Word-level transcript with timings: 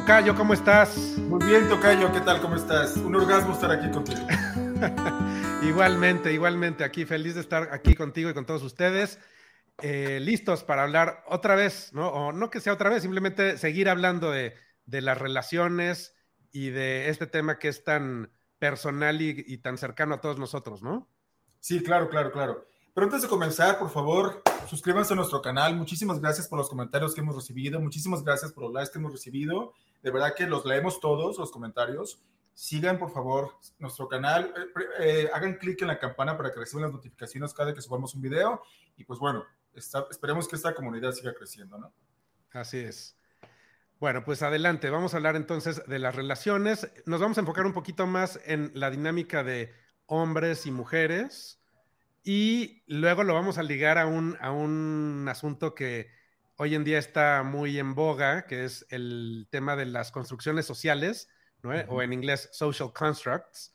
Tocayo, 0.00 0.34
¿cómo 0.34 0.54
estás? 0.54 0.96
Muy 1.18 1.44
bien, 1.44 1.68
Tocayo, 1.68 2.10
¿qué 2.10 2.22
tal? 2.22 2.40
¿Cómo 2.40 2.56
estás? 2.56 2.96
Un 2.96 3.14
orgasmo 3.14 3.52
estar 3.52 3.70
aquí 3.70 3.90
contigo. 3.90 4.18
igualmente, 5.62 6.32
igualmente, 6.32 6.84
aquí 6.84 7.04
feliz 7.04 7.34
de 7.34 7.42
estar 7.42 7.68
aquí 7.70 7.94
contigo 7.94 8.30
y 8.30 8.34
con 8.34 8.46
todos 8.46 8.62
ustedes. 8.62 9.18
Eh, 9.82 10.18
listos 10.20 10.64
para 10.64 10.84
hablar 10.84 11.22
otra 11.28 11.54
vez, 11.54 11.92
¿no? 11.92 12.08
O 12.08 12.32
no 12.32 12.48
que 12.48 12.60
sea 12.60 12.72
otra 12.72 12.88
vez, 12.88 13.02
simplemente 13.02 13.58
seguir 13.58 13.90
hablando 13.90 14.30
de, 14.30 14.54
las 14.86 15.18
relaciones 15.18 16.16
y 16.50 16.70
de 16.70 17.10
este 17.10 17.26
tema 17.26 17.58
que 17.58 17.68
es 17.68 17.84
tan 17.84 18.32
personal 18.58 19.20
y, 19.20 19.58
tan 19.58 19.76
cercano 19.76 20.14
a 20.14 20.20
todos 20.22 20.38
nosotros, 20.38 20.82
¿no? 20.82 21.10
Sí, 21.60 21.82
claro, 21.82 22.08
claro, 22.08 22.32
claro. 22.32 22.66
Pero 22.94 23.04
antes 23.04 23.20
de 23.20 23.28
comenzar, 23.28 23.78
por 23.78 23.90
favor, 23.90 24.42
suscríbanse 24.66 25.12
a 25.12 25.16
nuestro 25.16 25.42
canal. 25.42 25.76
Muchísimas 25.76 26.20
gracias 26.20 26.48
por 26.48 26.58
los 26.58 26.70
comentarios 26.70 27.14
que 27.14 27.20
hemos 27.20 27.36
recibido. 27.36 27.78
Muchísimas 27.80 28.24
gracias 28.24 28.50
por 28.50 28.64
los 28.64 28.72
likes 28.72 28.92
que 28.92 28.98
hemos 28.98 29.12
recibido. 29.12 29.74
De 30.02 30.10
verdad 30.10 30.34
que 30.34 30.46
los 30.46 30.64
leemos 30.64 31.00
todos, 31.00 31.38
los 31.38 31.50
comentarios. 31.50 32.22
Sigan, 32.54 32.98
por 32.98 33.12
favor, 33.12 33.56
nuestro 33.78 34.08
canal. 34.08 34.52
Eh, 34.56 34.84
eh, 35.00 35.30
hagan 35.32 35.54
clic 35.54 35.80
en 35.82 35.88
la 35.88 35.98
campana 35.98 36.36
para 36.36 36.52
que 36.52 36.60
reciban 36.60 36.82
las 36.82 36.92
notificaciones 36.92 37.54
cada 37.54 37.74
que 37.74 37.82
subamos 37.82 38.14
un 38.14 38.22
video. 38.22 38.62
Y 38.96 39.04
pues 39.04 39.18
bueno, 39.18 39.44
esperemos 39.74 40.48
que 40.48 40.56
esta 40.56 40.74
comunidad 40.74 41.12
siga 41.12 41.34
creciendo, 41.34 41.78
¿no? 41.78 41.92
Así 42.52 42.78
es. 42.78 43.16
Bueno, 43.98 44.24
pues 44.24 44.42
adelante. 44.42 44.90
Vamos 44.90 45.12
a 45.12 45.18
hablar 45.18 45.36
entonces 45.36 45.86
de 45.86 45.98
las 45.98 46.14
relaciones. 46.14 46.90
Nos 47.06 47.20
vamos 47.20 47.36
a 47.38 47.42
enfocar 47.42 47.66
un 47.66 47.74
poquito 47.74 48.06
más 48.06 48.40
en 48.46 48.72
la 48.74 48.90
dinámica 48.90 49.44
de 49.44 49.74
hombres 50.06 50.66
y 50.66 50.70
mujeres 50.70 51.60
y 52.22 52.82
luego 52.86 53.24
lo 53.24 53.34
vamos 53.34 53.58
a 53.58 53.62
ligar 53.62 53.98
a 53.98 54.06
un, 54.06 54.36
a 54.40 54.50
un 54.52 55.26
asunto 55.28 55.74
que 55.74 56.10
hoy 56.60 56.74
en 56.74 56.84
día 56.84 56.98
está 56.98 57.42
muy 57.42 57.78
en 57.78 57.94
boga, 57.94 58.46
que 58.46 58.66
es 58.66 58.84
el 58.90 59.48
tema 59.48 59.76
de 59.76 59.86
las 59.86 60.12
construcciones 60.12 60.66
sociales, 60.66 61.30
¿no? 61.62 61.70
o 61.88 62.02
en 62.02 62.12
inglés 62.12 62.50
social 62.52 62.92
constructs, 62.92 63.74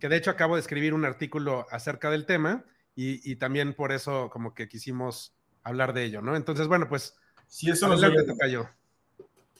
que 0.00 0.08
de 0.08 0.16
hecho 0.16 0.32
acabo 0.32 0.56
de 0.56 0.60
escribir 0.60 0.94
un 0.94 1.04
artículo 1.04 1.64
acerca 1.70 2.10
del 2.10 2.26
tema 2.26 2.64
y, 2.96 3.36
también 3.36 3.72
por 3.72 3.92
eso 3.92 4.30
como 4.30 4.52
que 4.52 4.68
quisimos 4.68 5.36
hablar 5.62 5.92
de 5.92 6.02
ello, 6.02 6.22
¿no? 6.22 6.34
Entonces, 6.34 6.66
bueno, 6.66 6.88
pues... 6.88 7.16
Sí, 7.46 7.70
eso 7.70 7.86
nos 7.86 8.00
toca 8.00 8.76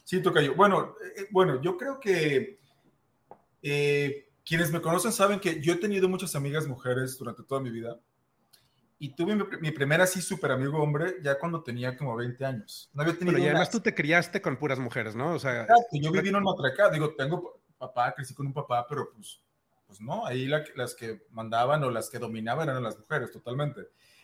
Sí, 0.02 0.20
tocayo. 0.20 0.56
Bueno, 0.56 0.96
eh, 1.00 1.22
eh, 1.22 1.28
bueno, 1.30 1.62
yo 1.62 1.76
creo 1.76 2.00
que 2.00 2.58
eh, 3.62 4.32
quienes 4.44 4.72
me 4.72 4.82
conocen 4.82 5.12
saben 5.12 5.38
que 5.38 5.60
yo 5.60 5.74
he 5.74 5.76
tenido 5.76 6.08
muchas 6.08 6.34
amigas 6.34 6.66
mujeres 6.66 7.16
durante 7.18 7.44
toda 7.44 7.60
mi 7.60 7.70
vida 7.70 8.00
y 8.98 9.14
tuve 9.14 9.34
mi, 9.60 9.70
primera 9.72 10.04
así 10.04 10.22
súper 10.22 10.52
amigo 10.52 10.82
hombre 10.82 11.16
ya 11.22 11.38
cuando 11.38 11.62
tenía 11.62 11.96
como 11.96 12.16
20 12.16 12.44
años. 12.44 12.90
No 12.94 13.02
había 13.02 13.18
tenido 13.18 13.38
y 13.38 13.44
además 13.44 13.70
tú 13.70 13.80
te 13.80 13.94
criaste 13.94 14.40
con 14.40 14.56
puras 14.56 14.78
mujeres, 14.78 15.16
¿no? 15.16 15.34
O 15.34 15.38
sea, 15.38 15.66
yo 15.92 16.12
viví 16.12 16.28
en 16.28 16.36
un 16.36 16.44
matracado. 16.44 16.90
Digo, 16.90 17.14
tengo 17.14 17.60
papá, 17.76 18.14
crecí 18.14 18.34
con 18.34 18.46
un 18.46 18.52
papá, 18.52 18.86
pero 18.88 19.10
pues, 19.12 19.40
pues 19.86 20.00
no, 20.00 20.24
ahí 20.26 20.46
las 20.46 20.94
que 20.94 21.26
mandaban 21.30 21.82
o 21.84 21.90
las 21.90 22.08
que 22.08 22.18
dominaban 22.18 22.68
eran 22.68 22.82
las 22.82 22.98
mujeres 22.98 23.30
totalmente. 23.30 23.82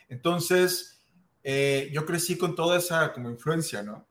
Entonces, 0.09 1.03
eh, 1.43 1.91
yo 1.93 2.07
crecí 2.07 2.39
con 2.39 2.55
toda 2.55 2.79
esa 2.79 3.13
como 3.13 3.31
influencia, 3.31 3.83
¿no? 3.83 4.07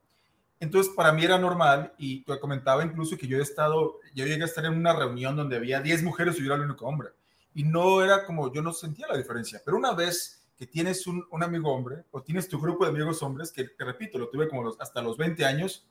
Entonces, 0.60 0.92
para 0.94 1.14
mí 1.14 1.24
era 1.24 1.38
normal 1.38 1.94
y 1.98 2.24
te 2.26 2.38
comentaba 2.40 2.84
incluso 2.84 3.18
que 3.18 3.28
yo 3.28 3.38
he 3.38 3.42
estado, 3.42 4.00
yo 4.14 4.26
llegué 4.26 4.44
a 4.44 4.46
estar 4.46 4.66
en 4.66 4.74
una 4.74 4.94
reunión 4.94 5.36
donde 5.36 5.56
había 5.56 5.80
10 5.80 6.04
mujeres 6.04 6.36
y 6.36 6.40
yo 6.40 6.48
era 6.48 6.56
el 6.56 6.70
único 6.70 6.86
hombre. 6.86 7.10
Y 7.54 7.64
no 7.64 8.04
era 8.04 8.26
como, 8.26 8.54
yo 8.54 8.62
no 8.62 8.74
sentía 8.74 9.08
la 9.08 9.18
diferencia. 9.18 9.62
Pero 9.64 9.78
una 9.78 9.94
vez 9.94 10.39
que 10.60 10.68
tienes 10.68 11.08
un, 11.08 11.26
amigo 11.42 11.74
hombre 11.74 12.04
o 12.12 12.22
tienes 12.22 12.50
tu 12.50 12.60
grupo 12.60 12.84
de 12.84 12.92
amigos 12.92 13.24
hombres, 13.24 13.50
que 13.50 13.64
te 13.64 13.86
repito, 13.86 14.18
lo 14.18 14.28
tuve 14.28 14.50
como 14.50 14.70
hasta 14.78 15.02
los 15.02 15.16
20 15.16 15.46
años, 15.46 15.88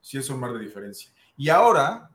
sí 0.00 0.18
es 0.18 0.28
un 0.28 0.40
mar 0.40 0.52
de 0.52 0.58
diferencia. 0.58 1.12
Y 1.36 1.48
ahora, 1.50 2.10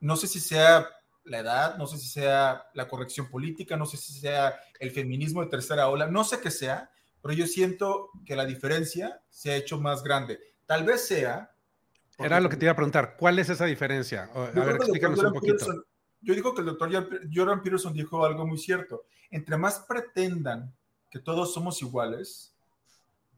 no 0.00 0.16
sé 0.16 0.26
si 0.26 0.40
sea 0.40 0.88
la 1.22 1.38
edad, 1.38 1.78
no 1.78 1.86
sé 1.86 1.98
si 1.98 2.08
sea 2.08 2.66
la 2.74 2.88
corrección 2.88 3.30
política, 3.30 3.76
no 3.76 3.86
sé 3.86 3.96
si 3.96 4.12
sea 4.12 4.58
el 4.80 4.90
feminismo 4.90 5.40
de 5.40 5.50
tercera 5.50 5.88
ola, 5.88 6.08
no 6.08 6.24
sé 6.24 6.40
qué 6.40 6.50
sea, 6.50 6.90
pero 7.22 7.32
yo 7.32 7.46
siento 7.46 8.10
que 8.26 8.34
la 8.34 8.44
diferencia 8.44 9.22
se 9.30 9.52
ha 9.52 9.56
hecho 9.56 9.80
más 9.80 10.02
grande. 10.02 10.40
Tal 10.66 10.82
vez 10.82 11.06
sea... 11.06 11.54
Era 12.18 12.40
lo 12.40 12.48
que 12.48 12.56
te 12.56 12.64
iba 12.64 12.72
a 12.72 12.76
preguntar, 12.76 13.14
¿cuál 13.16 13.38
es 13.38 13.48
esa 13.48 13.66
diferencia? 13.66 14.30
A 14.34 14.50
ver, 14.50 14.76
explícanos 14.76 15.22
un 15.22 15.32
poquito. 15.32 15.64
yo 16.20 16.34
digo 16.34 16.52
que 16.54 16.62
el 16.62 16.66
doctor 16.66 16.90
Jordan 17.32 17.62
Peterson 17.62 17.92
dijo 17.92 18.24
algo 18.24 18.44
muy 18.44 18.58
cierto. 18.58 19.04
Entre 19.30 19.56
más 19.56 19.78
pretendan 19.88 20.74
que 21.14 21.20
todos 21.20 21.54
somos 21.54 21.80
iguales, 21.80 22.52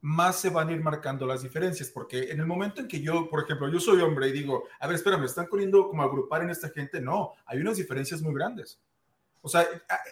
más 0.00 0.41
se 0.41 0.48
van 0.48 0.70
a 0.70 0.72
ir 0.72 0.81
marcando 0.81 1.26
las 1.26 1.42
diferencias, 1.42 1.91
porque 1.91 2.31
en 2.31 2.41
el 2.41 2.47
momento 2.47 2.81
en 2.81 2.88
que 2.88 3.03
yo, 3.03 3.28
por 3.28 3.44
ejemplo, 3.44 3.69
yo 3.69 3.78
soy 3.78 4.00
hombre 4.00 4.28
y 4.28 4.32
digo, 4.32 4.64
a 4.81 4.87
ver, 4.87 4.97
espera, 4.97 5.19
me 5.19 5.26
están 5.26 5.47
poniendo 5.47 5.87
como 5.87 6.03
agrupar 6.03 6.42
en 6.42 6.48
esta 6.48 6.70
gente, 6.70 7.03
no, 7.03 7.34
hay 7.44 7.60
unas 7.60 7.76
diferencias 7.76 8.22
muy 8.22 8.32
grandes. 8.32 8.81
O 9.42 9.48
sea, 9.50 9.66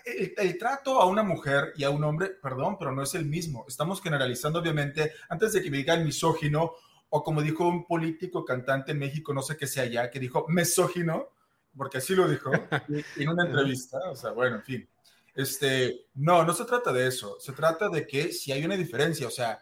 el, 0.04 0.58
trato 0.58 1.00
a 1.00 1.06
una 1.06 1.22
mujer 1.22 1.72
y 1.74 1.84
a 1.84 1.90
un 1.90 2.04
hombre, 2.04 2.32
perdón, 2.42 2.76
pero 2.78 2.92
no 2.92 3.02
es 3.02 3.14
el 3.14 3.24
mismo. 3.24 3.64
Estamos 3.66 4.02
generalizando, 4.02 4.58
obviamente, 4.58 5.12
antes 5.30 5.54
de 5.54 5.62
que 5.62 5.70
me 5.70 5.78
digan 5.78 6.04
misógino, 6.04 6.72
o 7.08 7.22
como 7.24 7.40
dijo 7.40 7.66
un 7.66 7.86
político 7.86 8.44
cantante 8.44 8.92
en 8.92 8.98
México, 8.98 9.32
no 9.32 9.40
sé 9.40 9.56
qué 9.56 9.66
sea 9.66 9.86
ya, 9.86 10.10
que 10.10 10.20
dijo 10.20 10.44
mesógino, 10.48 11.30
porque 11.74 11.96
así 11.96 12.14
lo 12.14 12.28
dijo 12.28 12.50
en 13.16 13.28
una 13.30 13.46
entrevista, 13.46 13.98
o 14.10 14.16
sea, 14.16 14.32
bueno, 14.32 14.56
en 14.56 14.62
fin. 14.62 14.88
Este, 15.34 16.06
no, 16.14 16.44
no 16.44 16.52
se 16.52 16.64
trata 16.64 16.92
de 16.92 17.08
eso. 17.08 17.38
Se 17.40 17.52
trata 17.52 17.88
de 17.88 18.06
que 18.06 18.32
si 18.32 18.52
hay 18.52 18.64
una 18.64 18.76
diferencia, 18.76 19.26
o 19.26 19.30
sea. 19.30 19.58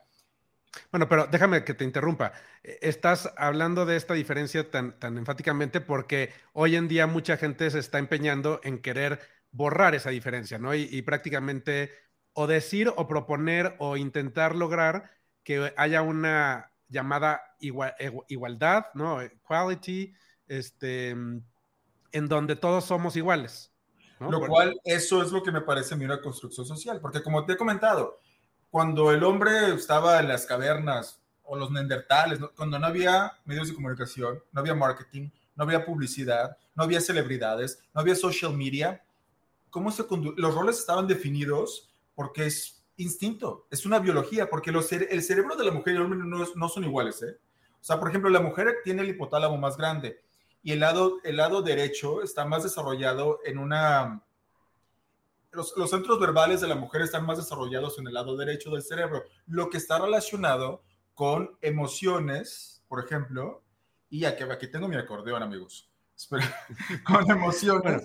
Bueno, 0.90 1.08
pero 1.08 1.26
déjame 1.26 1.64
que 1.64 1.74
te 1.74 1.84
interrumpa. 1.84 2.32
E, 2.62 2.78
estás 2.82 3.32
hablando 3.36 3.86
de 3.86 3.96
esta 3.96 4.14
diferencia 4.14 4.70
tan, 4.70 4.98
tan 4.98 5.18
enfáticamente 5.18 5.80
porque 5.80 6.32
hoy 6.52 6.76
en 6.76 6.88
día 6.88 7.06
mucha 7.06 7.36
gente 7.36 7.70
se 7.70 7.78
está 7.78 7.98
empeñando 7.98 8.60
en 8.64 8.80
querer 8.80 9.20
borrar 9.50 9.94
esa 9.94 10.10
diferencia, 10.10 10.58
¿no? 10.58 10.74
Y, 10.74 11.02
prácticamente 11.02 11.92
o 12.34 12.46
decir 12.46 12.90
o 12.96 13.06
proponer 13.06 13.76
o 13.78 13.96
intentar 13.96 14.56
lograr 14.56 15.10
que 15.44 15.72
haya 15.76 16.02
una 16.02 16.72
llamada 16.88 17.42
igualdad, 17.60 18.86
¿no? 18.94 19.20
Equality, 19.20 20.14
este, 20.46 21.10
en 21.10 22.28
donde 22.28 22.56
todos 22.56 22.84
somos 22.84 23.16
iguales. 23.16 23.71
Lo 24.30 24.46
cual, 24.46 24.78
eso 24.84 25.22
es 25.22 25.32
lo 25.32 25.42
que 25.42 25.52
me 25.52 25.60
parece 25.60 25.94
a 25.94 25.96
mí 25.96 26.04
una 26.04 26.20
construcción 26.20 26.66
social, 26.66 27.00
porque 27.00 27.22
como 27.22 27.44
te 27.44 27.54
he 27.54 27.56
comentado, 27.56 28.20
cuando 28.70 29.10
el 29.10 29.22
hombre 29.24 29.74
estaba 29.74 30.20
en 30.20 30.28
las 30.28 30.46
cavernas 30.46 31.20
o 31.44 31.56
los 31.56 31.70
neandertales, 31.70 32.38
cuando 32.56 32.78
no 32.78 32.86
había 32.86 33.32
medios 33.44 33.68
de 33.68 33.74
comunicación, 33.74 34.42
no 34.52 34.60
había 34.60 34.74
marketing, 34.74 35.30
no 35.54 35.64
había 35.64 35.84
publicidad, 35.84 36.56
no 36.74 36.84
había 36.84 37.00
celebridades, 37.00 37.82
no 37.94 38.00
había 38.00 38.14
social 38.14 38.56
media, 38.56 39.02
¿cómo 39.70 39.90
se 39.90 40.04
los 40.36 40.54
roles 40.54 40.78
estaban 40.78 41.06
definidos 41.06 41.90
porque 42.14 42.46
es 42.46 42.82
instinto, 42.96 43.66
es 43.70 43.86
una 43.86 43.98
biología, 43.98 44.48
porque 44.48 44.72
los 44.72 44.90
el 44.92 45.22
cerebro 45.22 45.56
de 45.56 45.64
la 45.64 45.72
mujer 45.72 45.94
y 45.94 45.96
el 45.96 46.02
hombre 46.02 46.18
no, 46.18 46.46
no 46.54 46.68
son 46.68 46.84
iguales. 46.84 47.22
¿eh? 47.22 47.38
O 47.80 47.84
sea, 47.84 47.98
por 47.98 48.08
ejemplo, 48.08 48.30
la 48.30 48.40
mujer 48.40 48.76
tiene 48.84 49.02
el 49.02 49.10
hipotálamo 49.10 49.56
más 49.56 49.76
grande, 49.76 50.20
y 50.62 50.72
el 50.72 50.80
lado, 50.80 51.18
el 51.24 51.36
lado 51.36 51.62
derecho 51.62 52.22
está 52.22 52.44
más 52.44 52.62
desarrollado 52.62 53.40
en 53.44 53.58
una... 53.58 54.22
Los, 55.50 55.76
los, 55.76 55.90
centros 55.90 56.18
verbales 56.18 56.62
de 56.62 56.68
la 56.68 56.76
mujer 56.76 57.02
están 57.02 57.26
más 57.26 57.36
desarrollados 57.36 57.98
en 57.98 58.06
el 58.06 58.14
lado 58.14 58.36
derecho 58.36 58.70
del 58.70 58.82
cerebro, 58.82 59.24
lo 59.46 59.68
que 59.68 59.76
está 59.76 59.98
relacionado 59.98 60.82
con 61.14 61.58
emociones, 61.60 62.82
por 62.88 63.04
ejemplo, 63.04 63.62
y 64.08 64.24
aquí, 64.24 64.44
aquí 64.44 64.70
tengo 64.70 64.88
mi 64.88 64.96
acordeón, 64.96 65.42
amigos, 65.42 65.90
con 67.04 67.30
emociones. 67.30 68.02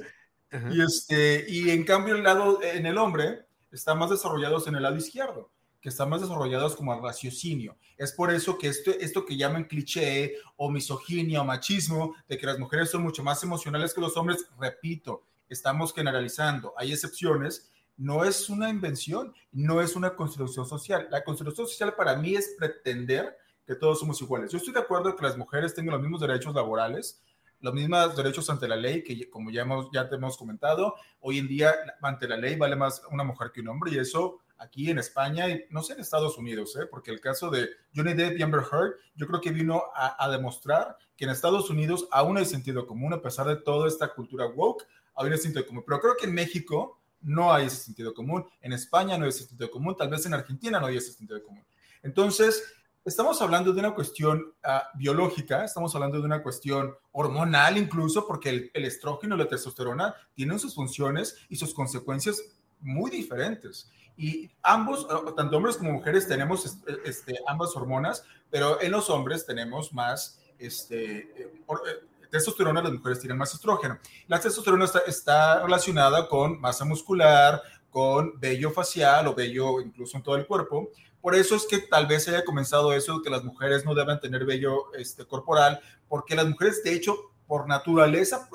y, 0.71 0.81
este, 0.81 1.45
y 1.47 1.69
en 1.69 1.85
cambio 1.85 2.15
el 2.15 2.23
lado 2.23 2.61
en 2.61 2.85
el 2.85 2.97
hombre 2.97 3.45
está 3.71 3.95
más 3.95 4.09
desarrollados 4.09 4.67
en 4.67 4.75
el 4.75 4.83
lado 4.83 4.97
izquierdo 4.97 5.51
que 5.81 5.89
están 5.89 6.09
más 6.09 6.21
desarrollados 6.21 6.75
como 6.75 6.93
el 6.93 7.01
raciocinio. 7.01 7.77
Es 7.97 8.11
por 8.11 8.31
eso 8.31 8.57
que 8.57 8.67
esto, 8.67 8.91
esto 8.91 9.25
que 9.25 9.37
llaman 9.37 9.65
cliché 9.65 10.35
o 10.55 10.69
misoginia 10.69 11.41
o 11.41 11.45
machismo, 11.45 12.15
de 12.27 12.37
que 12.37 12.45
las 12.45 12.59
mujeres 12.59 12.89
son 12.89 13.03
mucho 13.03 13.23
más 13.23 13.41
emocionales 13.43 13.93
que 13.93 14.01
los 14.01 14.17
hombres, 14.17 14.45
repito, 14.59 15.23
estamos 15.49 15.93
generalizando, 15.93 16.73
hay 16.77 16.91
excepciones, 16.91 17.71
no 17.97 18.23
es 18.23 18.49
una 18.49 18.69
invención, 18.69 19.33
no 19.51 19.81
es 19.81 19.95
una 19.95 20.15
construcción 20.15 20.67
social. 20.67 21.07
La 21.09 21.23
construcción 21.23 21.67
social 21.67 21.95
para 21.95 22.15
mí 22.15 22.35
es 22.35 22.55
pretender 22.57 23.37
que 23.65 23.75
todos 23.75 23.99
somos 23.99 24.21
iguales. 24.21 24.51
Yo 24.51 24.59
estoy 24.59 24.73
de 24.73 24.79
acuerdo 24.79 25.15
que 25.15 25.23
las 25.23 25.37
mujeres 25.37 25.73
tengan 25.73 25.93
los 25.93 26.01
mismos 26.01 26.21
derechos 26.21 26.53
laborales, 26.53 27.23
los 27.59 27.73
mismos 27.73 28.15
derechos 28.15 28.49
ante 28.49 28.67
la 28.67 28.75
ley, 28.75 29.03
que 29.03 29.29
como 29.29 29.49
ya, 29.49 29.63
hemos, 29.63 29.89
ya 29.91 30.07
te 30.07 30.15
hemos 30.15 30.37
comentado, 30.37 30.95
hoy 31.19 31.39
en 31.39 31.47
día 31.47 31.73
ante 32.01 32.27
la 32.27 32.37
ley 32.37 32.55
vale 32.55 32.75
más 32.75 33.01
una 33.11 33.23
mujer 33.23 33.51
que 33.51 33.61
un 33.61 33.69
hombre 33.69 33.91
y 33.91 33.97
eso 33.97 34.41
aquí 34.59 34.89
en 34.89 34.99
España 34.99 35.49
y 35.49 35.65
no 35.69 35.83
sé 35.83 35.93
en 35.93 35.99
Estados 35.99 36.37
Unidos, 36.37 36.75
¿eh? 36.75 36.85
porque 36.89 37.11
el 37.11 37.21
caso 37.21 37.49
de 37.49 37.69
Johnny 37.95 38.13
Depp 38.13 38.37
y 38.37 38.43
Amber 38.43 38.63
Heard, 38.71 38.95
yo 39.15 39.27
creo 39.27 39.41
que 39.41 39.51
vino 39.51 39.83
a, 39.95 40.29
demostrar 40.29 40.97
que 41.15 41.25
en 41.25 41.31
Estados 41.31 41.69
Unidos 41.69 42.07
aún 42.11 42.37
hay 42.37 42.45
sentido 42.45 42.85
común, 42.85 43.13
a 43.13 43.21
pesar 43.21 43.47
de 43.47 43.57
toda 43.57 43.87
esta 43.87 44.13
cultura 44.13 44.47
woke, 44.47 44.85
aún 45.15 45.31
hay 45.31 45.37
sentido 45.37 45.65
común. 45.65 45.83
Pero 45.85 45.99
creo 45.99 46.15
que 46.19 46.25
en 46.25 46.33
México 46.33 46.99
no 47.21 47.53
hay 47.53 47.65
ese 47.65 47.77
sentido 47.77 48.13
común, 48.13 48.45
en 48.61 48.73
España 48.73 49.17
no 49.17 49.23
hay 49.23 49.29
ese 49.29 49.45
sentido 49.45 49.71
común, 49.71 49.95
tal 49.95 50.09
vez 50.09 50.25
en 50.25 50.33
Argentina 50.33 50.79
no 50.79 50.87
hay 50.87 50.97
ese 50.97 51.11
sentido 51.11 51.41
común. 51.43 51.65
Entonces, 52.03 52.63
estamos 53.03 53.41
hablando 53.41 53.73
de 53.73 53.79
una 53.79 53.95
cuestión 53.95 54.53
ah, 54.63 54.87
biológica, 54.95 55.63
estamos 55.63 55.93
hablando 55.95 56.19
de 56.19 56.25
una 56.25 56.43
cuestión 56.43 56.95
hormonal 57.11 57.77
incluso, 57.77 58.27
porque 58.27 58.49
el, 58.49 58.71
el 58.73 58.85
estrógeno 58.85 59.35
y 59.35 59.39
la 59.39 59.47
testosterona 59.47 60.15
tienen 60.33 60.59
sus 60.59 60.75
funciones 60.75 61.37
y 61.49 61.55
sus 61.55 61.73
consecuencias 61.73 62.41
muy 62.79 63.09
diferentes. 63.09 63.89
Y 64.17 64.49
ambos, 64.63 65.07
tanto 65.35 65.57
hombres 65.57 65.77
como 65.77 65.91
mujeres, 65.91 66.27
tenemos 66.27 66.77
este, 67.05 67.39
ambas 67.47 67.75
hormonas, 67.75 68.23
pero 68.49 68.81
en 68.81 68.91
los 68.91 69.09
hombres 69.11 69.45
tenemos 69.45 69.93
más 69.93 70.39
este, 70.57 71.17
eh, 71.17 71.53
eh, 71.67 72.27
testosterona, 72.31 72.81
las 72.81 72.93
mujeres 72.93 73.19
tienen 73.19 73.37
más 73.37 73.53
estrógeno. 73.53 73.99
La 74.27 74.39
testosterona 74.39 74.85
está, 74.85 74.99
está 75.01 75.63
relacionada 75.63 76.27
con 76.27 76.59
masa 76.59 76.83
muscular, 76.83 77.61
con 77.91 78.39
vello 78.39 78.71
facial 78.71 79.27
o 79.27 79.35
vello 79.35 79.81
incluso 79.81 80.17
en 80.17 80.23
todo 80.23 80.35
el 80.35 80.47
cuerpo. 80.47 80.89
Por 81.21 81.35
eso 81.35 81.55
es 81.55 81.65
que 81.65 81.79
tal 81.79 82.07
vez 82.07 82.27
haya 82.27 82.43
comenzado 82.43 82.93
eso 82.93 83.17
de 83.17 83.23
que 83.23 83.29
las 83.29 83.43
mujeres 83.43 83.85
no 83.85 83.93
deben 83.93 84.19
tener 84.19 84.45
vello 84.45 84.93
este, 84.93 85.25
corporal, 85.25 85.79
porque 86.07 86.35
las 86.35 86.47
mujeres, 86.47 86.83
de 86.83 86.93
hecho, 86.93 87.15
por 87.45 87.67
naturaleza, 87.67 88.49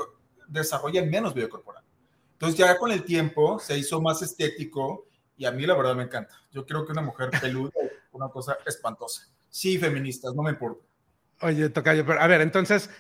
desarrollan 0.49 1.09
menos 1.09 1.35
vello 1.35 1.49
corporal. 1.49 1.83
Entonces 2.33 2.59
ya 2.59 2.77
con 2.79 2.91
el 2.91 3.05
tiempo 3.05 3.59
se 3.61 3.79
hizo 3.79 4.01
más 4.01 4.23
estético 4.23 5.07
y 5.43 5.45
a 5.45 5.51
mí 5.51 5.67
la 5.67 5.75
verdad 5.75 5.97
me 5.97 6.05
encanta. 6.05 6.41
Yo 6.53 6.65
creo 6.65 6.87
que 6.87 6.93
una 6.93 7.03
mujer 7.03 7.31
peluda 7.41 7.73
es 7.83 7.91
una 8.13 8.29
cosa 8.29 8.57
espantosa. 8.65 9.27
Sí, 9.51 9.77
feministas, 9.77 10.33
no 10.37 10.45
me 10.45 10.51
importa. 10.51 10.87
Oye, 11.41 11.69
Tocayo, 11.69 12.07
pero 12.07 12.21
a 12.21 12.29
ver, 12.29 12.43
entonces, 12.43 12.91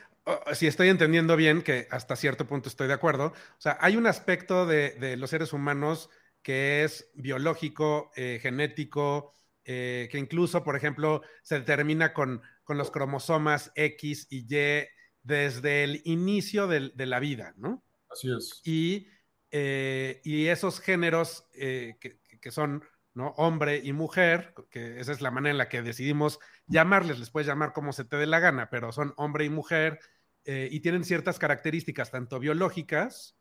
si 0.53 0.67
estoy 0.67 0.89
entendiendo 0.89 1.37
bien, 1.37 1.62
que 1.62 1.87
hasta 1.89 2.17
cierto 2.17 2.44
punto 2.44 2.69
estoy 2.69 2.89
de 2.89 2.94
acuerdo, 2.94 3.27
o 3.27 3.61
sea, 3.61 3.79
hay 3.81 3.97
un 3.97 4.09
aspecto 4.09 4.67
de, 4.67 5.17
los 5.17 5.31
seres 5.31 5.53
humanos 5.53 6.11
que 6.43 6.83
es 6.83 7.12
biológico, 7.15 8.11
eh, 8.17 8.41
genético, 8.43 9.33
eh, 9.65 10.09
que 10.11 10.19
incluso, 10.19 10.65
por 10.65 10.75
ejemplo, 10.75 11.23
se 11.44 11.61
determina 11.61 12.12
con, 12.12 12.43
con, 12.65 12.77
los 12.77 12.91
cromosomas 12.91 13.71
X 13.77 14.27
y 14.31 14.53
Y 14.53 14.89
desde 15.23 15.85
el 15.85 16.03
inicio 16.06 16.67
de, 16.67 16.91
de 16.93 17.06
la 17.06 17.21
vida, 17.21 17.55
¿no? 17.56 17.85
Así 18.11 18.33
es. 18.37 18.61
Y, 18.65 19.06
eh, 19.53 20.21
y 20.25 20.49
esos 20.49 20.81
géneros 20.81 21.47
que, 21.53 22.19
que 22.43 22.50
son 22.50 22.85
¿no? 23.15 23.29
hombre 23.37 23.81
y 23.83 23.93
mujer, 23.93 24.55
que 24.71 25.00
esa 25.00 25.12
es 25.12 25.21
la 25.21 25.31
manera 25.31 25.53
en 25.53 25.59
la 25.59 25.69
que 25.69 25.83
decidimos 25.83 26.39
llamarles, 26.67 27.19
les 27.19 27.31
puedes 27.31 27.47
llamar 27.47 27.73
como 27.73 27.93
se 27.93 28.05
te 28.05 28.17
dé 28.17 28.27
la 28.27 28.41
gana, 28.41 28.69
pero 28.71 28.93
son 28.93 29.15
hombre 29.17 29.44
y 29.44 29.50
mujer 29.50 30.00
eh, 30.44 30.69
y 30.71 30.81
tienen 30.81 31.05
ciertas 31.05 31.39
características 31.39 32.11
tanto 32.11 32.39
biológicas 32.39 33.39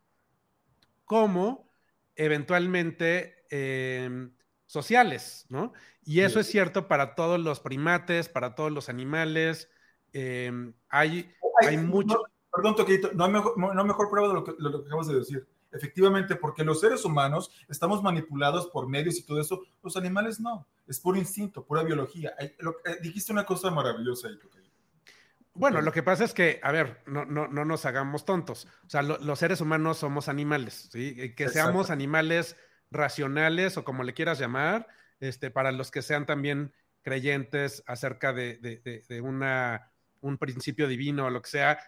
como 1.05 1.69
eventualmente 2.15 3.45
em, 3.49 4.33
sociales, 4.65 5.45
¿no? 5.49 5.73
Y 6.03 6.21
eso 6.21 6.39
es 6.39 6.47
cierto 6.47 6.87
para 6.87 7.15
todos 7.15 7.39
los 7.39 7.59
primates, 7.59 8.29
para 8.29 8.55
todos 8.55 8.71
los 8.71 8.89
animales. 8.89 9.69
Em, 10.13 10.73
hay, 10.89 11.33
hay, 11.61 11.77
mucho. 11.77 12.21
perdón, 12.53 12.75
Toquito, 12.75 13.11
no 13.13 13.25
hay 13.25 13.31
mejor, 13.31 13.57
no 13.57 13.85
mejor 13.85 14.09
prueba 14.09 14.27
de 14.27 14.33
lo 14.33 14.43
que, 14.43 14.53
lo 14.57 14.71
que 14.71 14.87
acabas 14.87 15.07
de 15.07 15.15
decir 15.15 15.47
efectivamente, 15.71 16.35
porque 16.35 16.63
los 16.63 16.79
seres 16.79 17.05
humanos 17.05 17.51
estamos 17.69 18.03
manipulados 18.03 18.67
por 18.67 18.87
medios 18.87 19.17
y 19.17 19.25
todo 19.25 19.39
eso, 19.39 19.61
los 19.81 19.95
animales 19.97 20.39
no, 20.39 20.67
es 20.87 20.99
puro 20.99 21.17
instinto, 21.17 21.65
pura 21.65 21.83
biología. 21.83 22.33
Eh, 22.39 22.55
dijiste 23.01 23.31
una 23.31 23.45
cosa 23.45 23.71
maravillosa 23.71 24.27
ahí, 24.27 24.37
bueno, 25.53 25.81
lo 25.81 25.91
que 25.91 26.01
pasa 26.01 26.23
es 26.23 26.33
que, 26.33 26.61
a 26.63 26.71
ver, 26.71 27.01
no, 27.05 27.25
no, 27.25 27.47
no 27.47 27.65
nos 27.65 27.85
hagamos 27.85 28.23
tontos. 28.23 28.67
O 28.85 28.89
sea, 28.89 29.01
los 29.01 29.37
seres 29.37 29.59
humanos 29.59 29.97
somos 29.97 30.29
animales, 30.29 30.89
¿sí? 30.91 31.33
Que 31.35 31.49
seamos 31.49 31.89
animales 31.89 32.55
racionales 32.89 33.77
o 33.77 33.83
como 33.83 34.03
le 34.03 34.13
quieras 34.13 34.39
llamar, 34.39 34.87
este, 35.19 35.51
para 35.51 35.73
los 35.73 35.91
que 35.91 36.01
sean 36.01 36.25
también 36.25 36.73
creyentes 37.01 37.83
acerca 37.85 38.31
de, 38.31 38.57
de, 38.57 39.03
de, 39.07 39.21
una, 39.21 39.91
un 40.21 40.37
principio 40.37 40.87
divino 40.87 41.25
o 41.25 41.29
lo 41.29 41.41
que 41.41 41.49
sea, 41.49 41.79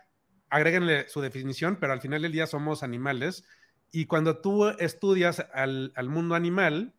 agréguenle 0.50 1.07
su 1.07 1.21
definición, 1.21 1.77
pero 1.79 1.94
al 1.94 2.01
final 2.01 2.21
del 2.21 2.31
día 2.31 2.47
somos 2.47 2.83
animales 2.83 3.45
y 3.95 4.07
cuando 4.07 4.40
tú 4.40 4.68
estudias 4.80 5.45
al, 5.54 5.94
mundo 6.10 6.34
animal, 6.34 6.95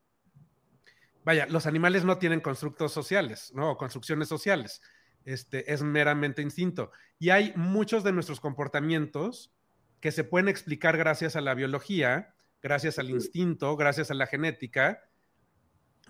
vaya, 1.24 1.44
los 1.46 1.66
animales 1.66 2.04
no 2.04 2.18
tienen 2.18 2.40
constructos 2.40 2.92
sociales, 2.92 3.50
¿no? 3.52 3.72
O 3.72 3.76
construcciones 3.76 4.28
sociales. 4.28 4.80
Este, 5.24 5.72
es 5.72 5.82
meramente 5.82 6.40
instinto. 6.40 6.92
Y 7.18 7.30
hay 7.30 7.52
muchos 7.56 8.04
de 8.04 8.12
nuestros 8.12 8.38
comportamientos 8.38 9.52
que 9.98 10.12
se 10.12 10.22
pueden 10.22 10.46
explicar 10.46 10.96
gracias 10.96 11.34
a 11.34 11.40
la 11.40 11.54
biología, 11.54 12.36
gracias 12.62 13.00
al 13.00 13.10
instinto, 13.10 13.76
gracias 13.76 14.12
a 14.12 14.14
la 14.14 14.28
genética. 14.28 15.02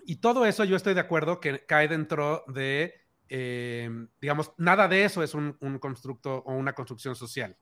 Y 0.05 0.17
todo 0.17 0.45
eso 0.45 0.65
yo 0.65 0.75
estoy 0.75 0.93
de 0.93 0.99
acuerdo 0.99 1.39
que 1.39 1.65
cae 1.65 1.87
dentro 1.87 2.43
de, 2.47 2.93
eh, 3.27 3.89
digamos, 4.21 4.53
nada 4.59 4.87
de 4.87 5.03
eso 5.03 5.23
es 5.23 5.33
un, 5.33 5.57
constructo 5.79 6.43
o 6.45 6.53
una 6.53 6.73
construcción 6.73 7.15
social. 7.15 7.57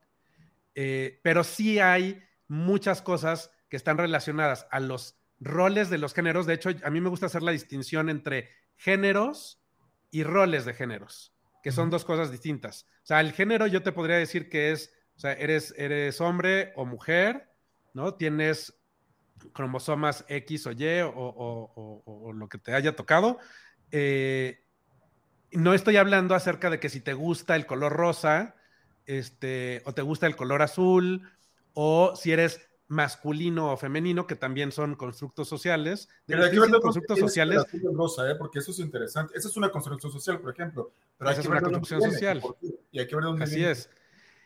Eh, 0.75 1.21
pero 1.23 1.45
sí 1.45 1.79
hay 1.79 2.21
muchas 2.53 3.01
cosas 3.01 3.51
que 3.69 3.77
están 3.77 3.97
relacionadas 3.97 4.67
a 4.71 4.79
los 4.79 5.17
roles 5.39 5.89
de 5.89 5.97
los 5.97 6.13
géneros. 6.13 6.45
De 6.45 6.53
hecho, 6.53 6.69
a 6.83 6.89
mí 6.89 7.01
me 7.01 7.09
gusta 7.09 7.25
hacer 7.25 7.43
la 7.43 7.51
distinción 7.51 8.09
entre 8.09 8.49
géneros 8.77 9.61
y 10.11 10.23
roles 10.23 10.65
de 10.65 10.73
géneros, 10.73 11.33
que 11.63 11.71
son 11.71 11.89
dos 11.89 12.05
cosas 12.05 12.31
distintas. 12.31 12.87
O 13.03 13.05
sea, 13.05 13.19
el 13.19 13.33
género 13.33 13.67
yo 13.67 13.81
te 13.81 13.91
podría 13.91 14.17
decir 14.17 14.49
que 14.49 14.71
es, 14.71 14.93
o 15.15 15.19
sea, 15.19 15.33
eres, 15.33 15.73
eres 15.77 16.21
hombre 16.21 16.71
o 16.75 16.85
mujer, 16.85 17.49
¿no? 17.93 18.13
Tienes 18.13 18.79
cromosomas 19.53 20.23
X 20.27 20.67
o 20.67 20.71
Y 20.71 21.01
o, 21.03 22.31
lo 22.33 22.47
que 22.47 22.59
te 22.59 22.73
haya 22.73 22.95
tocado. 22.95 23.39
Eh, 23.91 24.63
no 25.51 25.73
estoy 25.73 25.97
hablando 25.97 26.35
acerca 26.35 26.69
de 26.69 26.79
que 26.79 26.89
si 26.89 27.01
te 27.01 27.13
gusta 27.13 27.55
el 27.55 27.65
color 27.65 27.93
rosa, 27.93 28.55
este, 29.05 29.81
o 29.85 29.93
te 29.93 30.01
gusta 30.01 30.27
el 30.27 30.35
color 30.35 30.61
azul, 30.61 31.29
o 31.73 32.15
si 32.15 32.31
eres 32.31 32.61
masculino 32.87 33.71
o 33.71 33.77
femenino, 33.77 34.27
que 34.27 34.35
también 34.35 34.71
son 34.71 34.95
constructos 34.95 35.47
sociales. 35.47 36.09
De 36.27 36.35
los 36.37 36.49
constructos 36.79 37.19
sociales. 37.19 37.65
Rosa, 37.93 38.29
¿eh? 38.29 38.35
Porque 38.35 38.59
eso 38.59 38.71
es 38.71 38.79
interesante. 38.79 39.37
Esa 39.37 39.49
es 39.49 39.57
una 39.57 39.69
construcción 39.69 40.11
social, 40.11 40.39
por 40.39 40.53
ejemplo. 40.53 40.93
Pero 41.17 41.31
esa 41.31 41.41
es 41.41 41.47
una 41.47 41.61
construcción 41.61 42.01
social. 42.01 42.41
Y 42.91 42.99
hay 42.99 43.07
que 43.07 43.15
ver 43.15 43.25
dónde 43.25 43.43
Así 43.43 43.63
es. 43.63 43.89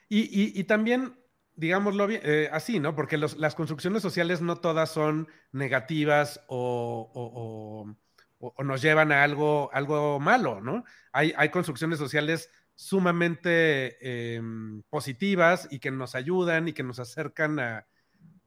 Y, 0.09 0.57
y, 0.57 0.63
también, 0.63 1.19
digámoslo 1.55 2.07
bien, 2.07 2.21
eh, 2.23 2.49
así, 2.51 2.79
¿no? 2.79 2.95
Porque 2.95 3.17
los, 3.17 3.37
las 3.37 3.55
construcciones 3.55 4.01
sociales 4.01 4.41
no 4.41 4.55
todas 4.55 4.89
son 4.89 5.27
negativas 5.51 6.41
o, 6.47 7.11
o, 7.13 7.93
o, 8.39 8.63
nos 8.63 8.81
llevan 8.81 9.11
a 9.11 9.23
algo, 9.23 9.69
algo 9.73 10.21
malo, 10.21 10.61
¿no? 10.61 10.85
Hay, 11.11 11.33
hay 11.35 11.49
construcciones 11.49 11.99
sociales 11.99 12.49
sumamente 12.77 14.35
em, 14.35 14.83
positivas 14.83 15.67
y 15.71 15.79
que 15.79 15.89
nos 15.89 16.13
ayudan 16.13 16.67
y 16.67 16.73
que 16.73 16.83
nos 16.83 16.99
acercan 16.99 17.59
a, 17.59 17.87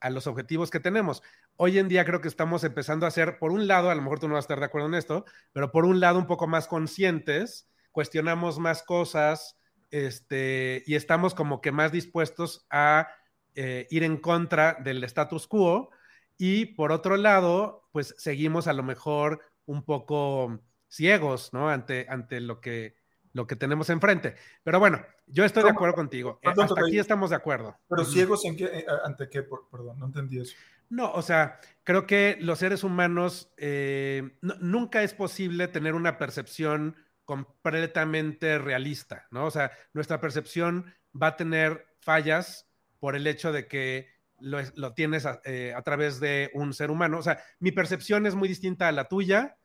los 0.08 0.26
objetivos 0.26 0.70
que 0.70 0.80
tenemos. 0.80 1.22
Hoy 1.56 1.78
en 1.78 1.88
día 1.88 2.06
creo 2.06 2.22
que 2.22 2.28
estamos 2.28 2.64
empezando 2.64 3.06
a 3.06 3.10
ser, 3.10 3.38
por 3.38 3.50
un 3.50 3.66
lado, 3.66 3.90
a 3.90 3.94
lo 3.94 4.00
mejor 4.00 4.18
tú 4.18 4.28
no 4.28 4.34
vas 4.34 4.44
a 4.44 4.46
estar 4.46 4.60
de 4.60 4.64
acuerdo 4.64 4.88
en 4.88 4.94
esto, 4.94 5.26
pero 5.52 5.72
por 5.72 5.84
un 5.84 6.00
lado 6.00 6.18
un 6.18 6.26
poco 6.26 6.46
más 6.46 6.68
conscientes, 6.68 7.68
cuestionamos 7.90 8.58
más 8.58 8.82
cosas 8.82 9.58
este, 9.90 10.84
y 10.87 10.94
estamos 10.94 11.34
como 11.34 11.60
que 11.60 11.72
más 11.72 11.92
dispuestos 11.92 12.66
a 12.70 13.08
eh, 13.56 13.88
ir 13.90 14.04
en 14.04 14.16
contra 14.16 14.78
del 14.82 15.04
status 15.04 15.46
quo 15.46 15.90
y 16.38 16.66
por 16.66 16.92
otro 16.92 17.16
lado, 17.16 17.88
pues 17.92 18.14
seguimos 18.16 18.68
a 18.68 18.72
lo 18.72 18.84
mejor 18.84 19.42
un 19.66 19.84
poco 19.84 20.62
ciegos, 20.88 21.52
¿no? 21.52 21.68
Ante, 21.68 22.06
ante 22.08 22.40
lo 22.40 22.60
que 22.60 23.00
lo 23.32 23.46
que 23.46 23.56
tenemos 23.56 23.90
enfrente. 23.90 24.37
Pero 24.62 24.78
bueno, 24.78 25.04
yo 25.26 25.44
estoy 25.44 25.62
de 25.62 25.70
acuerdo 25.70 25.94
contigo. 25.94 26.38
Eh, 26.42 26.49
hasta 26.49 26.80
aquí 26.80 26.99
estamos 26.99 27.30
de 27.30 27.37
acuerdo. 27.37 27.76
Pero 27.88 28.04
ciegos 28.04 28.44
en 28.44 28.56
qué, 28.56 28.64
eh, 28.64 28.87
ante 29.04 29.28
qué, 29.28 29.42
perdón, 29.42 29.99
no 29.99 30.06
entendí 30.06 30.40
eso. 30.40 30.54
No, 30.88 31.12
o 31.12 31.22
sea, 31.22 31.60
creo 31.84 32.06
que 32.06 32.37
los 32.40 32.58
seres 32.58 32.82
humanos 32.82 33.52
eh, 33.56 34.37
nunca 34.40 35.02
es 35.02 35.14
posible 35.14 35.68
tener 35.68 35.94
una 35.94 36.18
percepción 36.18 36.96
completamente 37.25 38.58
realista, 38.58 39.28
¿no? 39.30 39.46
O 39.46 39.50
sea, 39.52 39.70
nuestra 39.92 40.20
percepción 40.20 40.92
va 41.20 41.28
a 41.28 41.37
tener 41.37 41.87
fallas 42.00 42.68
por 42.99 43.14
el 43.14 43.26
hecho 43.28 43.52
de 43.52 43.68
que 43.68 44.08
lo, 44.40 44.58
lo 44.75 44.94
tienes 44.94 45.26
a, 45.26 45.40
a, 45.76 45.82
través 45.82 46.18
de 46.18 46.50
un 46.54 46.75
ser 46.75 46.90
humano. 46.90 47.18
O 47.18 47.22
sea, 47.22 47.40
mi 47.60 47.70
percepción 47.70 48.26
es 48.26 48.34
muy 48.34 48.49
distinta 48.49 48.88
a 48.88 48.92
la 48.92 49.04
tuya, 49.04 49.58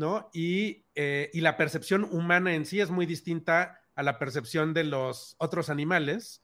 ¿no? 0.00 0.30
Eh, 0.34 1.30
y, 1.32 1.40
la 1.42 1.58
percepción 1.58 2.04
humana 2.04 2.54
en 2.54 2.64
sí 2.64 2.80
es 2.80 2.90
muy 2.90 3.04
distinta 3.04 3.82
a 3.94 4.02
la 4.02 4.18
percepción 4.18 4.72
de 4.72 4.84
los 4.84 5.36
otros 5.38 5.68
animales 5.68 6.42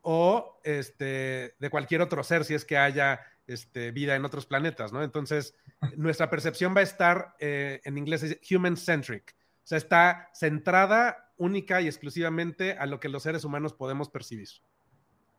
o 0.00 0.60
este, 0.62 1.56
de 1.58 1.70
cualquier 1.70 2.02
otro 2.02 2.22
ser 2.22 2.44
si 2.44 2.54
es 2.54 2.64
que 2.64 2.78
haya 2.78 3.20
este, 3.48 3.90
vida 3.90 4.14
en 4.14 4.24
otros 4.24 4.46
planetas, 4.46 4.92
¿no? 4.92 5.02
Entonces, 5.02 5.56
nuestra 5.96 6.30
percepción 6.30 6.72
va 6.74 6.80
a 6.80 6.84
estar, 6.84 7.34
eh, 7.40 7.80
en 7.84 7.98
inglés 7.98 8.38
human-centric, 8.48 9.34
o 9.36 9.66
sea, 9.66 9.78
está 9.78 10.30
centrada 10.32 11.32
única 11.36 11.80
y 11.80 11.88
exclusivamente 11.88 12.74
a 12.78 12.86
lo 12.86 13.00
que 13.00 13.08
los 13.08 13.24
seres 13.24 13.44
humanos 13.44 13.72
podemos 13.72 14.08
percibir. 14.08 14.48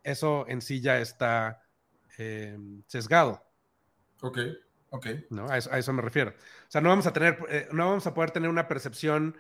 Eso 0.04 0.46
en 0.50 0.62
sí 0.62 0.82
ya 0.82 1.00
está 1.00 1.64
eh, 2.18 2.58
sesgado. 2.88 3.42
Ok. 4.22 4.40
¿No? 5.30 5.48
A 5.50 5.58
eso, 5.58 5.94
me 5.94 6.02
refiero. 6.02 6.32
O 6.32 6.72
sea, 6.72 6.82
no 6.82 6.90
vamos 6.90 7.08
a 7.08 7.14
tener, 7.14 7.38
eh, 7.50 7.68
no 7.72 7.88
vamos 7.88 8.08
a 8.08 8.14
poder 8.14 8.32
tener 8.32 8.50
una 8.50 8.68
percepción 8.68 9.38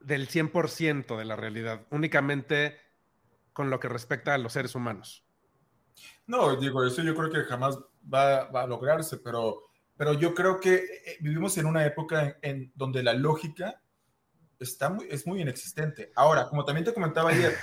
del 0.00 0.28
100% 0.28 1.18
de 1.18 1.24
la 1.24 1.36
realidad, 1.36 1.86
únicamente 1.90 2.78
con 3.52 3.70
lo 3.70 3.80
que 3.80 3.88
respecta 3.88 4.34
a 4.34 4.38
los 4.38 4.52
seres 4.52 4.74
humanos. 4.74 5.24
No, 6.26 6.56
digo, 6.56 6.84
eso 6.84 7.02
yo 7.02 7.14
creo 7.14 7.30
que 7.30 7.44
jamás 7.44 7.78
va, 8.12 8.42
a 8.42 8.66
lograrse, 8.66 9.18
pero, 9.18 9.64
pero 9.96 10.12
yo 10.14 10.34
creo 10.34 10.60
que 10.60 10.76
eh, 10.76 11.16
vivimos 11.20 11.58
en 11.58 11.66
una 11.66 11.84
época 11.84 12.38
en, 12.42 12.72
donde 12.74 13.02
la 13.02 13.12
lógica 13.12 13.82
está 14.58 14.90
muy, 14.90 15.06
es 15.10 15.26
muy 15.26 15.40
inexistente. 15.42 16.12
Ahora, 16.14 16.48
como 16.48 16.64
también 16.64 16.84
te 16.84 16.94
comentaba 16.94 17.30
ayer, 17.30 17.56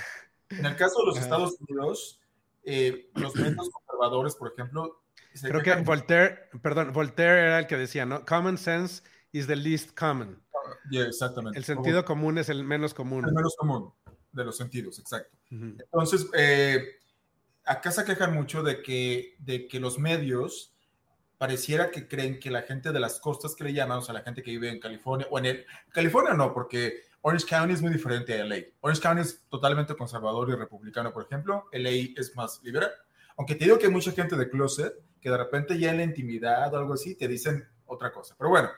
en 0.50 0.66
el 0.66 0.76
caso 0.76 1.00
de 1.00 1.06
los 1.06 1.18
Estados 1.18 1.56
Unidos, 1.60 2.20
eh, 2.64 3.10
los 3.14 3.34
medios 3.34 3.70
conservadores, 3.70 4.34
por 4.36 4.52
ejemplo... 4.52 5.02
Creo 5.40 5.62
que 5.62 5.74
Voltaire, 5.76 6.48
perdón, 6.62 6.92
Voltaire 6.92 7.40
era 7.40 7.58
el 7.60 7.66
que 7.66 7.76
decía, 7.76 8.06
¿no? 8.06 8.24
Common 8.24 8.58
sense 8.58 9.02
is 9.32 9.46
the 9.46 9.56
least 9.56 9.98
common. 9.98 10.42
exactamente. 10.90 11.58
El 11.58 11.64
sentido 11.64 12.04
común 12.04 12.38
es 12.38 12.48
el 12.48 12.64
menos 12.64 12.94
común. 12.94 13.24
El 13.26 13.34
menos 13.34 13.54
común 13.56 13.92
de 14.32 14.44
los 14.44 14.56
sentidos, 14.56 14.98
exacto. 14.98 15.36
Entonces, 15.50 16.26
eh, 16.34 16.84
acá 17.64 17.90
se 17.90 18.04
quejan 18.04 18.34
mucho 18.34 18.62
de 18.62 18.82
que, 18.82 19.36
de 19.38 19.66
que 19.66 19.80
los 19.80 19.98
medios 19.98 20.74
pareciera 21.38 21.90
que 21.90 22.08
creen 22.08 22.40
que 22.40 22.50
la 22.50 22.62
gente 22.62 22.92
de 22.92 23.00
las 23.00 23.20
costas 23.20 23.54
que 23.54 23.64
le 23.64 23.72
llaman, 23.72 23.98
o 23.98 24.02
sea, 24.02 24.12
la 24.12 24.22
gente 24.22 24.42
que 24.42 24.50
vive 24.50 24.70
en 24.70 24.80
California, 24.80 25.26
o 25.30 25.38
en 25.38 25.46
el, 25.46 25.66
California 25.92 26.34
no, 26.34 26.52
porque 26.52 27.02
Orange 27.20 27.46
County 27.46 27.74
es 27.74 27.82
muy 27.82 27.92
diferente 27.92 28.40
a 28.40 28.44
LA. 28.44 28.56
Orange 28.80 29.02
County 29.02 29.22
es 29.22 29.44
totalmente 29.48 29.94
conservador 29.94 30.50
y 30.50 30.54
republicano, 30.54 31.12
por 31.12 31.24
ejemplo. 31.24 31.66
LA 31.72 32.12
es 32.16 32.34
más 32.34 32.60
liberal. 32.62 32.90
Aunque 33.36 33.54
te 33.54 33.64
digo 33.64 33.78
que 33.78 33.86
hay 33.86 33.92
mucha 33.92 34.10
gente 34.12 34.36
de 34.36 34.48
closet 34.50 34.94
que 35.20 35.30
de 35.30 35.36
repente 35.36 35.78
ya 35.78 35.90
en 35.90 35.98
la 35.98 36.04
intimidad 36.04 36.72
o 36.74 36.78
algo 36.78 36.94
así 36.94 37.14
te 37.14 37.28
dicen 37.28 37.66
otra 37.86 38.12
cosa. 38.12 38.34
Pero 38.38 38.50
bueno, 38.50 38.70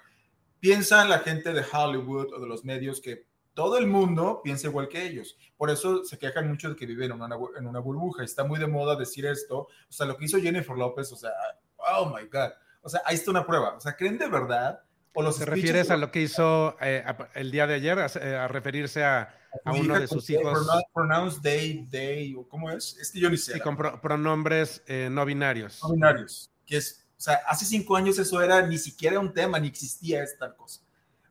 piensa 0.59 1.05
la 1.05 1.21
gente 1.21 1.53
de 1.53 1.65
Hollywood 1.73 2.33
o 2.35 2.41
de 2.41 2.47
los 2.47 2.65
medios 2.65 3.01
que 3.01 3.27
todo 3.55 3.79
el 3.79 3.87
mundo 3.87 4.41
piensa 4.43 4.69
igual 4.69 4.89
que 4.89 5.07
ellos. 5.07 5.37
Por 5.57 5.71
eso 5.71 6.05
se 6.05 6.19
quejan 6.19 6.49
mucho 6.49 6.71
de 6.71 6.77
que 6.77 6.87
viven 6.87 7.13
en 7.13 7.21
una, 7.21 7.37
en 7.59 7.67
una 7.67 7.81
burbuja. 7.81 8.23
Está 8.23 8.45
muy 8.45 8.59
de 8.59 8.67
moda 8.67 8.97
decir 8.97 9.27
esto. 9.27 9.59
O 9.59 9.69
sea, 9.93 10.07
lo 10.07 10.17
que 10.17 10.25
hizo 10.25 10.41
Jennifer 10.41 10.77
López, 10.77 11.13
o 11.13 11.17
sea, 11.17 11.33
oh 11.77 12.07
my 12.07 12.27
God. 12.27 12.53
O 12.83 12.89
sea, 12.89 13.03
ahí 13.05 13.17
está 13.17 13.31
una 13.31 13.47
prueba. 13.47 13.77
O 13.77 13.81
sea, 13.81 13.97
¿creen 13.97 14.19
de 14.19 14.29
verdad? 14.29 14.81
¿O 15.13 15.23
los 15.23 15.39
¿Te 15.39 15.45
refieres 15.45 15.91
a 15.91 15.97
lo 15.97 16.13
que 16.13 16.23
hizo 16.23 16.77
eh, 16.81 17.05
el 17.35 17.51
día 17.51 17.67
de 17.67 17.75
ayer, 17.75 17.99
a, 17.99 18.49
referirse 18.49 19.05
a, 19.05 19.35
uno 19.65 19.99
de 19.99 20.07
sus 20.07 20.31
hijos? 20.31 20.69
Pronounced 20.95 21.41
day, 21.43 21.87
day, 21.91 22.37
¿cómo 22.49 22.71
es? 22.71 22.97
Es 22.99 23.11
que 23.11 23.19
yo 23.19 23.29
ni 23.29 23.37
sé. 23.37 23.55
Sí, 23.55 23.61
con 23.61 23.77
pronombres 23.77 24.83
eh, 24.87 25.09
no 25.11 25.25
binarios. 25.25 25.81
No 25.83 25.91
binarios. 25.91 26.51
Que 26.65 26.77
es, 26.77 27.05
o 27.19 27.21
sea, 27.21 27.41
hace 27.49 27.65
cinco 27.65 27.97
años 27.97 28.19
eso 28.19 28.41
era 28.41 28.63
ni 28.63 28.79
siquiera 28.79 29.19
un 29.19 29.33
tema, 29.33 29.59
ni 29.59 29.67
existía 29.69 30.23
esta 30.23 30.55
cosa. 30.55 30.81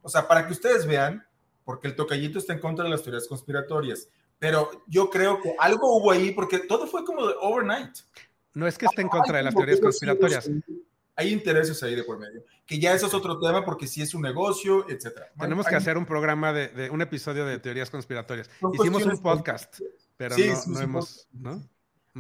O 0.02 0.10
sea, 0.10 0.28
para 0.28 0.46
que 0.46 0.54
ustedes 0.54 0.86
vean, 0.86 1.26
porque 1.64 1.88
el 1.88 1.96
tocallito 1.96 2.40
está 2.40 2.54
en 2.54 2.60
contra 2.60 2.84
de 2.84 2.92
las 2.92 3.02
teorías 3.02 3.28
conspiratorias. 3.28 4.10
Pero 4.40 4.84
yo 4.88 5.10
creo 5.10 5.42
que 5.42 5.54
algo 5.60 5.98
hubo 5.98 6.12
ahí, 6.12 6.32
porque 6.32 6.60
todo 6.60 6.88
fue 6.88 7.06
como 7.06 7.28
de 7.28 7.36
overnight. 7.40 7.98
No 8.54 8.68
es 8.68 8.78
que 8.78 8.86
esté 8.86 9.02
en 9.02 9.10
contra 9.10 9.38
de 9.38 9.44
las 9.44 9.54
teorías 9.54 9.80
conspiratorias. 9.80 10.50
Hay 11.20 11.34
intereses 11.34 11.84
ahí 11.84 11.96
de 11.96 12.06
por 12.06 12.18
medio. 12.18 12.46
Que 12.66 12.80
ya 12.80 12.94
eso 12.94 13.08
es 13.08 13.14
otro 13.14 13.38
tema, 13.40 13.66
porque 13.66 13.88
si 13.88 14.02
es 14.02 14.14
un 14.14 14.22
negocio, 14.22 14.90
etcétera. 14.90 15.30
Tenemos 15.38 15.68
que 15.68 15.76
hacer 15.76 15.98
un 15.98 16.06
programa 16.06 16.54
de, 16.54 16.90
un 16.90 17.02
episodio 17.02 17.46
de 17.46 17.60
teorías 17.60 17.90
conspiratorias. 17.90 18.50
Hicimos 18.74 19.06
un 19.06 19.22
podcast, 19.22 19.82
pero 20.16 20.38
no, 20.38 20.46
no 20.68 20.80
hemos. 20.80 21.28
¿no? 21.34 21.62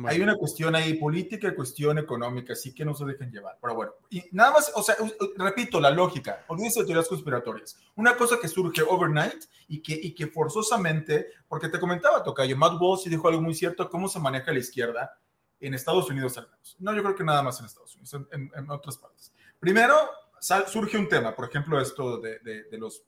Hay 0.03 0.19
una 0.19 0.35
cuestión 0.35 0.75
ahí 0.75 0.95
política 0.95 1.55
cuestión 1.55 1.97
económica, 1.97 2.51
así 2.51 2.75
que 2.75 2.83
no 2.83 2.93
se 2.93 3.05
dejen 3.05 3.31
llevar. 3.31 3.57
Pero 3.61 3.73
bueno, 3.73 3.93
y 4.09 4.21
nada 4.33 4.51
más, 4.51 4.69
o 4.75 4.83
sea, 4.83 4.97
repito, 5.37 5.79
la 5.79 5.91
lógica, 5.91 6.43
olvídense 6.49 6.81
de 6.81 6.87
teorías 6.87 7.07
conspiratorias. 7.07 7.77
Una 7.95 8.17
cosa 8.17 8.37
que 8.41 8.49
surge 8.49 8.81
overnight 8.81 9.45
y 9.69 9.81
que, 9.81 9.93
y 9.93 10.13
que 10.13 10.27
forzosamente, 10.27 11.27
porque 11.47 11.69
te 11.69 11.79
comentaba, 11.79 12.21
Tocayo, 12.21 12.57
Matt 12.57 12.81
Walsh 12.81 13.07
dijo 13.07 13.29
algo 13.29 13.41
muy 13.41 13.55
cierto, 13.55 13.89
cómo 13.89 14.09
se 14.09 14.19
maneja 14.19 14.51
la 14.51 14.59
izquierda 14.59 15.17
en 15.59 15.73
Estados 15.73 16.09
Unidos 16.09 16.37
al 16.37 16.49
menos. 16.49 16.75
No, 16.79 16.95
yo 16.95 17.03
creo 17.03 17.15
que 17.15 17.23
nada 17.23 17.41
más 17.41 17.59
en 17.59 17.65
Estados 17.65 17.95
Unidos, 17.95 18.27
en, 18.31 18.51
en, 18.55 18.69
otras 18.69 18.97
partes. 18.97 19.33
Primero, 19.59 19.95
surge 20.67 20.97
un 20.97 21.09
tema, 21.09 21.35
por 21.35 21.49
ejemplo, 21.49 21.79
esto 21.79 22.19
de, 22.19 22.39
de, 22.39 22.63
de, 22.63 22.77
los, 22.77 23.03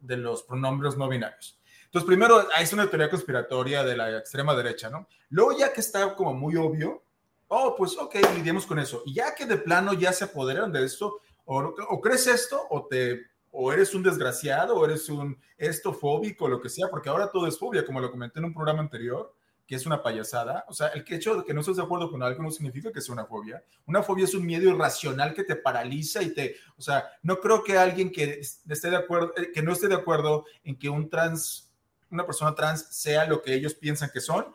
de 0.00 0.16
los 0.16 0.42
pronombres 0.42 0.96
no 0.96 1.08
binarios. 1.08 1.60
Entonces, 1.84 2.06
primero, 2.06 2.46
es 2.58 2.72
una 2.72 2.88
teoría 2.88 3.08
conspiratoria 3.08 3.84
de 3.84 3.96
la 3.96 4.18
extrema 4.18 4.54
derecha, 4.54 4.90
¿no? 4.90 5.08
Luego, 5.30 5.56
ya 5.56 5.72
que 5.72 5.80
está 5.80 6.14
como 6.14 6.34
muy 6.34 6.56
obvio, 6.56 7.02
oh, 7.48 7.74
pues 7.76 7.96
ok, 7.96 8.16
lidiemos 8.34 8.66
con 8.66 8.78
eso. 8.78 9.02
Y 9.06 9.14
ya 9.14 9.34
que 9.34 9.46
de 9.46 9.56
plano 9.56 9.92
ya 9.92 10.12
se 10.12 10.24
apoderan 10.24 10.72
de 10.72 10.84
esto, 10.84 11.20
o, 11.44 12.00
crees 12.00 12.26
esto, 12.26 12.66
o 12.70 12.86
te 12.86 13.26
o 13.58 13.72
eres 13.72 13.94
un 13.94 14.02
desgraciado, 14.02 14.76
o 14.76 14.84
eres 14.84 15.08
un 15.08 15.38
estofóbico, 15.56 16.48
lo 16.48 16.60
que 16.60 16.68
sea, 16.68 16.88
porque 16.88 17.08
ahora 17.08 17.30
todo 17.30 17.46
es 17.46 17.58
fobia, 17.58 17.86
como 17.86 18.00
lo 18.00 18.10
comenté 18.10 18.38
en 18.38 18.44
un 18.44 18.52
programa 18.52 18.80
anterior, 18.80 19.34
que 19.66 19.74
es 19.74 19.86
una 19.86 20.02
payasada. 20.02 20.64
O 20.68 20.74
sea, 20.74 20.88
el 20.88 21.04
hecho 21.08 21.36
de 21.36 21.44
que 21.44 21.52
no 21.52 21.60
estés 21.60 21.76
de 21.76 21.82
acuerdo 21.82 22.10
con 22.10 22.22
algo 22.22 22.42
no 22.42 22.50
significa 22.50 22.92
que 22.92 23.00
sea 23.00 23.12
una 23.12 23.26
fobia. 23.26 23.62
Una 23.86 24.02
fobia 24.02 24.24
es 24.24 24.34
un 24.34 24.46
miedo 24.46 24.70
irracional 24.70 25.34
que 25.34 25.44
te 25.44 25.56
paraliza 25.56 26.22
y 26.22 26.32
te, 26.32 26.56
o 26.76 26.82
sea, 26.82 27.04
no 27.22 27.40
creo 27.40 27.64
que 27.64 27.76
alguien 27.76 28.10
que 28.10 28.40
esté 28.40 28.90
de 28.90 28.96
acuerdo, 28.96 29.32
eh, 29.36 29.50
que 29.52 29.62
no 29.62 29.72
esté 29.72 29.88
de 29.88 29.96
acuerdo 29.96 30.44
en 30.64 30.78
que 30.78 30.88
un 30.88 31.10
trans 31.10 31.66
una 32.10 32.26
persona 32.26 32.54
trans 32.54 32.86
sea 32.90 33.26
lo 33.26 33.42
que 33.42 33.54
ellos 33.54 33.74
piensan 33.74 34.10
que 34.12 34.20
son, 34.20 34.46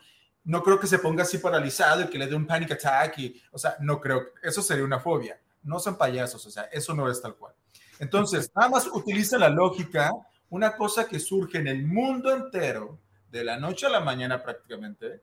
no 0.44 0.64
creo 0.64 0.80
que 0.80 0.88
se 0.88 1.00
ponga 1.00 1.24
así 1.24 1.38
paralizado 1.38 2.02
y 2.02 2.08
que 2.08 2.18
le 2.18 2.28
dé 2.28 2.36
un 2.36 2.48
panic 2.48 2.72
attack 2.72 3.18
y, 3.20 3.42
o 3.52 3.58
sea, 3.58 3.78
no 3.80 4.00
creo, 4.00 4.22
eso 4.42 4.62
sería 4.62 4.84
una 4.84 5.00
fobia. 5.00 5.40
No 5.64 5.80
son 5.80 5.98
payasos, 5.98 6.44
o 6.46 6.50
sea, 6.50 6.64
eso 6.72 6.94
no 6.96 7.10
es 7.10 7.22
tal 7.22 7.36
cual. 7.36 7.54
Entonces, 8.00 8.52
nada 8.56 8.70
más 8.70 8.88
utiliza 8.88 9.38
la 9.38 9.50
lógica, 9.50 10.12
una 10.50 10.76
cosa 10.76 11.08
que 11.08 11.20
surge 11.20 11.60
en 11.60 11.68
el 11.68 11.86
mundo 11.86 12.34
entero, 12.36 13.00
de 13.32 13.44
la 13.44 13.58
noche 13.58 13.86
a 13.88 13.90
la 13.90 14.02
mañana 14.02 14.44
prácticamente. 14.44 15.22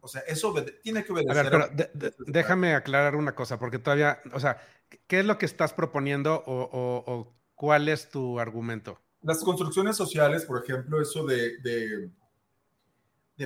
O 0.00 0.08
sea, 0.08 0.22
eso 0.22 0.54
tiene 0.82 1.04
que 1.04 1.12
obedecer. 1.12 1.54
A 1.54 1.68
ver, 1.68 1.70
pero 1.92 2.14
déjame 2.26 2.74
aclarar 2.74 3.16
una 3.16 3.34
cosa, 3.34 3.58
porque 3.58 3.78
todavía, 3.78 4.20
o 4.32 4.40
sea, 4.40 4.58
¿qué 5.06 5.20
es 5.20 5.26
lo 5.26 5.36
que 5.36 5.44
estás 5.44 5.74
proponiendo 5.74 6.42
o 6.46 7.34
cuál 7.54 7.88
es 7.88 8.08
tu 8.08 8.40
argumento? 8.40 8.98
Las 9.22 9.44
construcciones 9.44 9.96
sociales, 9.96 10.46
por 10.46 10.62
ejemplo, 10.62 11.00
eso 11.00 11.26
de, 11.26 11.58
de, 11.58 12.10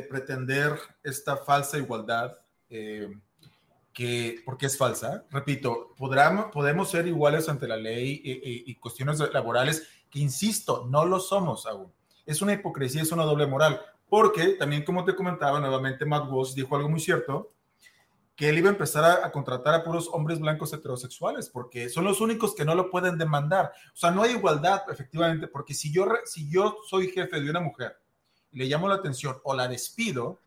pretender 0.02 0.78
esta 1.02 1.37
falsa 1.37 1.78
igualdad, 1.78 2.38
eh, 2.71 3.09
que, 3.93 4.40
porque 4.45 4.66
es 4.66 4.78
falsa, 4.78 5.25
repito, 5.31 5.95
podrán, 5.97 6.50
podemos 6.52 6.90
ser 6.90 7.09
iguales 7.09 7.49
ante 7.49 7.66
la 7.66 7.76
ley 7.76 8.21
y, 8.25 8.75
cuestiones 8.76 9.19
laborales, 9.33 9.88
que 10.11 10.21
insisto, 10.21 10.87
no 10.88 11.04
lo 11.07 11.19
somos 11.19 11.66
aún. 11.66 11.93
Es 12.26 12.43
una 12.43 12.52
hipocresía, 12.52 13.02
es 13.02 13.12
una 13.12 13.25
doble 13.25 13.47
moral, 13.47 13.81
porque 14.09 14.50
también 14.59 14.85
como 14.85 15.04
te 15.04 15.14
comentaba 15.14 15.61
nuevamente, 15.61 16.04
Matt 16.04 16.31
Walsh 16.31 16.54
dijo 16.54 16.76
algo 16.76 16.88
muy 16.88 17.00
cierto, 17.00 17.52
que 18.37 18.49
él 18.49 18.59
iba 18.59 18.69
a 18.69 18.73
empezar 18.73 19.25
a, 19.25 19.31
contratar 19.31 19.75
a 19.75 19.85
puros 19.85 20.09
hombres 20.12 20.40
blancos 20.40 20.73
heterosexuales, 20.73 21.49
porque 21.49 21.88
son 21.88 22.04
los 22.04 22.21
únicos 22.21 22.54
que 22.54 22.64
no 22.64 22.75
lo 22.75 22.90
pueden 22.90 23.16
demandar. 23.16 23.73
O 23.93 23.97
sea, 23.97 24.11
no 24.11 24.23
hay 24.23 24.33
igualdad, 24.33 24.83
efectivamente, 24.90 25.47
porque 25.47 25.73
si 25.73 25.93
yo, 25.93 26.07
si 26.25 26.50
yo 26.50 26.78
soy 26.88 27.11
jefe 27.11 27.40
de 27.40 27.50
una 27.50 27.61
mujer 27.61 27.97
le 28.54 28.66
llamo 28.66 28.88
la 28.88 28.95
atención 28.95 29.37
o 29.43 29.54
la 29.54 29.69
despido, 29.69 30.38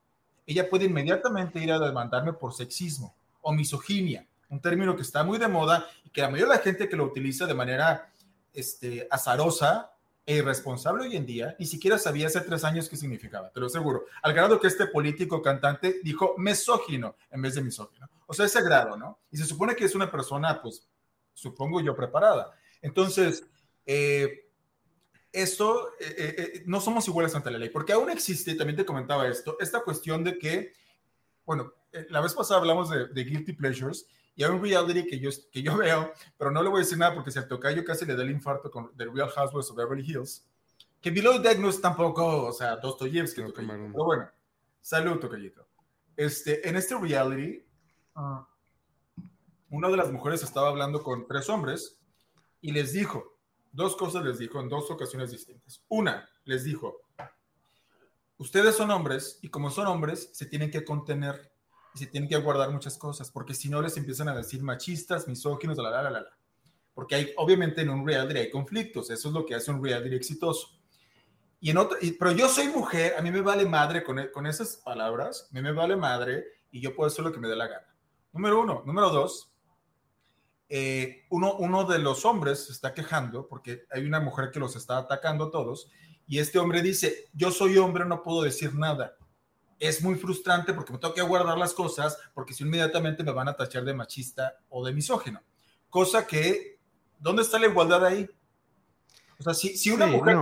ella 0.46 0.70
puede 0.70 0.86
inmediatamente 0.86 1.60
ir 1.60 1.72
a 1.72 1.80
demandarme 1.80 2.34
por 2.34 2.54
sexismo 2.54 3.16
o 3.42 3.52
misoginia, 3.52 4.26
un 4.50 4.62
término 4.62 4.96
que 4.96 5.02
está 5.02 5.24
muy 5.24 5.38
de 5.38 5.48
moda 5.48 5.88
y 6.06 6.10
que 6.10 6.22
la 6.22 6.30
mayoría 6.30 6.54
de 6.54 6.58
la 6.58 6.64
gente 6.64 6.88
que 6.88 6.96
lo 6.96 7.04
utiliza 7.04 7.46
de 7.46 7.54
manera 7.54 8.10
este, 8.54 9.08
azarosa 9.12 9.92
e 10.28 10.36
irresponsable 10.36 11.06
hoy 11.06 11.16
en 11.16 11.26
día, 11.26 11.56
ni 11.58 11.66
siquiera 11.66 11.98
sabía 11.98 12.28
hace 12.28 12.42
tres 12.42 12.66
años 12.66 12.90
qué 12.90 12.98
significaba, 12.98 13.50
te 13.50 13.62
lo 13.62 13.68
aseguro. 13.68 14.08
Al 14.22 14.34
grado 14.34 14.60
que 14.60 14.68
este 14.68 14.86
político 14.88 15.42
cantante 15.42 16.02
dijo 16.04 16.36
misógino 16.38 17.16
en 17.32 17.42
vez 17.42 17.56
de 17.56 17.62
misógino. 17.62 18.10
O 18.26 18.34
sea, 18.34 18.46
ese 18.46 18.62
grado, 18.62 18.98
¿no? 18.98 19.22
Y 19.32 19.38
se 19.38 19.46
supone 19.46 19.74
que 19.74 19.86
es 19.86 19.96
una 19.96 20.12
persona, 20.12 20.62
pues, 20.62 20.86
supongo 21.34 21.80
yo, 21.80 21.96
preparada. 21.96 22.52
Entonces, 22.82 23.46
eh, 23.86 24.50
esto, 25.32 25.94
eh, 25.98 26.36
eh, 26.38 26.64
no 26.66 26.82
somos 26.82 27.08
iguales 27.08 27.34
ante 27.34 27.50
la 27.50 27.58
ley, 27.58 27.70
porque 27.70 27.94
aún 27.94 28.10
existe, 28.10 28.54
también 28.56 28.76
te 28.76 28.86
comentaba 28.86 29.30
esto, 29.30 29.56
esta 29.62 29.80
cuestión 29.80 30.26
de 30.26 30.38
que, 30.38 30.74
bueno, 31.46 31.74
la 32.10 32.20
vez 32.20 32.34
pasada 32.34 32.60
hablamos 32.60 32.90
de, 32.90 33.08
de 33.08 33.24
guilty 33.24 33.54
pleasures 33.54 34.06
y 34.38 34.44
hay 34.44 34.52
un 34.52 34.62
reality 34.62 35.06
que 35.08 35.20
yo, 35.20 35.32
que 35.52 35.64
yo 35.64 35.76
veo, 35.78 36.14
pero 36.38 36.52
no 36.52 36.62
le 36.64 36.70
voy 36.70 36.78
a 36.78 36.84
decir 36.84 36.98
nada 36.98 37.14
porque 37.14 37.32
si 37.32 37.40
al 37.40 37.48
tocayo 37.48 37.84
casi 37.84 38.06
le 38.06 38.16
da 38.16 38.24
el 38.24 38.30
infarto 38.30 38.72
con 38.72 38.96
The 38.96 39.06
Real 39.06 39.30
Housewives 39.30 39.72
of 39.72 39.76
Beverly 39.76 40.06
Hills, 40.10 40.48
que 41.02 41.12
Below 41.12 41.40
Deck 41.40 41.60
no 41.60 41.70
es 41.70 41.82
tampoco, 41.82 42.46
o 42.46 42.52
sea, 42.52 42.78
Dostoyevsky, 42.78 43.42
no, 43.42 43.52
pero 43.54 44.06
bueno, 44.06 44.30
salud, 44.80 45.20
tocayito. 45.20 45.68
Este, 46.16 46.68
en 46.68 46.76
este 46.76 46.98
reality, 46.98 47.66
uh, 48.16 48.44
una 49.70 49.90
de 49.90 49.98
las 49.98 50.12
mujeres 50.12 50.44
estaba 50.44 50.70
hablando 50.70 51.02
con 51.02 51.28
tres 51.28 51.50
hombres 51.50 52.00
y 52.62 52.72
les 52.72 52.94
dijo, 52.94 53.38
dos 53.72 53.96
cosas 53.96 54.24
les 54.24 54.38
dijo 54.38 54.60
en 54.60 54.70
dos 54.70 54.90
ocasiones 54.92 55.32
distintas. 55.32 55.84
Una, 55.88 56.30
les 56.46 56.64
dijo, 56.64 57.02
ustedes 58.38 58.76
son 58.76 58.92
hombres 58.92 59.40
y 59.42 59.50
como 59.50 59.72
son 59.72 59.88
hombres, 59.88 60.30
se 60.34 60.46
tienen 60.46 60.70
que 60.70 60.86
contener 60.86 61.52
se 61.98 62.08
tienen 62.08 62.30
que 62.30 62.38
guardar 62.38 62.72
muchas 62.72 62.98
cosas, 62.98 63.32
porque 63.32 63.54
si 63.54 63.70
no 63.70 63.82
les 63.82 63.98
empiezan 63.98 64.30
a 64.30 64.36
decir 64.36 64.62
machistas, 64.64 65.28
misóginos, 65.28 65.78
la, 65.78 65.90
la, 65.90 66.04
la, 66.04 66.10
la. 66.22 66.38
porque 66.94 67.16
hay, 67.16 67.34
obviamente 67.38 67.82
en 67.82 67.90
un 67.90 68.06
reality 68.06 68.40
hay 68.40 68.50
conflictos, 68.50 69.10
eso 69.10 69.28
es 69.28 69.34
lo 69.34 69.46
que 69.46 69.56
hace 69.56 69.72
un 69.72 69.84
reality 69.84 70.16
exitoso. 70.16 70.70
Y 71.60 71.72
en 71.72 71.78
otro, 71.78 71.98
pero 72.20 72.32
yo 72.32 72.48
soy 72.48 72.68
mujer, 72.68 73.16
a 73.18 73.22
mí 73.22 73.32
me 73.32 73.42
vale 73.42 73.66
madre 73.66 74.04
con, 74.04 74.28
con 74.34 74.46
esas 74.46 74.78
palabras, 74.78 75.48
a 75.52 75.54
mí 75.56 75.62
me 75.62 75.72
vale 75.72 75.96
madre 75.96 76.46
y 76.72 76.80
yo 76.80 76.96
puedo 76.96 77.08
hacer 77.08 77.26
lo 77.26 77.32
que 77.32 77.40
me 77.40 77.48
dé 77.48 77.56
la 77.56 77.68
gana. 77.68 77.88
Número 78.32 78.62
uno. 78.62 78.84
Número 78.86 79.10
dos, 79.10 79.52
eh, 80.70 81.26
uno, 81.30 81.56
uno 81.56 81.86
de 81.86 81.98
los 81.98 82.26
hombres 82.26 82.66
se 82.66 82.74
está 82.74 82.94
quejando 82.94 83.48
porque 83.48 83.86
hay 83.90 84.06
una 84.06 84.20
mujer 84.20 84.52
que 84.52 84.60
los 84.60 84.76
está 84.76 84.98
atacando 84.98 85.46
a 85.46 85.52
todos 85.52 85.90
y 86.28 86.40
este 86.40 86.60
hombre 86.60 86.82
dice, 86.82 87.30
yo 87.34 87.52
soy 87.52 87.78
hombre, 87.78 88.06
no 88.06 88.22
puedo 88.22 88.44
decir 88.44 88.76
nada. 88.76 89.17
Es 89.80 90.02
muy 90.02 90.16
frustrante 90.16 90.74
porque 90.74 90.94
me 90.94 91.00
tengo 91.00 91.14
que 91.14 91.22
guardar 91.22 91.58
las 91.58 91.74
cosas 91.74 92.18
porque 92.34 92.54
si 92.54 92.64
inmediatamente 92.64 93.24
me 93.24 93.32
van 93.32 93.48
a 93.48 93.56
tachar 93.56 93.84
de 93.84 93.94
machista 93.94 94.58
o 94.70 94.86
de 94.86 94.94
misógino. 94.94 95.42
Cosa 95.90 96.26
que, 96.26 96.80
¿dónde 97.20 97.44
está 97.44 97.60
la 97.60 97.68
igualdad 97.68 98.06
ahí? 98.06 98.28
O 99.40 99.44
sea, 99.44 99.54
si, 99.54 99.92
una 99.92 100.08
mujer, 100.08 100.36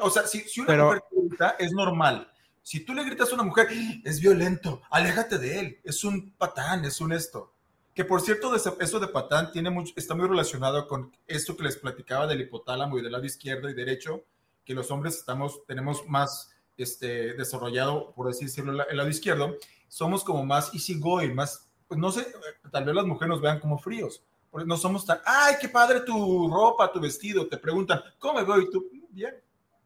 o 0.00 0.10
sea, 0.10 0.26
si, 0.26 0.60
una 0.60 0.76
mujer 0.84 1.02
grita, 1.10 1.56
es 1.58 1.72
normal. 1.72 2.28
Si 2.62 2.84
tú 2.84 2.92
le 2.92 3.04
gritas 3.04 3.30
a 3.30 3.34
una 3.34 3.44
mujer, 3.44 3.68
es 4.04 4.20
violento, 4.20 4.82
aléjate 4.90 5.38
de 5.38 5.60
él, 5.60 5.80
es 5.84 6.02
un 6.04 6.32
patán, 6.32 6.84
es 6.84 7.00
un 7.00 7.12
esto. 7.12 7.54
Que 7.94 8.04
por 8.04 8.20
cierto, 8.20 8.54
eso 8.54 9.00
de 9.00 9.08
patán 9.08 9.52
tiene 9.52 9.70
mucho, 9.70 9.92
está 9.96 10.14
muy 10.14 10.26
relacionado 10.26 10.88
con 10.88 11.14
esto 11.26 11.56
que 11.56 11.64
les 11.64 11.76
platicaba 11.76 12.26
del 12.26 12.40
hipotálamo 12.40 12.98
y 12.98 13.02
del 13.02 13.12
lado 13.12 13.26
izquierdo 13.26 13.68
y 13.68 13.74
derecho, 13.74 14.24
que 14.64 14.74
los 14.74 14.90
hombres 14.90 15.16
estamos, 15.16 15.64
tenemos 15.66 16.06
más 16.08 16.51
este, 16.76 17.34
desarrollado, 17.34 18.12
por 18.14 18.28
así 18.28 18.46
decirlo, 18.46 18.84
el 18.88 18.96
lado 18.96 19.08
izquierdo, 19.08 19.56
somos 19.88 20.24
como 20.24 20.44
más 20.44 20.72
easygoing, 20.74 21.34
más, 21.34 21.68
pues 21.86 22.00
no 22.00 22.10
sé, 22.10 22.26
tal 22.70 22.84
vez 22.84 22.94
las 22.94 23.06
mujeres 23.06 23.30
nos 23.30 23.40
vean 23.40 23.60
como 23.60 23.78
fríos, 23.78 24.24
porque 24.50 24.66
no 24.66 24.76
somos 24.76 25.04
tan, 25.04 25.18
ay, 25.24 25.56
qué 25.60 25.68
padre 25.68 26.00
tu 26.00 26.48
ropa, 26.48 26.92
tu 26.92 27.00
vestido, 27.00 27.46
te 27.48 27.58
preguntan, 27.58 28.00
¿cómo 28.18 28.40
me 28.40 28.44
veo? 28.44 28.60
Y 28.60 28.70
tú, 28.70 28.88
mm, 28.92 29.14
bien, 29.14 29.34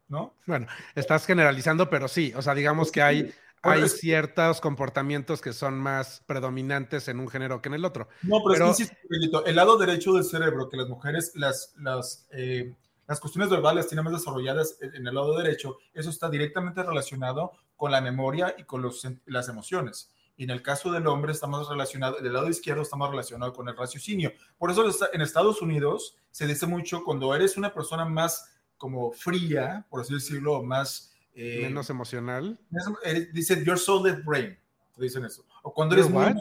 ¿no? 0.07 0.33
Bueno, 0.45 0.67
estás 0.95 1.25
generalizando, 1.25 1.89
pero 1.89 2.07
sí, 2.07 2.33
o 2.35 2.41
sea, 2.41 2.53
digamos 2.53 2.91
que 2.91 3.01
hay 3.01 3.33
hay 3.61 3.89
ciertos 3.89 4.61
comportamientos 4.61 5.41
que 5.41 5.53
son 5.53 5.79
más 5.79 6.23
predominantes 6.25 7.07
en 7.07 7.19
un 7.19 7.27
género 7.27 7.61
que 7.61 7.69
en 7.69 7.75
el 7.75 7.85
otro. 7.85 8.07
No, 8.21 8.37
pero, 8.47 8.71
es 8.71 8.77
que, 8.77 8.97
el 9.45 9.55
lado 9.55 9.77
derecho 9.77 10.13
del 10.13 10.23
cerebro, 10.23 10.69
que 10.69 10.77
las 10.77 10.87
mujeres, 10.87 11.31
las, 11.35 11.73
las, 11.77 12.27
eh, 12.31 12.73
las 13.07 13.19
cuestiones 13.19 13.49
verbales 13.49 13.87
tienen 13.87 14.03
más 14.03 14.13
desarrolladas 14.13 14.77
en 14.81 15.07
el 15.07 15.15
lado 15.15 15.37
derecho, 15.37 15.77
eso 15.93 16.09
está 16.09 16.29
directamente 16.29 16.83
relacionado 16.83 17.51
con 17.75 17.91
la 17.91 18.01
memoria 18.01 18.53
y 18.57 18.63
con 18.63 18.81
los, 18.81 19.07
las 19.25 19.49
emociones. 19.49 20.11
Y 20.35 20.43
en 20.43 20.51
el 20.51 20.61
caso 20.61 20.91
del 20.91 21.07
hombre 21.07 21.31
estamos 21.31 21.67
relacionado, 21.67 22.17
del 22.21 22.33
lado 22.33 22.49
izquierdo 22.49 22.83
estamos 22.83 23.09
relacionados 23.09 23.55
con 23.55 23.67
el 23.69 23.75
raciocinio. 23.75 24.33
Por 24.57 24.69
eso 24.69 24.85
en 25.11 25.21
Estados 25.21 25.61
Unidos 25.61 26.15
se 26.31 26.45
dice 26.45 26.67
mucho 26.67 27.03
cuando 27.03 27.33
eres 27.33 27.57
una 27.57 27.73
persona 27.73 28.05
más 28.05 28.53
como 28.77 29.11
fría, 29.11 29.85
por 29.89 30.01
así 30.01 30.13
decirlo, 30.13 30.61
más 30.61 31.11
eh, 31.33 31.61
menos 31.63 31.89
emocional. 31.89 32.59
Eh, 33.03 33.29
dicen 33.33 33.63
your 33.63 33.79
soul 33.79 34.03
left 34.03 34.23
brain. 34.23 34.57
Dicen 34.97 35.25
eso. 35.25 35.45
O 35.63 35.73
cuando 35.73 35.95
eres 35.95 36.09
muy 36.09 36.33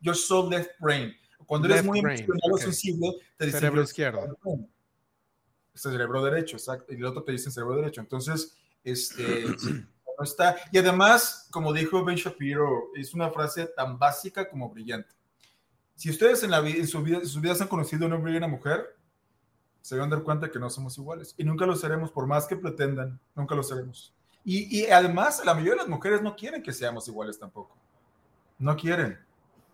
your 0.00 0.16
soul 0.16 0.50
left 0.50 0.70
brain. 0.78 1.14
O 1.38 1.44
cuando 1.44 1.68
eres 1.68 1.84
muy 1.84 1.98
emocional 1.98 2.52
o 2.52 2.58
sensible, 2.58 3.12
te 3.36 3.46
dicen 3.46 3.60
cerebro 3.60 3.82
izquierdo. 3.82 4.24
Este 4.24 4.68
cerebro 5.78 6.24
derecho, 6.24 6.56
exacto. 6.56 6.92
Y 6.92 6.96
el 6.96 7.04
otro 7.04 7.22
te 7.22 7.32
dice 7.32 7.50
cerebro 7.50 7.76
derecho. 7.76 8.00
Entonces, 8.00 8.56
este 8.84 9.44
no 10.18 10.24
está. 10.24 10.56
Y 10.72 10.78
además, 10.78 11.48
como 11.50 11.72
dijo 11.72 12.04
Ben 12.04 12.16
Shapiro, 12.16 12.90
es 12.94 13.14
una 13.14 13.30
frase 13.30 13.66
tan 13.66 13.98
básica 13.98 14.48
como 14.48 14.70
brillante. 14.70 15.14
Si 15.94 16.10
ustedes 16.10 16.42
en, 16.44 16.52
la, 16.52 16.58
en, 16.58 16.86
su 16.86 17.02
vida, 17.02 17.18
en 17.18 17.26
sus 17.26 17.40
vidas 17.40 17.60
han 17.60 17.68
conocido 17.68 18.04
a 18.04 18.06
un 18.06 18.12
hombre 18.14 18.32
y 18.32 18.36
una 18.36 18.46
mujer, 18.46 18.96
se 19.80 19.96
van 19.96 20.12
a 20.12 20.16
dar 20.16 20.24
cuenta 20.24 20.50
que 20.50 20.58
no 20.58 20.70
somos 20.70 20.96
iguales. 20.98 21.34
Y 21.36 21.44
nunca 21.44 21.66
lo 21.66 21.74
seremos, 21.74 22.10
por 22.10 22.26
más 22.26 22.46
que 22.46 22.56
pretendan, 22.56 23.18
nunca 23.34 23.54
lo 23.54 23.62
seremos. 23.62 24.14
Y, 24.44 24.86
además, 24.86 25.42
la 25.44 25.52
mayoría 25.52 25.72
de 25.72 25.78
las 25.80 25.88
mujeres 25.88 26.22
no 26.22 26.34
quieren 26.34 26.62
que 26.62 26.72
seamos 26.72 27.06
iguales 27.06 27.38
tampoco. 27.38 27.76
No 28.58 28.76
quieren. 28.76 29.18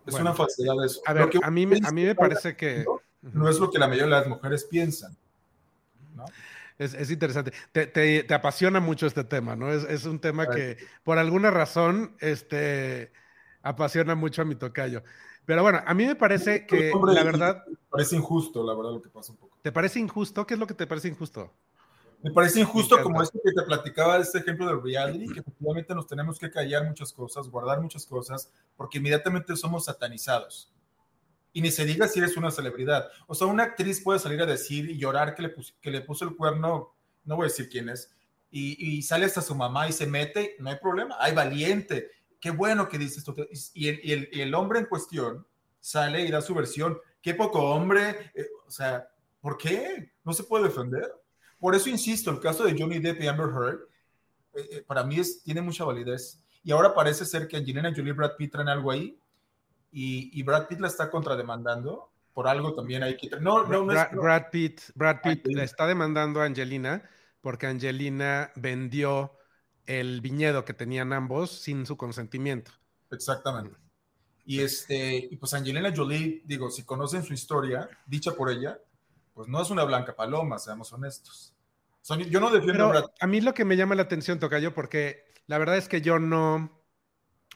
Es 0.05 0.15
una 0.15 0.33
facilidad 0.33 0.75
de 0.81 0.87
eso. 0.87 1.01
A 1.05 1.13
ver, 1.13 1.29
a 1.41 1.51
mí, 1.51 1.63
a 1.63 1.91
mí 1.91 2.03
me 2.03 2.15
parece 2.15 2.57
que... 2.57 2.85
No, 3.21 3.47
es 3.47 3.59
lo 3.59 3.71
que 3.71 3.79
la 3.79 3.87
mayoría 3.87 4.15
de 4.15 4.21
las 4.21 4.27
mujeres 4.27 4.65
piensan. 4.65 5.15
Es, 6.77 7.09
interesante. 7.09 7.53
Te, 7.71 8.25
apasiona 8.33 8.79
mucho 8.79 9.07
este 9.07 9.23
tema, 9.23 9.55
¿no? 9.55 9.71
Es, 9.71 10.05
un 10.05 10.19
tema 10.19 10.47
que 10.49 10.77
por 11.03 11.17
alguna 11.17 11.51
razón 11.51 12.15
este, 12.19 13.11
apasiona 13.61 14.15
mucho 14.15 14.41
a 14.41 14.45
mi 14.45 14.55
tocayo. 14.55 15.03
Pero 15.45 15.61
bueno, 15.61 15.81
a 15.85 15.93
mí 15.93 16.05
me 16.05 16.15
parece 16.15 16.65
que 16.65 16.91
la 16.91 17.23
verdad... 17.23 17.63
Me 17.67 17.77
parece 17.89 18.15
injusto, 18.15 18.65
la 18.65 18.73
verdad, 18.73 18.91
lo 18.93 19.01
que 19.01 19.09
pasa 19.09 19.31
un 19.31 19.37
poco. 19.37 19.57
¿Te 19.61 19.71
parece 19.71 19.99
injusto? 19.99 20.45
¿Qué 20.45 20.55
es 20.55 20.59
lo 20.59 20.67
que 20.67 20.73
te 20.73 20.87
parece 20.87 21.07
injusto? 21.07 21.53
Me 22.21 22.31
parece 22.31 22.59
injusto 22.59 23.01
como 23.03 23.21
esto 23.21 23.39
que 23.43 23.51
te 23.51 23.61
platicaba 23.61 24.17
este 24.17 24.39
ejemplo 24.39 24.65
del 24.65 24.81
reality, 24.81 25.31
que 25.31 25.41
efectivamente 25.41 25.93
nos 25.93 26.07
tenemos 26.07 26.39
que 26.39 26.49
callar 26.49 26.83
muchas 26.83 27.13
cosas, 27.13 27.47
guardar 27.47 27.79
muchas 27.79 28.05
cosas, 28.05 28.51
porque 28.75 28.97
inmediatamente 28.97 29.55
somos 29.55 29.85
satanizados. 29.85 30.73
Y 31.55 31.61
ni 31.61 31.71
se 31.71 31.85
diga 31.85 32.05
si 32.09 32.19
eres 32.19 32.35
una 32.35 32.51
celebridad. 32.51 33.07
O 33.27 33.33
sea, 33.33 33.47
una 33.47 33.63
actriz 33.63 34.01
puede 34.03 34.19
salir 34.19 34.41
a 34.41 34.45
decir 34.45 34.89
y 34.89 34.97
llorar 34.97 35.33
que 35.33 35.43
le, 35.43 35.55
que 35.79 35.89
le 35.89 36.01
puso 36.01 36.25
el 36.25 36.35
cuerno, 36.35 36.93
no 37.23 37.35
voy 37.37 37.45
a 37.45 37.47
decir 37.47 37.69
quién 37.69 37.87
es, 37.87 38.13
y, 38.51 39.01
sale 39.03 39.25
hasta 39.25 39.41
su 39.41 39.55
mamá 39.55 39.87
y 39.87 39.93
se 39.93 40.05
mete, 40.05 40.57
no 40.59 40.69
hay 40.69 40.77
problema, 40.77 41.15
hay 41.17 41.33
valiente, 41.33 42.11
qué 42.41 42.51
bueno 42.51 42.89
que 42.89 42.97
dice 42.97 43.19
esto. 43.19 43.33
Y 43.73 43.87
el, 43.87 44.29
y 44.31 44.41
el, 44.41 44.53
hombre 44.53 44.79
en 44.79 44.85
cuestión 44.85 45.47
sale 45.79 46.25
y 46.25 46.31
da 46.31 46.41
su 46.41 46.53
versión, 46.53 46.97
qué 47.21 47.33
poco 47.33 47.61
hombre, 47.71 48.31
eh, 48.33 48.47
o 48.67 48.71
sea, 48.71 49.09
¿por 49.39 49.57
qué? 49.57 50.11
No 50.25 50.33
se 50.33 50.43
puede 50.43 50.65
defender. 50.65 51.09
Por 51.57 51.73
eso 51.73 51.89
insisto, 51.89 52.31
el 52.31 52.41
caso 52.41 52.65
de 52.65 52.75
Johnny 52.77 52.99
Depp 52.99 53.21
y 53.21 53.27
Amber 53.27 53.47
Heard, 53.47 53.79
eh, 54.55 54.69
eh, 54.71 54.83
para 54.85 55.05
mí 55.05 55.19
es, 55.19 55.41
tiene 55.41 55.61
mucha 55.61 55.85
validez. 55.85 56.41
Y 56.63 56.71
ahora 56.71 56.93
parece 56.93 57.25
ser 57.25 57.47
que 57.47 57.55
Angelina 57.55 57.93
Jolie 57.95 58.09
y 58.09 58.13
Brad 58.13 58.35
Pitt 58.37 58.51
traen 58.51 58.69
algo 58.69 58.91
ahí, 58.91 59.17
y, 59.97 60.43
Brad 60.43 60.67
Pitt 60.67 60.79
la 60.79 60.87
está 60.87 61.09
contrademandando 61.09 62.11
por 62.33 62.47
algo 62.47 62.73
también 62.73 63.01
hay 63.03 63.15
que... 63.15 63.29
No, 63.39 63.65
no, 63.65 63.85
Brad, 63.85 64.49
Pitt, 64.51 64.81
Brad 64.93 65.21
Pitt 65.21 65.47
le 65.47 65.63
está 65.63 65.87
demandando 65.87 66.41
a 66.41 66.45
Angelina 66.45 67.09
porque 67.39 67.67
Angelina 67.67 68.51
vendió 68.55 69.31
el 69.85 70.19
viñedo 70.19 70.65
que 70.65 70.73
tenían 70.73 71.13
ambos 71.13 71.51
sin 71.51 71.85
su 71.85 71.95
consentimiento. 71.95 72.71
Exactamente. 73.11 73.77
Y 74.45 74.59
este, 74.59 75.15
y 75.31 75.37
pues 75.37 75.53
Angelina 75.53 75.93
Jolie, 75.95 76.41
digo, 76.45 76.69
si 76.69 76.83
conocen 76.83 77.23
su 77.23 77.33
historia, 77.33 77.89
dicha 78.05 78.33
por 78.33 78.51
ella, 78.51 78.77
pues 79.33 79.47
no 79.47 79.61
es 79.61 79.69
una 79.69 79.85
blanca 79.85 80.15
paloma, 80.15 80.59
seamos 80.59 80.91
honestos 80.91 81.55
yo 82.29 82.39
no 82.39 82.51
defiendo. 82.51 82.91
Pero 82.91 83.13
a 83.19 83.27
mí 83.27 83.41
lo 83.41 83.53
que 83.53 83.65
me 83.65 83.77
llama 83.77 83.95
la 83.95 84.03
atención, 84.03 84.39
Tocayo, 84.39 84.73
porque 84.73 85.25
la 85.47 85.57
verdad 85.57 85.77
es 85.77 85.87
que 85.87 86.01
yo 86.01 86.19
no. 86.19 86.74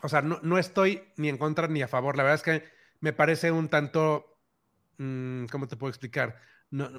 O 0.02 0.10
sea, 0.10 0.22
no, 0.22 0.58
estoy 0.58 1.04
ni 1.18 1.30
en 1.30 1.38
contra 1.38 1.68
ni 1.68 1.82
a 1.82 1.88
favor. 1.88 2.18
La 2.18 2.24
verdad 2.24 2.36
es 2.36 2.44
que 2.44 2.64
me 3.00 3.14
parece 3.14 3.52
un 3.52 3.70
tanto. 3.70 4.38
Mm, 4.98 5.46
¿Cómo 5.46 5.68
te 5.68 5.78
puedo 5.78 5.90
explicar? 5.90 6.38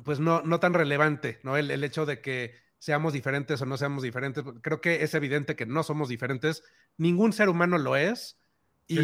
pues 0.05 0.19
no, 0.19 0.43
no 0.43 0.59
tan 0.59 0.75
relevante, 0.75 1.39
¿no? 1.45 1.57
El, 1.57 1.71
el, 1.71 1.85
hecho 1.85 2.05
de 2.05 2.21
que 2.21 2.57
seamos 2.81 3.13
diferentes 3.13 3.63
o 3.63 3.67
no 3.67 3.77
seamos 3.77 4.03
diferentes. 4.03 4.43
Creo 4.63 4.81
que 4.81 5.05
es 5.05 5.15
evidente 5.15 5.55
que 5.55 5.67
no 5.67 5.85
somos 5.85 6.09
diferentes. 6.09 6.65
Ningún 6.97 7.33
ser 7.33 7.49
humano 7.49 7.79
lo 7.79 7.95
es. 7.95 8.41
Y, 8.89 8.99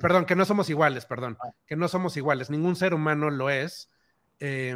Perdón, 0.00 0.24
que 0.24 0.34
no 0.34 0.44
somos 0.44 0.68
iguales, 0.70 1.06
perdón. 1.06 1.38
Ah. 1.40 1.50
Que 1.66 1.76
no 1.76 1.86
somos 1.86 2.16
iguales. 2.16 2.50
Ningún 2.50 2.74
ser 2.74 2.94
humano 2.94 3.30
lo 3.30 3.48
es. 3.48 3.92
Eh, 4.40 4.74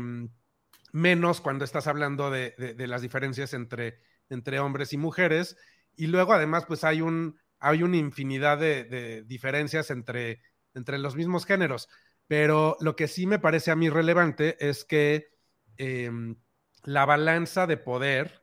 menos 0.92 1.40
cuando 1.40 1.64
estás 1.64 1.86
hablando 1.86 2.30
de, 2.30 2.54
las 2.86 3.02
diferencias 3.02 3.54
entre, 3.54 3.98
entre, 4.28 4.60
hombres 4.60 4.92
y 4.92 4.98
mujeres. 4.98 5.56
Y 5.96 6.06
luego 6.06 6.32
además 6.32 6.64
pues 6.66 6.84
hay, 6.84 7.00
un, 7.00 7.40
hay 7.62 7.82
una 7.82 7.96
infinidad 7.96 8.58
de, 8.58 9.22
diferencias 9.26 9.90
entre, 9.90 10.40
los 10.74 11.16
mismos 11.16 11.46
géneros. 11.46 11.88
Pero 12.26 12.76
lo 12.80 12.96
que 12.96 13.08
sí 13.08 13.26
me 13.26 13.38
parece 13.38 13.70
a 13.70 13.76
mí 13.76 13.88
relevante 13.88 14.56
es 14.66 14.84
que 14.84 15.30
em, 15.76 16.36
la 16.84 17.04
balanza 17.04 17.66
de 17.66 17.76
poder 17.76 18.42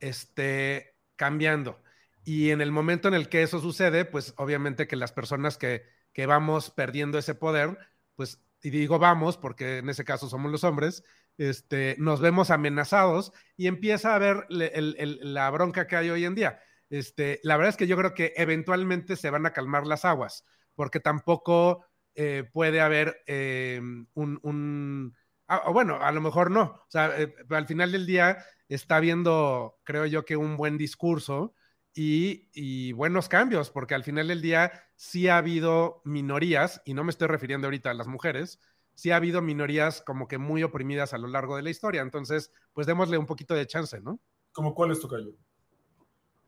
esté 0.00 0.96
cambiando. 1.16 1.80
Y 2.24 2.50
en 2.50 2.60
el 2.60 2.72
momento 2.72 3.08
en 3.08 3.14
el 3.14 3.28
que 3.28 3.42
eso 3.42 3.60
sucede, 3.60 4.04
pues 4.04 4.34
obviamente 4.36 4.88
que 4.88 4.96
las 4.96 5.12
personas 5.12 5.58
que, 5.58 5.84
que 6.12 6.26
vamos 6.26 6.70
perdiendo 6.70 7.18
ese 7.18 7.36
poder, 7.36 7.78
pues, 8.16 8.42
y 8.62 8.70
digo 8.70 8.98
vamos 8.98 9.36
porque 9.36 9.78
en 9.78 9.88
ese 9.88 10.04
caso 10.04 10.28
somos 10.28 10.50
los 10.50 10.64
hombres, 10.64 11.04
este, 11.38 11.94
nos 11.98 12.20
vemos 12.20 12.50
amenazados 12.50 13.32
y 13.56 13.68
empieza 13.68 14.14
a 14.14 14.18
ver 14.18 14.46
la 14.48 15.50
bronca 15.50 15.86
que 15.86 15.96
hay 15.96 16.10
hoy 16.10 16.24
en 16.24 16.34
día. 16.34 16.60
Este, 16.90 17.40
la 17.42 17.56
verdad 17.56 17.70
es 17.70 17.76
que 17.76 17.86
yo 17.86 17.96
creo 17.96 18.14
que 18.14 18.32
eventualmente 18.36 19.16
se 19.16 19.30
van 19.30 19.46
a 19.46 19.52
calmar 19.52 19.86
las 19.86 20.04
aguas, 20.04 20.44
porque 20.74 21.00
tampoco 21.00 21.84
eh, 22.14 22.48
puede 22.52 22.80
haber 22.80 23.22
eh, 23.26 23.80
un, 24.14 25.14
ah, 25.48 25.70
bueno, 25.70 25.96
a 26.00 26.12
lo 26.12 26.20
mejor 26.20 26.50
no. 26.50 26.62
O 26.62 26.86
sea, 26.88 27.20
eh, 27.20 27.34
al 27.50 27.66
final 27.66 27.92
del 27.92 28.06
día 28.06 28.38
está 28.68 28.96
habiendo, 28.96 29.78
creo 29.84 30.06
yo, 30.06 30.24
que 30.24 30.36
un 30.36 30.56
buen 30.56 30.78
discurso 30.78 31.54
y, 31.92 32.92
buenos 32.92 33.28
cambios, 33.28 33.70
porque 33.70 33.94
al 33.94 34.04
final 34.04 34.28
del 34.28 34.42
día 34.42 34.72
sí 34.96 35.28
ha 35.28 35.38
habido 35.38 36.02
minorías, 36.04 36.82
y 36.84 36.94
no 36.94 37.04
me 37.04 37.10
estoy 37.10 37.28
refiriendo 37.28 37.66
ahorita 37.66 37.90
a 37.90 37.94
las 37.94 38.06
mujeres, 38.06 38.60
sí 38.94 39.10
ha 39.10 39.16
habido 39.16 39.42
minorías 39.42 40.02
como 40.02 40.28
que 40.28 40.38
muy 40.38 40.62
oprimidas 40.62 41.14
a 41.14 41.18
lo 41.18 41.28
largo 41.28 41.56
de 41.56 41.62
la 41.62 41.70
historia. 41.70 42.02
Entonces, 42.02 42.50
pues 42.72 42.86
démosle 42.86 43.18
un 43.18 43.26
poquito 43.26 43.54
de 43.54 43.66
chance, 43.66 44.00
¿no? 44.00 44.20
¿Como 44.52 44.74
cuál 44.74 44.90
es 44.90 45.00
tu 45.00 45.08
callo? 45.08 45.32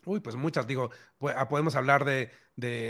Uy, 0.09 0.21
pues 0.21 0.37
muchas, 0.37 0.67
digo, 0.67 0.91
ah, 1.37 1.49
podemos 1.51 1.77
hablar 1.77 2.07
de, 2.07 2.31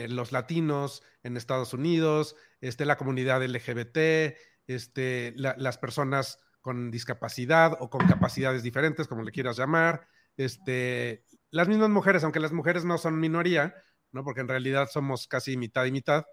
los 0.09 0.31
latinos 0.31 1.03
en 1.25 1.37
Estados 1.37 1.75
Unidos, 1.75 2.37
este, 2.61 2.87
la 2.87 2.97
comunidad 2.97 3.43
LGBT, 3.43 4.37
este, 4.69 5.35
las 5.35 5.79
personas 5.79 6.39
con 6.61 6.93
discapacidad 6.93 7.77
o 7.81 7.91
con 7.91 8.07
capacidades 8.07 8.63
diferentes, 8.63 9.09
como 9.09 9.25
le 9.25 9.33
quieras 9.33 9.57
llamar, 9.57 10.07
este, 10.37 11.25
las 11.51 11.67
mismas 11.67 11.91
mujeres, 11.91 12.23
aunque 12.23 12.39
las 12.39 12.53
mujeres 12.53 12.85
no 12.85 12.99
son 12.99 13.19
minoría, 13.19 13.75
¿no? 14.13 14.23
Porque 14.23 14.43
en 14.43 14.49
realidad 14.49 14.89
somos 14.89 15.27
casi 15.27 15.57
mitad 15.57 15.87
y 15.87 15.91
mitad, 15.91 16.25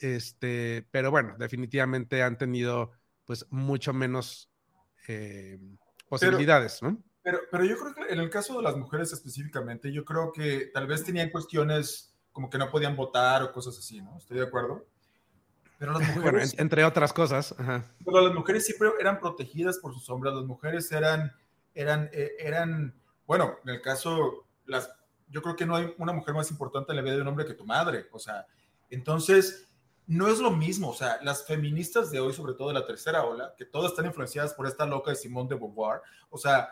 este, 0.00 0.84
pero 0.90 1.12
bueno, 1.12 1.36
definitivamente 1.38 2.24
han 2.24 2.38
tenido 2.38 2.90
pues 3.24 3.46
mucho 3.50 3.92
menos 3.92 4.50
eh, 5.06 5.60
posibilidades, 6.08 6.82
¿no? 6.82 7.00
Pero, 7.24 7.38
pero 7.50 7.64
yo 7.64 7.76
creo 7.78 7.94
que 7.94 8.12
en 8.12 8.20
el 8.20 8.28
caso 8.28 8.58
de 8.58 8.62
las 8.62 8.76
mujeres 8.76 9.10
específicamente, 9.12 9.90
yo 9.90 10.04
creo 10.04 10.30
que 10.30 10.70
tal 10.74 10.86
vez 10.86 11.02
tenían 11.02 11.30
cuestiones 11.30 12.14
como 12.32 12.50
que 12.50 12.58
no 12.58 12.70
podían 12.70 12.94
votar 12.94 13.42
o 13.42 13.50
cosas 13.50 13.78
así, 13.78 14.02
¿no? 14.02 14.18
Estoy 14.18 14.36
de 14.38 14.44
acuerdo. 14.44 14.84
Pero 15.78 15.92
las 15.92 16.02
mujeres, 16.16 16.54
entre 16.58 16.84
otras 16.84 17.14
cosas. 17.14 17.54
Pero 18.04 18.20
las 18.20 18.34
mujeres 18.34 18.66
siempre 18.66 18.90
eran 19.00 19.20
protegidas 19.20 19.78
por 19.78 19.94
sus 19.94 20.10
hombres. 20.10 20.34
Las 20.34 20.44
mujeres 20.44 20.92
eran, 20.92 21.32
eran, 21.74 22.10
eh, 22.12 22.32
eran, 22.38 22.94
bueno, 23.26 23.56
en 23.64 23.70
el 23.70 23.80
caso, 23.80 24.46
las, 24.66 24.90
yo 25.28 25.40
creo 25.40 25.56
que 25.56 25.64
no 25.64 25.76
hay 25.76 25.94
una 25.96 26.12
mujer 26.12 26.34
más 26.34 26.50
importante 26.50 26.92
en 26.92 26.96
la 26.96 27.02
vida 27.02 27.14
de 27.14 27.22
un 27.22 27.28
hombre 27.28 27.46
que 27.46 27.54
tu 27.54 27.64
madre. 27.64 28.06
O 28.12 28.18
sea, 28.18 28.46
entonces, 28.90 29.70
no 30.06 30.28
es 30.28 30.40
lo 30.40 30.50
mismo. 30.50 30.90
O 30.90 30.94
sea, 30.94 31.18
las 31.22 31.46
feministas 31.46 32.10
de 32.10 32.20
hoy, 32.20 32.34
sobre 32.34 32.52
todo 32.52 32.68
de 32.68 32.74
la 32.74 32.86
tercera 32.86 33.24
ola, 33.24 33.54
que 33.56 33.64
todas 33.64 33.92
están 33.92 34.06
influenciadas 34.06 34.52
por 34.52 34.66
esta 34.66 34.84
loca 34.84 35.10
de 35.10 35.16
Simone 35.16 35.48
de 35.48 35.54
Beauvoir. 35.54 36.00
O 36.28 36.36
sea, 36.36 36.68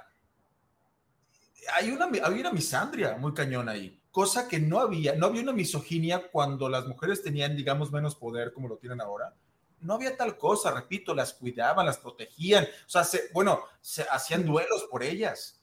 hay 1.75 1.91
una, 1.91 2.09
hay 2.25 2.41
una 2.41 2.53
misandria 2.53 3.17
muy 3.17 3.33
cañón 3.35 3.69
ahí 3.69 4.03
cosa 4.13 4.47
que 4.47 4.61
no 4.61 4.79
había, 4.79 5.17
no 5.17 5.27
había 5.27 5.43
una 5.43 5.53
misoginia 5.53 6.31
cuando 6.31 6.69
las 6.69 6.87
mujeres 6.87 7.23
tenían, 7.23 7.57
digamos, 7.57 7.91
menos 7.91 8.15
poder 8.15 8.53
como 8.53 8.69
lo 8.69 8.77
tienen 8.77 9.01
ahora. 9.01 9.35
No 9.81 9.95
había 9.95 10.17
tal 10.17 10.37
cosa, 10.37 10.71
repito, 10.71 11.15
las 11.15 11.33
cuidaban, 11.33 11.87
las 11.87 11.99
protegían, 11.99 12.65
o 12.65 12.89
sea, 12.89 13.03
bueno, 13.33 13.65
se 13.81 14.03
hacían 14.09 14.47
duelos 14.47 14.87
por 14.89 15.03
ellas. 15.03 15.59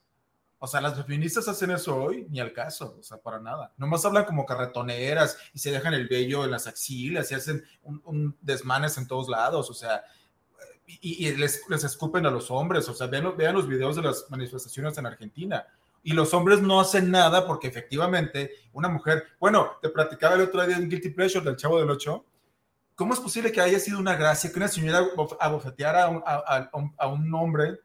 O 0.62 0.68
sea, 0.68 0.82
las 0.82 0.98
feministas 1.02 1.48
hacen 1.48 1.72
eso 1.72 1.96
hoy, 1.96 2.28
ni 2.30 2.42
al 2.42 2.52
caso, 2.52 2.98
o 3.00 3.04
sea, 3.04 3.18
para 3.18 3.40
nada. 3.40 3.72
Nomás 3.78 4.04
hablan 4.04 4.26
como 4.26 4.46
carretoneras 4.46 5.38
y 5.54 5.60
se 5.60 5.72
dejan 5.72 5.94
el 5.94 6.10
vello 6.10 6.44
en 6.44 6.52
las 6.52 6.68
axilas 6.68 7.32
y 7.32 7.36
hacen 7.36 7.64
un, 7.84 8.36
desmanes 8.42 8.98
en 8.98 9.08
todos 9.08 9.30
lados, 9.30 9.70
o 9.70 9.74
sea, 9.74 10.04
y, 10.86 11.32
les, 11.34 11.62
les, 11.70 11.84
escupen 11.84 12.26
a 12.26 12.32
los 12.32 12.50
hombres, 12.50 12.90
o 12.90 12.96
sea, 12.96 13.06
vean, 13.06 13.38
vean 13.38 13.54
los 13.54 13.68
videos 13.68 13.96
de 13.96 14.02
las 14.02 14.26
manifestaciones 14.32 14.98
en 14.98 15.06
Argentina 15.06 15.66
y 16.04 16.14
los 16.14 16.34
hombres 16.34 16.62
no 16.62 16.80
hacen 16.80 17.12
nada 17.12 17.46
porque 17.46 17.68
efectivamente 17.68 18.52
una 18.74 18.90
mujer, 18.90 19.24
bueno, 19.40 19.78
te 19.82 19.90
platicaba 19.90 20.36
el 20.36 20.42
otro 20.42 20.66
día 20.66 20.78
en 20.78 20.90
Guilty 20.90 21.10
Pleasure 21.10 21.44
del 21.44 21.56
Chavo 21.56 21.80
del 21.80 21.90
Ocho, 21.90 22.26
¿cómo 22.96 23.14
es 23.14 23.20
posible 23.20 23.52
que 23.52 23.62
haya 23.62 23.80
sido 23.80 24.00
una 24.00 24.16
gracia 24.16 24.52
que 24.52 24.58
una 24.58 24.68
señora 24.68 25.06
abofeteara 25.40 26.06
a 26.06 26.10
un, 26.10 26.94
a, 26.98 27.08
un 27.08 27.34
hombre 27.34 27.80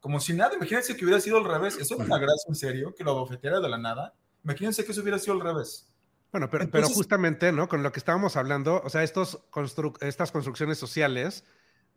como 0.00 0.20
si 0.20 0.32
nada? 0.32 0.54
Imagínense 0.54 0.96
que 0.96 1.04
hubiera 1.04 1.20
sido 1.20 1.38
al 1.38 1.44
revés, 1.44 1.76
eso 1.78 1.94
es 1.94 2.00
una 2.00 2.18
gracia 2.18 2.48
en 2.48 2.54
serio, 2.54 2.94
que 2.94 3.04
lo 3.04 3.12
abofeteara 3.12 3.60
de 3.60 3.68
la 3.68 3.78
nada. 3.78 4.14
Imagínense 4.44 4.84
que 4.84 4.92
eso 4.92 5.02
hubiera 5.02 5.18
sido 5.18 5.34
al 5.34 5.40
revés. 5.40 5.92
Bueno, 6.30 6.50
pero, 6.50 6.68
pero 6.70 6.88
justamente, 6.88 7.52
¿no? 7.52 7.68
Con 7.68 7.82
lo 7.82 7.90
que 7.90 7.98
estábamos 7.98 8.36
hablando, 8.36 8.82
o 8.84 8.90
sea, 8.90 9.02
estos 9.02 9.40
estas 10.00 10.30
construcciones 10.30 10.78
sociales 10.78 11.44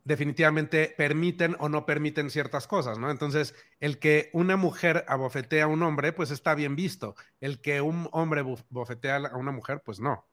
definitivamente 0.03 0.93
permiten 0.97 1.55
o 1.59 1.69
no 1.69 1.85
permiten 1.85 2.29
ciertas 2.29 2.67
cosas, 2.67 2.97
¿no? 2.97 3.11
Entonces, 3.11 3.55
el 3.79 3.99
que 3.99 4.29
una 4.33 4.57
mujer 4.57 5.05
abofetea 5.07 5.65
a 5.65 5.67
un 5.67 5.83
hombre, 5.83 6.13
pues 6.13 6.31
está 6.31 6.55
bien 6.55 6.75
visto. 6.75 7.15
El 7.39 7.61
que 7.61 7.81
un 7.81 8.09
hombre 8.11 8.43
bofetea 8.69 9.17
a 9.17 9.37
una 9.37 9.51
mujer, 9.51 9.81
pues 9.85 9.99
no. 9.99 10.25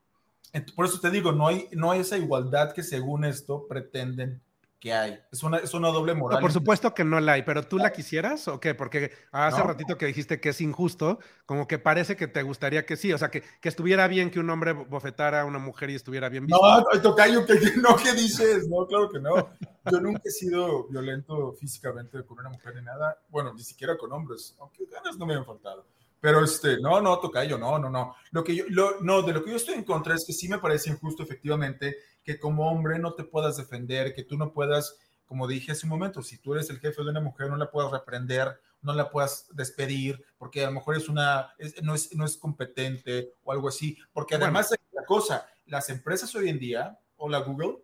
Por 0.75 0.87
eso 0.87 1.01
te 1.01 1.11
digo, 1.11 1.33
no 1.33 1.49
hay, 1.49 1.69
no 1.73 1.91
hay 1.91 2.01
esa 2.01 2.17
igualdad 2.17 2.73
que 2.73 2.83
según 2.83 3.25
esto 3.25 3.67
pretenden 3.69 4.41
que 4.81 4.93
hay. 4.93 5.19
Es 5.33 5.43
una, 5.43 5.59
es 5.59 5.75
una 5.75 5.89
doble 5.89 6.15
moral. 6.15 6.41
por 6.41 6.53
supuesto 6.53 6.95
que 6.95 7.05
no 7.05 7.19
la 7.21 7.33
hay, 7.33 7.43
pero 7.43 7.65
¿tú 7.65 7.79
la 7.79 7.93
quisieras 7.93 8.47
o 8.49 8.61
qué? 8.61 8.75
Porque 8.75 9.11
hace 9.33 9.63
ratito 9.63 9.99
que 9.99 10.07
dijiste 10.07 10.41
que 10.41 10.51
es 10.51 10.61
injusto, 10.61 11.19
como 11.47 11.67
que 11.67 11.79
parece 11.79 12.17
que 12.17 12.29
te 12.29 12.43
gustaría 12.43 12.87
que 12.87 12.97
sí, 12.97 13.13
o 13.13 13.19
sea, 13.19 13.31
que, 13.31 13.43
que 13.61 13.69
estuviera 13.69 14.07
bien 14.07 14.31
que 14.31 14.39
un 14.39 14.51
hombre 14.51 14.73
bofetara 14.73 15.43
a 15.43 15.45
una 15.45 15.59
mujer 15.59 15.91
y 15.91 15.97
estuviera 15.97 16.29
bien 16.29 16.47
visto. 16.47 16.61
No, 16.63 17.01
tocayo, 17.01 17.45
que 17.45 17.55
no, 17.77 17.97
¿qué 17.97 18.13
dices? 18.13 18.69
No, 18.69 18.87
claro 18.87 19.11
que 19.11 19.19
no. 19.19 19.51
Yo 19.91 20.01
nunca 20.01 20.23
he 20.25 20.31
sido 20.31 20.87
violento 20.89 21.55
físicamente 21.59 22.25
con 22.25 22.39
una 22.39 22.51
mujer 22.51 22.77
ni 22.77 22.83
nada. 22.83 23.19
Bueno, 23.31 23.53
ni 23.55 23.63
siquiera 23.63 23.97
con 23.97 24.13
hombres, 24.13 24.55
aunque 24.61 24.85
ganas 24.87 25.17
no 25.17 25.27
me 25.27 25.35
han 25.35 25.45
faltado. 25.45 25.87
Pero 26.21 26.43
este, 26.43 26.81
no, 26.81 27.01
no, 27.01 27.19
tocayo, 27.21 27.59
no, 27.59 27.79
no, 27.79 27.89
no. 27.89 28.15
Lo 28.33 28.43
que 28.43 28.55
yo, 28.55 28.65
lo, 28.69 29.01
no, 29.01 29.23
de 29.23 29.33
lo 29.33 29.45
que 29.45 29.51
yo 29.51 29.57
estoy 29.57 29.75
en 29.75 29.85
contra 29.85 30.15
es 30.15 30.25
que 30.27 30.33
sí 30.33 30.49
me 30.49 30.59
parece 30.59 30.91
injusto 30.91 31.23
efectivamente 31.23 31.97
que 32.25 32.39
como 32.39 32.71
hombre 32.71 32.99
no 32.99 33.15
te 33.15 33.25
puedas 33.25 33.57
defender, 33.57 34.15
que 34.15 34.25
tú 34.25 34.37
no 34.37 34.53
puedas, 34.53 34.99
como 35.27 35.47
dije 35.47 35.73
hace 35.73 35.87
un 35.87 35.91
momento, 35.91 36.23
si 36.23 36.39
tú 36.39 36.55
eres 36.55 36.71
el 36.71 36.81
jefe 36.81 37.03
de 37.03 37.11
una 37.11 37.21
mujer, 37.21 37.49
no 37.49 37.57
la 37.57 37.71
puedas 37.71 37.91
reprender, 37.91 38.61
no 38.83 38.95
la 38.95 39.11
puedas 39.11 39.47
despedir, 39.53 40.25
porque 40.37 40.63
a 40.63 40.67
lo 40.67 40.73
mejor 40.73 40.97
es 40.97 41.09
una, 41.09 41.53
no, 41.83 41.95
es, 41.95 42.15
no 42.15 42.25
es 42.25 42.37
competente 42.37 43.35
o 43.43 43.53
algo 43.53 43.69
así. 43.69 43.97
Porque 44.13 44.37
además, 44.37 44.75
la 44.93 45.05
cosa, 45.05 45.49
las 45.67 45.89
empresas 45.91 46.35
hoy 46.35 46.49
en 46.49 46.59
día, 46.59 46.99
o 47.17 47.29
la 47.29 47.39
Google, 47.41 47.79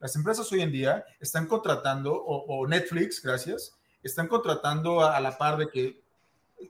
las 0.00 0.16
empresas 0.16 0.50
hoy 0.50 0.62
en 0.62 0.72
día 0.72 1.04
están 1.20 1.46
contratando, 1.46 2.12
o, 2.12 2.66
Netflix, 2.66 3.22
gracias, 3.22 3.76
están 4.02 4.28
contratando 4.28 5.04
a, 5.04 5.20
la 5.20 5.36
par 5.36 5.58
de 5.58 5.68
que 5.68 6.02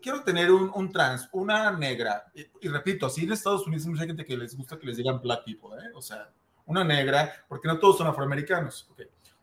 quiero 0.02 0.22
tener 0.22 0.50
un, 0.50 0.70
un 0.74 0.92
trans, 0.92 1.28
una 1.32 1.70
negra, 1.70 2.24
y, 2.34 2.68
repito, 2.68 3.06
así 3.06 3.24
en 3.24 3.32
Estados 3.32 3.66
Unidos 3.66 3.86
hay 3.86 3.92
mucha 3.92 4.06
gente 4.06 4.24
que 4.24 4.36
les 4.36 4.56
gusta 4.56 4.78
que 4.78 4.86
les 4.86 4.96
digan 4.96 5.20
black 5.20 5.44
people, 5.44 5.70
¿eh? 5.78 5.90
o 5.94 6.02
sea, 6.02 6.32
una 6.70 6.84
negra, 6.84 7.44
porque 7.48 7.66
no 7.66 7.78
todos 7.78 7.98
son 7.98 8.06
afroamericanos, 8.06 8.88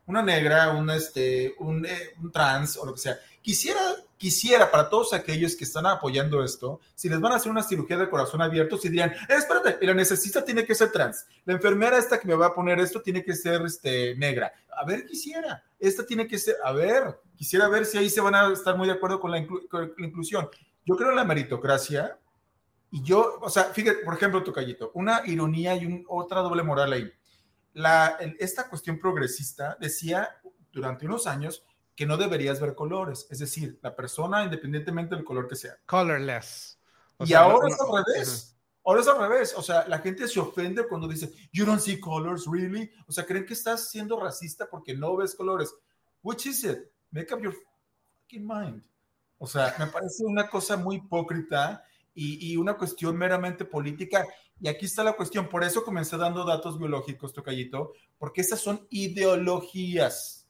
una 0.06 0.22
negra, 0.22 0.70
un, 0.70 0.88
este, 0.88 1.54
un, 1.58 1.84
eh, 1.84 2.14
un, 2.22 2.32
trans 2.32 2.78
o 2.78 2.86
lo 2.86 2.94
que 2.94 3.00
sea. 3.00 3.18
Quisiera, 3.42 3.80
quisiera 4.16 4.70
para 4.70 4.88
todos 4.88 5.12
aquellos 5.12 5.54
que 5.54 5.64
están 5.64 5.84
apoyando 5.84 6.42
esto, 6.42 6.80
si 6.94 7.10
les 7.10 7.20
van 7.20 7.32
a 7.32 7.36
hacer 7.36 7.52
una 7.52 7.62
cirugía 7.62 7.98
de 7.98 8.08
corazón 8.08 8.40
abierto, 8.40 8.78
si 8.78 8.88
dirían, 8.88 9.10
eh, 9.10 9.34
espérate, 9.36 9.84
la 9.84 9.92
necesita 9.92 10.42
tiene 10.42 10.64
que 10.64 10.74
ser 10.74 10.90
trans, 10.90 11.26
la 11.44 11.52
enfermera 11.52 11.98
esta 11.98 12.18
que 12.18 12.26
me 12.26 12.34
va 12.34 12.46
a 12.46 12.54
poner 12.54 12.80
esto 12.80 13.02
tiene 13.02 13.22
que 13.22 13.34
ser 13.34 13.60
este, 13.62 14.16
negra. 14.16 14.50
A 14.80 14.86
ver, 14.86 15.04
quisiera, 15.04 15.62
esta 15.78 16.06
tiene 16.06 16.26
que 16.26 16.38
ser, 16.38 16.56
a 16.64 16.72
ver, 16.72 17.20
quisiera 17.36 17.68
ver 17.68 17.84
si 17.84 17.98
ahí 17.98 18.08
se 18.08 18.22
van 18.22 18.34
a 18.34 18.50
estar 18.50 18.76
muy 18.78 18.86
de 18.86 18.94
acuerdo 18.94 19.20
con 19.20 19.30
la, 19.30 19.38
inclusión. 19.98 20.48
Yo 20.86 20.96
creo 20.96 21.10
en 21.10 21.16
la 21.16 21.24
meritocracia, 21.24 22.18
y 22.90 23.02
yo, 23.02 23.38
o 23.42 23.50
sea, 23.50 23.64
fíjate, 23.64 23.98
por 23.98 24.14
ejemplo, 24.14 24.42
tu 24.42 24.54
callito, 24.54 24.90
una 24.94 25.20
ironía 25.26 25.76
y 25.76 26.02
otra 26.08 26.40
doble 26.40 26.62
moral 26.62 26.94
ahí 26.94 27.12
esta 28.38 28.68
cuestión 28.68 28.98
progresista 28.98 29.76
decía 29.80 30.40
durante 30.72 31.06
unos 31.06 31.26
años 31.26 31.64
que 31.94 32.06
no 32.06 32.16
deberías 32.16 32.60
ver 32.60 32.74
colores, 32.74 33.26
es 33.28 33.40
decir, 33.40 33.78
la 33.82 33.96
persona 33.96 34.44
independientemente 34.44 35.16
del 35.16 35.24
color 35.24 35.48
que 35.48 35.56
sea. 35.56 35.76
Colorless. 35.86 36.78
y 37.24 37.32
ahora 37.34 37.68
es 37.68 37.80
al 37.80 38.04
revés. 38.04 38.56
Ahora 38.84 39.00
es 39.00 39.08
al 39.08 39.18
revés. 39.18 39.54
O 39.56 39.62
sea, 39.62 39.86
la 39.88 39.98
gente 39.98 40.28
se 40.28 40.38
ofende 40.38 40.86
cuando 40.86 41.08
dice, 41.08 41.32
you 41.52 41.66
don't 41.66 41.80
see 41.80 41.98
colors, 41.98 42.46
really? 42.46 42.90
O 43.06 43.12
sea, 43.12 43.26
creen 43.26 43.44
que 43.44 43.54
estás 43.54 43.90
siendo 43.90 44.18
racista 44.18 44.68
porque 44.70 44.94
no 44.94 45.16
ves 45.16 45.34
colores. 45.34 45.74
Which 46.22 46.46
is 46.46 46.64
it? 46.64 46.78
Make 47.10 47.34
up 47.34 47.42
your 47.42 47.54
fucking 48.22 48.46
mind. 48.46 48.82
O 49.38 49.46
sea, 49.46 49.74
me 49.78 49.86
parece 49.88 50.24
una 50.24 50.48
cosa 50.48 50.76
muy 50.76 50.96
hipócrita 50.96 51.84
y, 52.14 52.52
y 52.52 52.56
una 52.56 52.76
cuestión 52.76 53.16
meramente 53.16 53.64
política 53.64 54.24
y 54.60 54.68
aquí 54.68 54.86
está 54.86 55.04
la 55.04 55.12
cuestión, 55.12 55.48
por 55.48 55.62
eso 55.62 55.84
comencé 55.84 56.16
dando 56.16 56.44
datos 56.44 56.78
biológicos, 56.78 57.32
Tocayito, 57.32 57.92
porque 58.18 58.40
estas 58.40 58.60
son 58.60 58.86
ideologías. 58.90 60.48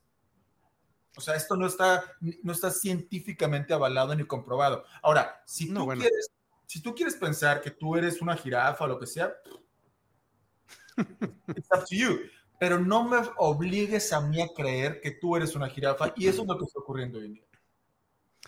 O 1.16 1.20
sea, 1.20 1.34
esto 1.34 1.56
no 1.56 1.66
está, 1.66 2.04
no 2.42 2.52
está 2.52 2.70
científicamente 2.70 3.74
avalado 3.74 4.14
ni 4.14 4.24
comprobado. 4.24 4.84
Ahora, 5.02 5.42
si 5.44 5.72
tú, 5.72 5.86
quieres, 5.86 6.30
si 6.66 6.80
tú 6.80 6.94
quieres 6.94 7.16
pensar 7.16 7.60
que 7.60 7.70
tú 7.70 7.96
eres 7.96 8.22
una 8.22 8.36
jirafa 8.36 8.84
o 8.84 8.88
lo 8.88 8.98
que 8.98 9.06
sea, 9.06 9.34
it's 11.56 11.68
up 11.74 11.84
to 11.88 11.94
you. 11.94 12.20
Pero 12.58 12.78
no 12.78 13.04
me 13.04 13.18
obligues 13.36 14.12
a 14.12 14.20
mí 14.20 14.40
a 14.40 14.48
creer 14.48 15.00
que 15.00 15.10
tú 15.12 15.36
eres 15.36 15.54
una 15.54 15.68
jirafa 15.68 16.12
y 16.16 16.28
eso 16.28 16.42
es 16.42 16.48
lo 16.48 16.56
que 16.56 16.64
está 16.64 16.78
ocurriendo 16.78 17.18
hoy 17.18 17.26
en 17.26 17.34
día. 17.34 17.44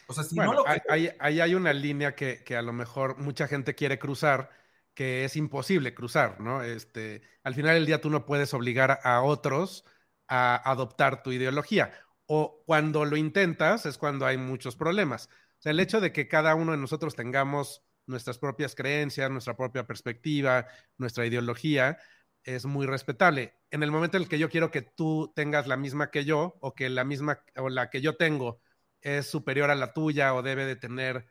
O 0.06 0.14
sea, 0.14 0.24
si 0.24 0.36
no 0.36 0.52
lo 0.52 0.64
ahí, 0.66 1.10
hay 1.20 1.54
una 1.54 1.72
línea 1.72 2.14
que, 2.14 2.42
que 2.44 2.56
a 2.56 2.62
lo 2.62 2.72
mejor 2.72 3.18
mucha 3.18 3.46
gente 3.46 3.74
quiere 3.74 3.98
cruzar, 3.98 4.50
que 4.94 5.24
es 5.24 5.36
imposible 5.36 5.94
cruzar, 5.94 6.40
¿no? 6.40 6.62
Este, 6.62 7.22
al 7.42 7.54
final 7.54 7.74
del 7.74 7.86
día 7.86 8.00
tú 8.00 8.10
no 8.10 8.26
puedes 8.26 8.52
obligar 8.54 9.00
a 9.04 9.22
otros 9.22 9.84
a 10.28 10.56
adoptar 10.70 11.22
tu 11.22 11.32
ideología. 11.32 11.92
O 12.26 12.62
cuando 12.66 13.04
lo 13.04 13.16
intentas 13.16 13.86
es 13.86 13.98
cuando 13.98 14.26
hay 14.26 14.36
muchos 14.36 14.76
problemas. 14.76 15.28
O 15.58 15.62
sea, 15.62 15.72
el 15.72 15.80
hecho 15.80 16.00
de 16.00 16.12
que 16.12 16.28
cada 16.28 16.54
uno 16.54 16.72
de 16.72 16.78
nosotros 16.78 17.16
tengamos 17.16 17.82
nuestras 18.06 18.38
propias 18.38 18.74
creencias, 18.74 19.30
nuestra 19.30 19.56
propia 19.56 19.86
perspectiva, 19.86 20.66
nuestra 20.98 21.26
ideología, 21.26 21.98
es 22.44 22.66
muy 22.66 22.86
respetable. 22.86 23.54
En 23.70 23.82
el 23.82 23.90
momento 23.90 24.16
en 24.16 24.24
el 24.24 24.28
que 24.28 24.38
yo 24.38 24.48
quiero 24.48 24.70
que 24.70 24.82
tú 24.82 25.32
tengas 25.34 25.66
la 25.66 25.76
misma 25.76 26.10
que 26.10 26.24
yo 26.24 26.56
o 26.60 26.74
que 26.74 26.88
la 26.88 27.04
misma 27.04 27.42
o 27.56 27.68
la 27.68 27.90
que 27.90 28.00
yo 28.00 28.16
tengo 28.16 28.60
es 29.02 29.26
superior 29.30 29.70
a 29.70 29.74
la 29.74 29.92
tuya 29.92 30.34
o 30.34 30.42
debe 30.42 30.64
de 30.64 30.76
tener 30.76 31.26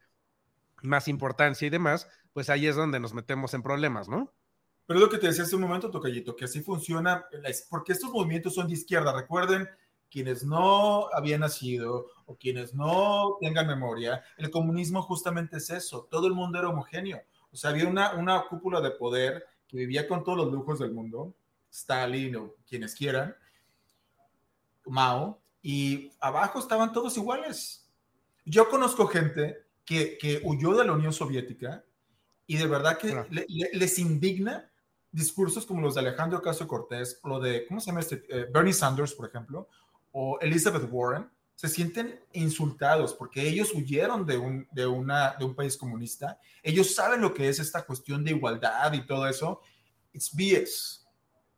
más 0.82 1.08
importancia 1.08 1.66
y 1.68 1.70
demás, 1.70 2.08
pues 2.34 2.50
ahí 2.50 2.68
es 2.68 2.76
donde 2.76 3.00
nos 3.00 3.14
metemos 3.14 3.54
en 3.54 3.64
problemas, 3.64 4.08
¿no? 4.08 4.32
Pero 4.86 5.00
es 5.00 5.06
lo 5.06 5.12
que 5.12 5.20
te 5.20 5.28
decía 5.28 5.44
hace 5.44 5.56
un 5.56 5.62
momento, 5.62 5.92
Tocayito, 5.92 6.36
que 6.36 6.46
así 6.46 6.62
funciona, 6.62 7.26
porque 7.70 7.94
estos 7.94 8.12
movimientos 8.12 8.56
son 8.56 8.68
de 8.68 8.74
izquierda. 8.74 9.14
Recuerden, 9.14 9.70
quienes 10.10 10.44
no 10.44 11.08
habían 11.14 11.42
nacido 11.42 12.08
o 12.26 12.36
quienes 12.36 12.74
no 12.74 13.38
tengan 13.40 13.68
memoria, 13.68 14.24
el 14.38 14.50
comunismo 14.50 15.02
justamente 15.04 15.58
es 15.58 15.70
eso, 15.70 16.08
todo 16.10 16.28
el 16.28 16.34
mundo 16.34 16.60
era 16.60 16.70
homogéneo. 16.70 17.22
O 17.52 17.58
sea, 17.58 17.70
había 17.70 17.88
una, 17.88 18.14
una 18.14 18.44
cúpula 18.48 18.82
de 18.82 18.92
poder 18.92 19.46
que 19.68 19.78
vivía 19.78 20.08
con 20.08 20.24
todos 20.24 20.38
los 20.38 20.52
lujos 20.52 20.80
del 20.80 20.92
mundo, 20.92 21.36
Stalin 21.72 22.36
o 22.36 22.56
quienes 22.68 22.96
quieran, 22.96 23.36
Mao, 24.86 25.40
y 25.62 26.12
abajo 26.20 26.60
estaban 26.60 26.92
todos 26.92 27.16
iguales. 27.18 27.88
Yo 28.46 28.70
conozco 28.70 29.08
gente 29.08 29.66
que, 29.86 30.18
que 30.18 30.42
huyó 30.44 30.76
de 30.76 30.86
la 30.86 30.94
Unión 30.94 31.14
Soviética 31.14 31.84
y 32.50 32.58
de 32.58 32.66
verdad 32.66 32.98
que 32.98 33.16
les 33.74 34.00
indigna 34.00 34.72
discursos 35.12 35.68
como 35.68 35.82
los 35.82 35.94
de 35.94 36.02
Alejandro 36.02 36.40
Ocasio 36.40 36.68
Cortés, 36.68 37.20
lo 37.24 37.40
de, 37.40 37.64
¿cómo 37.68 37.80
se 37.80 37.86
llama 37.92 38.00
este? 38.00 38.24
Eh, 38.28 38.48
Bernie 38.52 38.74
Sanders, 38.74 39.14
por 39.14 39.30
ejemplo, 39.30 39.70
o 40.14 40.40
Elizabeth 40.42 40.90
Warren, 40.90 41.30
se 41.54 41.70
sienten 41.70 42.20
insultados 42.34 43.14
porque 43.14 43.48
ellos 43.48 43.72
huyeron 43.76 44.26
de 44.26 44.40
un, 44.40 44.68
de, 44.72 44.88
una, 44.88 45.36
de 45.38 45.46
un 45.46 45.54
país 45.54 45.78
comunista. 45.78 46.40
Ellos 46.64 46.96
saben 46.96 47.22
lo 47.22 47.36
que 47.36 47.50
es 47.50 47.60
esta 47.60 47.84
cuestión 47.84 48.24
de 48.24 48.32
igualdad 48.32 48.94
y 48.94 49.06
todo 49.06 49.28
eso. 49.28 49.62
It's 50.12 50.36
BS. 50.36 51.06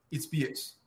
It's 0.09 0.29
BS. 0.29 0.77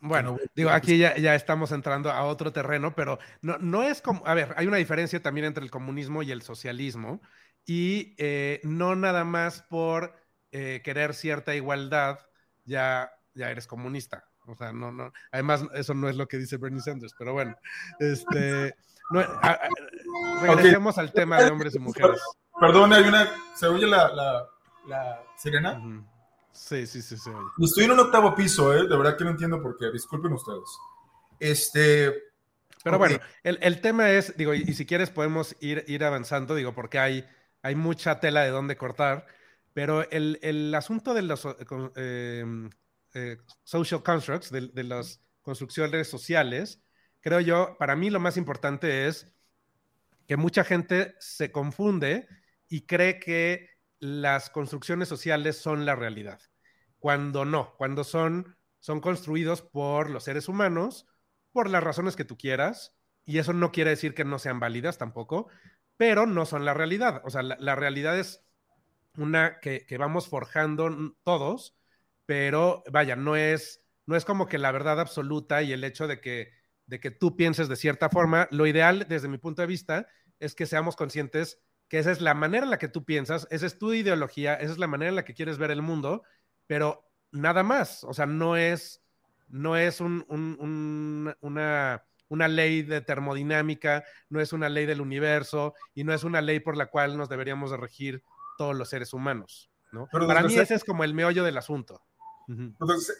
Bueno, 0.00 0.36
digo, 0.56 0.70
aquí 0.70 0.98
ya, 0.98 1.16
ya, 1.16 1.36
estamos 1.36 1.70
entrando 1.70 2.10
a 2.10 2.24
otro 2.24 2.52
terreno, 2.52 2.92
pero 2.96 3.20
no, 3.40 3.56
no 3.58 3.84
es 3.84 4.02
como, 4.02 4.26
a 4.26 4.34
ver, 4.34 4.52
hay 4.56 4.66
una 4.66 4.78
diferencia 4.78 5.22
también 5.22 5.44
entre 5.44 5.62
el 5.62 5.70
comunismo 5.70 6.24
y 6.24 6.32
el 6.32 6.42
socialismo, 6.42 7.20
y 7.66 8.14
eh, 8.18 8.60
no 8.64 8.96
nada 8.96 9.24
más 9.24 9.62
por 9.62 10.14
eh, 10.50 10.80
querer 10.84 11.14
cierta 11.14 11.54
igualdad, 11.54 12.18
ya, 12.64 13.10
ya 13.34 13.50
eres 13.50 13.66
comunista. 13.66 14.28
O 14.46 14.54
sea, 14.56 14.72
no, 14.72 14.90
no. 14.90 15.12
Además, 15.30 15.64
eso 15.74 15.94
no 15.94 16.08
es 16.08 16.16
lo 16.16 16.26
que 16.26 16.38
dice 16.38 16.56
Bernie 16.56 16.80
Sanders, 16.80 17.14
pero 17.16 17.32
bueno. 17.32 17.56
Este, 18.00 18.74
regresemos 20.42 20.98
al 20.98 21.12
tema 21.12 21.40
de 21.40 21.50
hombres 21.50 21.74
y 21.74 21.78
mujeres. 21.78 22.20
Perdón, 22.60 22.92
hay 22.92 23.04
una. 23.04 23.30
¿Se 23.54 23.66
oye 23.66 23.86
la, 23.86 24.12
la, 24.12 24.46
la 24.86 25.22
sirena? 25.36 25.80
Sí, 26.52 26.86
sí, 26.86 27.02
sí, 27.02 27.16
sí. 27.16 27.30
Estoy 27.60 27.84
en 27.84 27.92
un 27.92 28.00
octavo 28.00 28.34
piso, 28.34 28.74
¿eh? 28.74 28.86
De 28.86 28.96
verdad 28.96 29.16
que 29.16 29.24
no 29.24 29.30
entiendo 29.30 29.62
por 29.62 29.76
qué. 29.78 29.90
Disculpen 29.90 30.32
ustedes. 30.32 30.68
Este. 31.38 32.12
Pero 32.84 32.98
bueno, 32.98 33.18
el, 33.44 33.58
el, 33.62 33.80
tema 33.80 34.10
es, 34.10 34.36
digo, 34.36 34.54
y, 34.54 34.74
si 34.74 34.86
quieres 34.86 35.08
podemos 35.08 35.56
ir, 35.60 35.84
ir 35.86 36.02
avanzando, 36.04 36.56
digo, 36.56 36.74
porque 36.74 36.98
hay, 36.98 37.28
hay 37.62 37.74
mucha 37.74 38.20
tela 38.20 38.42
de 38.42 38.50
dónde 38.50 38.76
cortar. 38.76 39.26
Pero 39.72 40.08
el, 40.10 40.38
el 40.42 40.74
asunto 40.74 41.14
de 41.14 41.22
los 41.22 41.46
eh, 41.96 42.40
em, 42.42 42.70
eh, 43.14 43.38
social 43.64 44.02
constructs, 44.02 44.50
de, 44.50 44.68
de, 44.68 44.84
las 44.84 45.22
construcciones 45.40 46.08
sociales, 46.08 46.82
creo 47.20 47.40
yo, 47.40 47.76
para 47.78 47.96
mí 47.96 48.10
lo 48.10 48.20
más 48.20 48.36
importante 48.36 49.06
es 49.06 49.32
que 50.26 50.36
mucha 50.36 50.64
gente 50.64 51.14
se 51.18 51.50
confunde 51.50 52.28
y 52.68 52.86
cree 52.86 53.18
que 53.18 53.70
las 53.98 54.50
construcciones 54.50 55.08
sociales 55.08 55.56
son 55.56 55.86
la 55.86 55.94
realidad, 55.94 56.40
cuando 56.98 57.44
no, 57.44 57.74
cuando 57.76 58.02
son, 58.04 58.56
son 58.80 59.00
construidos 59.00 59.62
por 59.62 60.10
los 60.10 60.24
seres 60.24 60.48
humanos, 60.48 61.06
por 61.52 61.70
las 61.70 61.84
razones 61.84 62.16
que 62.16 62.24
tú 62.24 62.36
quieras, 62.36 62.96
y 63.24 63.38
eso 63.38 63.52
no 63.52 63.70
quiere 63.70 63.90
decir 63.90 64.14
que 64.14 64.24
no 64.24 64.38
sean 64.38 64.58
válidas 64.58 64.98
tampoco, 64.98 65.48
pero 65.96 66.26
no 66.26 66.46
son 66.46 66.64
la 66.64 66.74
realidad. 66.74 67.22
O 67.24 67.30
sea, 67.30 67.42
la, 67.42 67.56
la 67.58 67.74
realidad 67.74 68.18
es 68.18 68.42
una 69.16 69.58
que, 69.60 69.84
vamos 69.98 70.28
forjando 70.28 71.14
todos, 71.22 71.76
pero 72.26 72.82
vaya, 72.90 73.16
no 73.16 73.36
es, 73.36 73.82
no 74.06 74.16
es 74.16 74.24
como 74.24 74.46
que 74.46 74.58
la 74.58 74.72
verdad 74.72 75.00
absoluta 75.00 75.62
y 75.62 75.72
el 75.72 75.84
hecho 75.84 76.06
de 76.06 76.20
que, 76.20 76.52
de 76.86 77.00
que 77.00 77.10
tú 77.10 77.36
pienses 77.36 77.68
de 77.68 77.76
cierta 77.76 78.08
forma. 78.08 78.48
Lo 78.50 78.66
ideal, 78.66 79.06
desde 79.08 79.28
mi 79.28 79.38
punto 79.38 79.62
de 79.62 79.68
vista, 79.68 80.06
es 80.40 80.54
que 80.54 80.66
seamos 80.66 80.96
conscientes 80.96 81.60
que 81.88 81.98
esa 81.98 82.10
es 82.10 82.20
la 82.20 82.34
manera 82.34 82.64
en 82.64 82.70
la 82.70 82.78
que 82.78 82.88
tú 82.88 83.04
piensas, 83.04 83.46
esa 83.50 83.66
es 83.66 83.78
tu 83.78 83.92
ideología, 83.92 84.54
esa 84.54 84.72
es 84.72 84.78
la 84.78 84.86
manera 84.86 85.10
en 85.10 85.16
la 85.16 85.24
que 85.24 85.34
quieres 85.34 85.58
ver 85.58 85.70
el 85.70 85.82
mundo, 85.82 86.22
pero 86.66 87.06
nada 87.32 87.62
más. 87.62 88.02
O 88.04 88.14
sea, 88.14 88.24
no 88.24 88.56
es, 88.56 89.02
no 89.48 89.76
es 89.76 90.00
un, 90.00 90.24
una, 91.40 92.06
una 92.32 92.48
ley 92.48 92.80
de 92.80 93.02
termodinámica, 93.02 94.04
no 94.30 94.40
es 94.40 94.54
una 94.54 94.70
ley 94.70 94.86
del 94.86 95.02
universo 95.02 95.74
y 95.94 96.02
no 96.02 96.14
es 96.14 96.24
una 96.24 96.40
ley 96.40 96.60
por 96.60 96.78
la 96.78 96.86
cual 96.86 97.18
nos 97.18 97.28
deberíamos 97.28 97.70
de 97.70 97.76
regir 97.76 98.22
todos 98.56 98.74
los 98.74 98.88
seres 98.88 99.12
humanos, 99.12 99.70
¿no? 99.92 100.08
Para 100.10 100.42
mí 100.42 100.54
ese 100.56 100.74
es 100.74 100.82
como 100.82 101.04
el 101.04 101.12
meollo 101.12 101.44
del 101.44 101.58
asunto. 101.58 102.02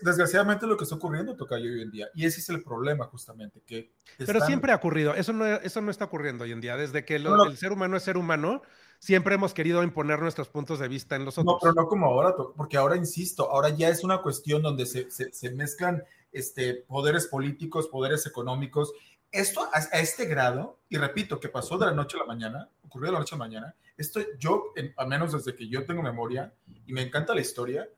desgraciadamente 0.00 0.66
lo 0.66 0.78
que 0.78 0.84
está 0.84 0.96
ocurriendo 0.96 1.36
toca 1.36 1.56
hoy 1.56 1.82
en 1.82 1.90
día 1.90 2.08
y 2.14 2.24
ese 2.24 2.40
es 2.40 2.48
el 2.48 2.62
problema 2.62 3.06
justamente 3.06 3.62
que 3.64 3.92
pero 4.18 4.40
siempre 4.40 4.72
ha 4.72 4.76
ocurrido 4.76 5.14
eso 5.14 5.32
no 5.32 5.46
eso 5.46 5.80
no 5.80 5.92
está 5.92 6.06
ocurriendo 6.06 6.42
hoy 6.42 6.50
en 6.50 6.60
día 6.60 6.76
desde 6.76 7.04
que 7.04 7.16
el 7.16 7.56
ser 7.56 7.72
humano 7.72 7.96
es 7.96 8.02
ser 8.02 8.16
humano 8.16 8.62
siempre 8.98 9.36
hemos 9.36 9.54
querido 9.54 9.84
imponer 9.84 10.20
nuestros 10.20 10.48
puntos 10.48 10.80
de 10.80 10.88
vista 10.88 11.14
en 11.14 11.24
los 11.24 11.38
otros 11.38 11.54
no 11.54 11.58
pero 11.62 11.72
no 11.72 11.86
como 11.86 12.06
ahora 12.06 12.34
porque 12.56 12.76
ahora 12.76 12.96
insisto 12.96 13.48
ahora 13.48 13.68
ya 13.68 13.88
es 13.88 14.02
una 14.02 14.22
cuestión 14.22 14.60
donde 14.60 14.86
se, 14.86 15.08
se, 15.10 15.50
mezclan 15.52 16.02
este 16.32 16.74
poderes 16.74 17.26
políticos 17.26 17.88
poderes 17.88 18.26
económicos 18.26 18.92
esto 19.30 19.62
a, 19.62 19.78
a, 19.78 20.00
este 20.00 20.26
grado 20.26 20.78
y 20.88 20.96
repito 20.96 21.40
que 21.40 21.48
pasó 21.48 21.78
de 21.78 21.86
la 21.86 21.92
noche 21.92 22.16
a 22.16 22.20
la 22.20 22.26
mañana 22.26 22.68
ocurrió 22.84 23.06
de 23.06 23.12
la 23.12 23.18
noche 23.20 23.34
a 23.34 23.38
la 23.38 23.44
mañana 23.44 23.76
esto 23.96 24.20
yo, 24.38 24.72
al 24.96 25.06
menos 25.06 25.32
desde 25.32 25.54
que 25.54 25.68
yo 25.68 25.84
tengo 25.84 26.02
memoria 26.02 26.52
y 26.86 26.92
me 26.92 27.02
encanta 27.02 27.34
la 27.34 27.40
historia, 27.40 27.88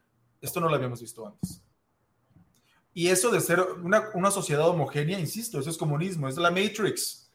esto 0.41 0.61
no 0.61 0.69
lo 0.69 0.75
habíamos 0.75 1.01
visto 1.01 1.27
antes. 1.27 1.63
Y 2.93 3.09
eso 3.09 3.31
de 3.31 3.41
ser 3.41 3.61
una, 3.61 4.11
una 4.15 4.31
sociedad 4.31 4.69
homogénea, 4.69 5.19
insisto, 5.19 5.59
eso 5.59 5.71
es 5.71 5.77
comunismo, 5.77 6.29
es 6.29 6.37
la 6.37 6.51
Matrix. 6.51 7.31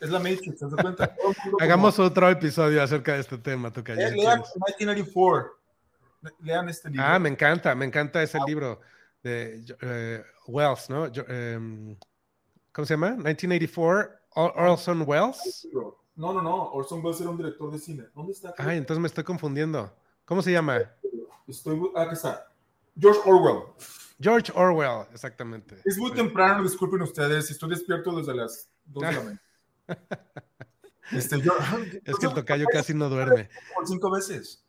Es 0.00 0.10
la 0.10 0.18
Matrix, 0.18 0.58
¿te 0.58 0.66
das 0.66 0.74
cuenta? 0.74 1.14
Hagamos 1.60 1.98
otro 1.98 2.28
episodio 2.28 2.82
acerca 2.82 3.14
de 3.14 3.20
este 3.20 3.38
tema, 3.38 3.72
Tocayo. 3.72 4.00
Eh, 4.00 4.10
lean 4.10 4.42
1984. 4.78 5.50
Lean 6.40 6.68
este 6.68 6.90
libro. 6.90 7.06
Ah, 7.06 7.18
me 7.18 7.28
encanta, 7.28 7.74
me 7.74 7.84
encanta 7.84 8.22
ese 8.22 8.38
libro 8.46 8.80
de 9.24 10.24
uh, 10.46 10.50
Wells, 10.52 10.88
¿no? 10.90 11.04
Um, 11.04 11.96
¿Cómo 12.72 12.86
se 12.86 12.94
llama? 12.94 13.10
1984, 13.12 14.10
Orson 14.36 15.04
Wells. 15.06 15.66
No, 16.14 16.32
no, 16.32 16.42
no. 16.42 16.70
Orson 16.72 17.04
Welles 17.04 17.20
era 17.20 17.30
un 17.30 17.36
director 17.36 17.72
de 17.72 17.78
cine. 17.78 18.04
¿Dónde 18.14 18.32
está? 18.32 18.54
Ay, 18.58 18.78
entonces 18.78 19.00
me 19.00 19.08
estoy 19.08 19.24
confundiendo. 19.24 19.92
¿Cómo 20.24 20.42
se 20.42 20.52
llama? 20.52 20.78
Estoy. 21.48 21.80
Ah, 21.96 22.02
aquí 22.02 22.14
está. 22.14 22.52
George 22.98 23.20
Orwell. 23.24 23.64
George 24.20 24.52
Orwell, 24.54 25.06
exactamente. 25.12 25.76
Es 25.84 25.98
muy 25.98 26.12
temprano, 26.12 26.62
disculpen 26.62 27.02
ustedes. 27.02 27.50
Estoy 27.50 27.70
despierto 27.70 28.14
desde 28.16 28.34
las 28.34 28.68
2 28.84 29.02
de 29.02 29.12
la 29.12 29.18
mañana. 29.18 29.42
Este, 31.12 31.36
es 31.36 32.16
que 32.16 32.26
el 32.26 32.34
tocayo 32.34 32.66
casi 32.72 32.94
no 32.94 33.08
duerme. 33.08 33.48
Por 33.74 33.86
cinco 33.86 34.10
veces. 34.10 34.64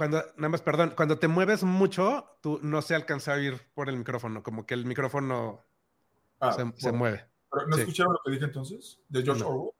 Cuando, 0.00 0.24
nada 0.36 0.48
más, 0.48 0.62
perdón, 0.62 0.94
cuando 0.96 1.18
te 1.18 1.28
mueves 1.28 1.62
mucho, 1.62 2.24
tú 2.40 2.58
no 2.62 2.80
se 2.80 2.94
alcanza 2.94 3.34
a 3.34 3.36
oír 3.36 3.60
por 3.74 3.90
el 3.90 3.98
micrófono, 3.98 4.42
como 4.42 4.64
que 4.64 4.72
el 4.72 4.86
micrófono 4.86 5.62
ah, 6.40 6.52
se, 6.74 6.90
mueve. 6.90 7.26
¿No 7.68 7.76
escucharon 7.76 8.14
lo 8.14 8.20
que 8.24 8.30
dije 8.30 8.46
entonces? 8.46 8.98
De 9.10 9.22
George 9.22 9.44
Orwell. 9.44 9.72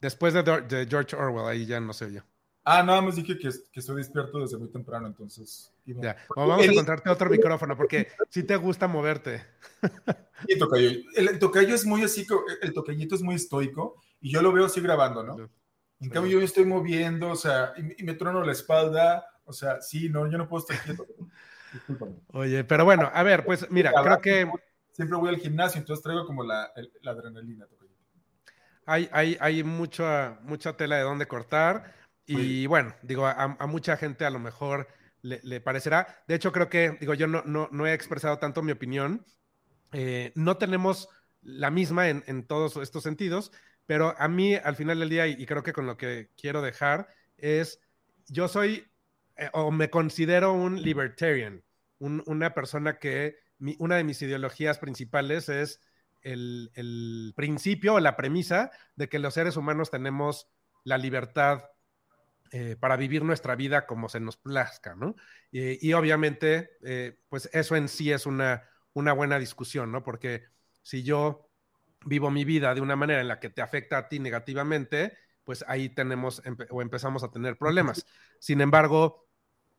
Después 0.00 0.32
de, 0.32 0.86
George 0.88 1.14
Orwell, 1.14 1.48
ahí 1.48 1.66
ya 1.66 1.80
no 1.80 1.92
sé 1.92 2.10
yo. 2.10 2.22
Ah, 2.64 2.82
nada 2.82 3.02
más 3.02 3.16
dije 3.16 3.36
que, 3.36 3.48
estoy 3.48 3.96
despierto 3.96 4.38
desde 4.38 4.56
muy 4.56 4.70
temprano, 4.70 5.06
entonces. 5.06 5.70
Ya, 5.84 6.16
vamos 6.34 6.66
a 6.66 6.72
encontrarte 6.72 7.10
otro 7.10 7.28
micrófono 7.28 7.76
porque 7.76 8.08
si 8.30 8.42
te 8.44 8.56
gusta 8.56 8.88
moverte. 8.88 9.44
Sí, 10.48 10.58
tocayo. 10.58 10.92
El, 11.16 11.38
tocayo 11.38 11.74
es 11.74 11.84
muy 11.84 12.02
así, 12.02 12.26
el 12.62 12.72
tocayito 12.72 13.14
es 13.14 13.20
muy 13.20 13.34
estoico 13.34 14.00
y 14.22 14.32
yo 14.32 14.40
lo 14.40 14.50
veo 14.50 14.64
así 14.64 14.80
grabando, 14.80 15.22
¿no? 15.22 15.50
En 16.00 16.08
cambio, 16.08 16.32
yo 16.32 16.38
me 16.38 16.44
estoy 16.44 16.64
moviendo, 16.64 17.30
o 17.30 17.36
sea, 17.36 17.72
y, 17.76 18.02
me 18.02 18.14
trono 18.14 18.42
la 18.42 18.52
espalda, 18.52 19.26
o 19.44 19.52
sea, 19.52 19.80
sí, 19.80 20.08
no, 20.08 20.30
yo 20.30 20.38
no 20.38 20.48
puedo 20.48 20.64
estar 20.66 20.82
quieto. 20.84 21.06
Oye, 22.32 22.64
pero 22.64 22.84
bueno, 22.84 23.10
a 23.12 23.22
ver, 23.22 23.44
pues 23.44 23.70
mira, 23.70 23.92
creo 24.02 24.20
que. 24.20 24.50
Siempre 24.92 25.18
voy 25.18 25.28
al 25.28 25.36
gimnasio, 25.36 25.78
entonces 25.78 26.02
traigo 26.02 26.26
como 26.26 26.42
la, 26.42 26.70
la 27.02 27.12
adrenalina, 27.12 27.66
tocayo 27.66 27.90
hay, 28.90 29.36
hay, 29.40 29.62
mucha, 29.62 30.38
mucha 30.42 30.76
tela 30.76 30.96
de 30.96 31.02
dónde 31.02 31.28
cortar. 31.28 31.94
Y 32.26 32.66
bueno, 32.66 32.94
digo, 33.02 33.26
a, 33.26 33.48
mucha 33.66 33.96
gente 33.96 34.24
a 34.24 34.30
lo 34.30 34.38
mejor 34.38 34.88
le, 35.22 35.60
parecerá. 35.60 36.22
De 36.28 36.34
hecho, 36.34 36.52
creo 36.52 36.68
que, 36.68 36.96
digo, 37.00 37.14
yo 37.14 37.26
no, 37.26 37.42
no, 37.44 37.86
he 37.86 37.92
expresado 37.92 38.38
tanto 38.38 38.62
mi 38.62 38.72
opinión. 38.72 39.24
Eh, 39.92 40.32
no 40.34 40.56
tenemos 40.56 41.08
la 41.42 41.70
misma 41.70 42.08
en, 42.08 42.46
todos 42.46 42.76
estos 42.76 43.02
sentidos, 43.02 43.52
pero 43.86 44.14
a 44.18 44.28
mí 44.28 44.54
al 44.54 44.76
final 44.76 44.98
del 45.00 45.08
día, 45.08 45.26
y, 45.26 45.44
creo 45.46 45.62
que 45.62 45.72
con 45.72 45.86
lo 45.86 45.96
que 45.96 46.30
quiero 46.36 46.62
dejar, 46.62 47.08
es, 47.36 47.80
yo 48.28 48.48
soy 48.48 48.86
eh, 49.36 49.50
o 49.52 49.70
me 49.70 49.90
considero 49.90 50.52
un 50.52 50.82
libertarian. 50.82 51.62
una 51.98 52.54
persona 52.54 52.98
que, 52.98 53.36
una 53.78 53.96
de 53.96 54.04
mis 54.04 54.22
ideologías 54.22 54.78
principales 54.78 55.48
es 55.48 55.80
el, 56.22 56.70
el 56.74 57.32
principio 57.36 57.94
o 57.94 58.00
la 58.00 58.16
premisa 58.16 58.70
de 58.96 59.08
que 59.08 59.18
los 59.18 59.34
seres 59.34 59.56
humanos 59.56 59.90
tenemos 59.90 60.48
la 60.84 60.98
libertad 60.98 61.64
eh, 62.52 62.74
para 62.74 62.96
vivir 62.96 63.22
nuestra 63.22 63.54
vida 63.54 63.86
como 63.86 64.08
se 64.08 64.18
nos 64.18 64.36
plazca, 64.36 64.96
¿no? 64.96 65.14
y 65.52 65.92
obviamente, 65.92 66.70
eh, 66.82 67.18
pues 67.28 67.48
eso 67.52 67.76
en 67.76 67.88
sí 67.88 68.10
es 68.10 68.26
una, 68.26 68.68
una 68.92 69.12
buena 69.12 69.38
discusión, 69.38 69.92
¿no? 69.92 70.02
Porque 70.02 70.44
si 70.82 71.02
yo 71.02 71.49
vivo 72.04 72.30
mi 72.30 72.44
vida 72.44 72.74
de 72.74 72.80
una 72.80 72.96
manera 72.96 73.20
en 73.20 73.28
la 73.28 73.40
que 73.40 73.50
te 73.50 73.62
afecta 73.62 73.98
a 73.98 74.08
ti 74.08 74.18
negativamente, 74.18 75.12
pues 75.44 75.64
ahí 75.68 75.88
tenemos 75.88 76.42
o 76.70 76.82
empezamos 76.82 77.24
a 77.24 77.30
tener 77.30 77.56
problemas. 77.56 78.06
Sin 78.38 78.60
embargo, 78.60 79.26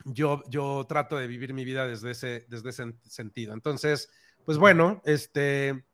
yo, 0.06 0.44
yo 0.50 0.86
trato 0.88 1.18
de 1.18 1.28
vivir 1.28 1.54
mi 1.54 1.66
vida 1.66 1.88
desde 1.88 2.12
ese, 2.12 2.46
desde 2.50 2.70
ese 2.70 2.94
sentido. 3.04 3.54
Entonces, 3.54 4.10
pues 4.46 4.58
bueno, 4.58 5.02
este, 5.06 5.86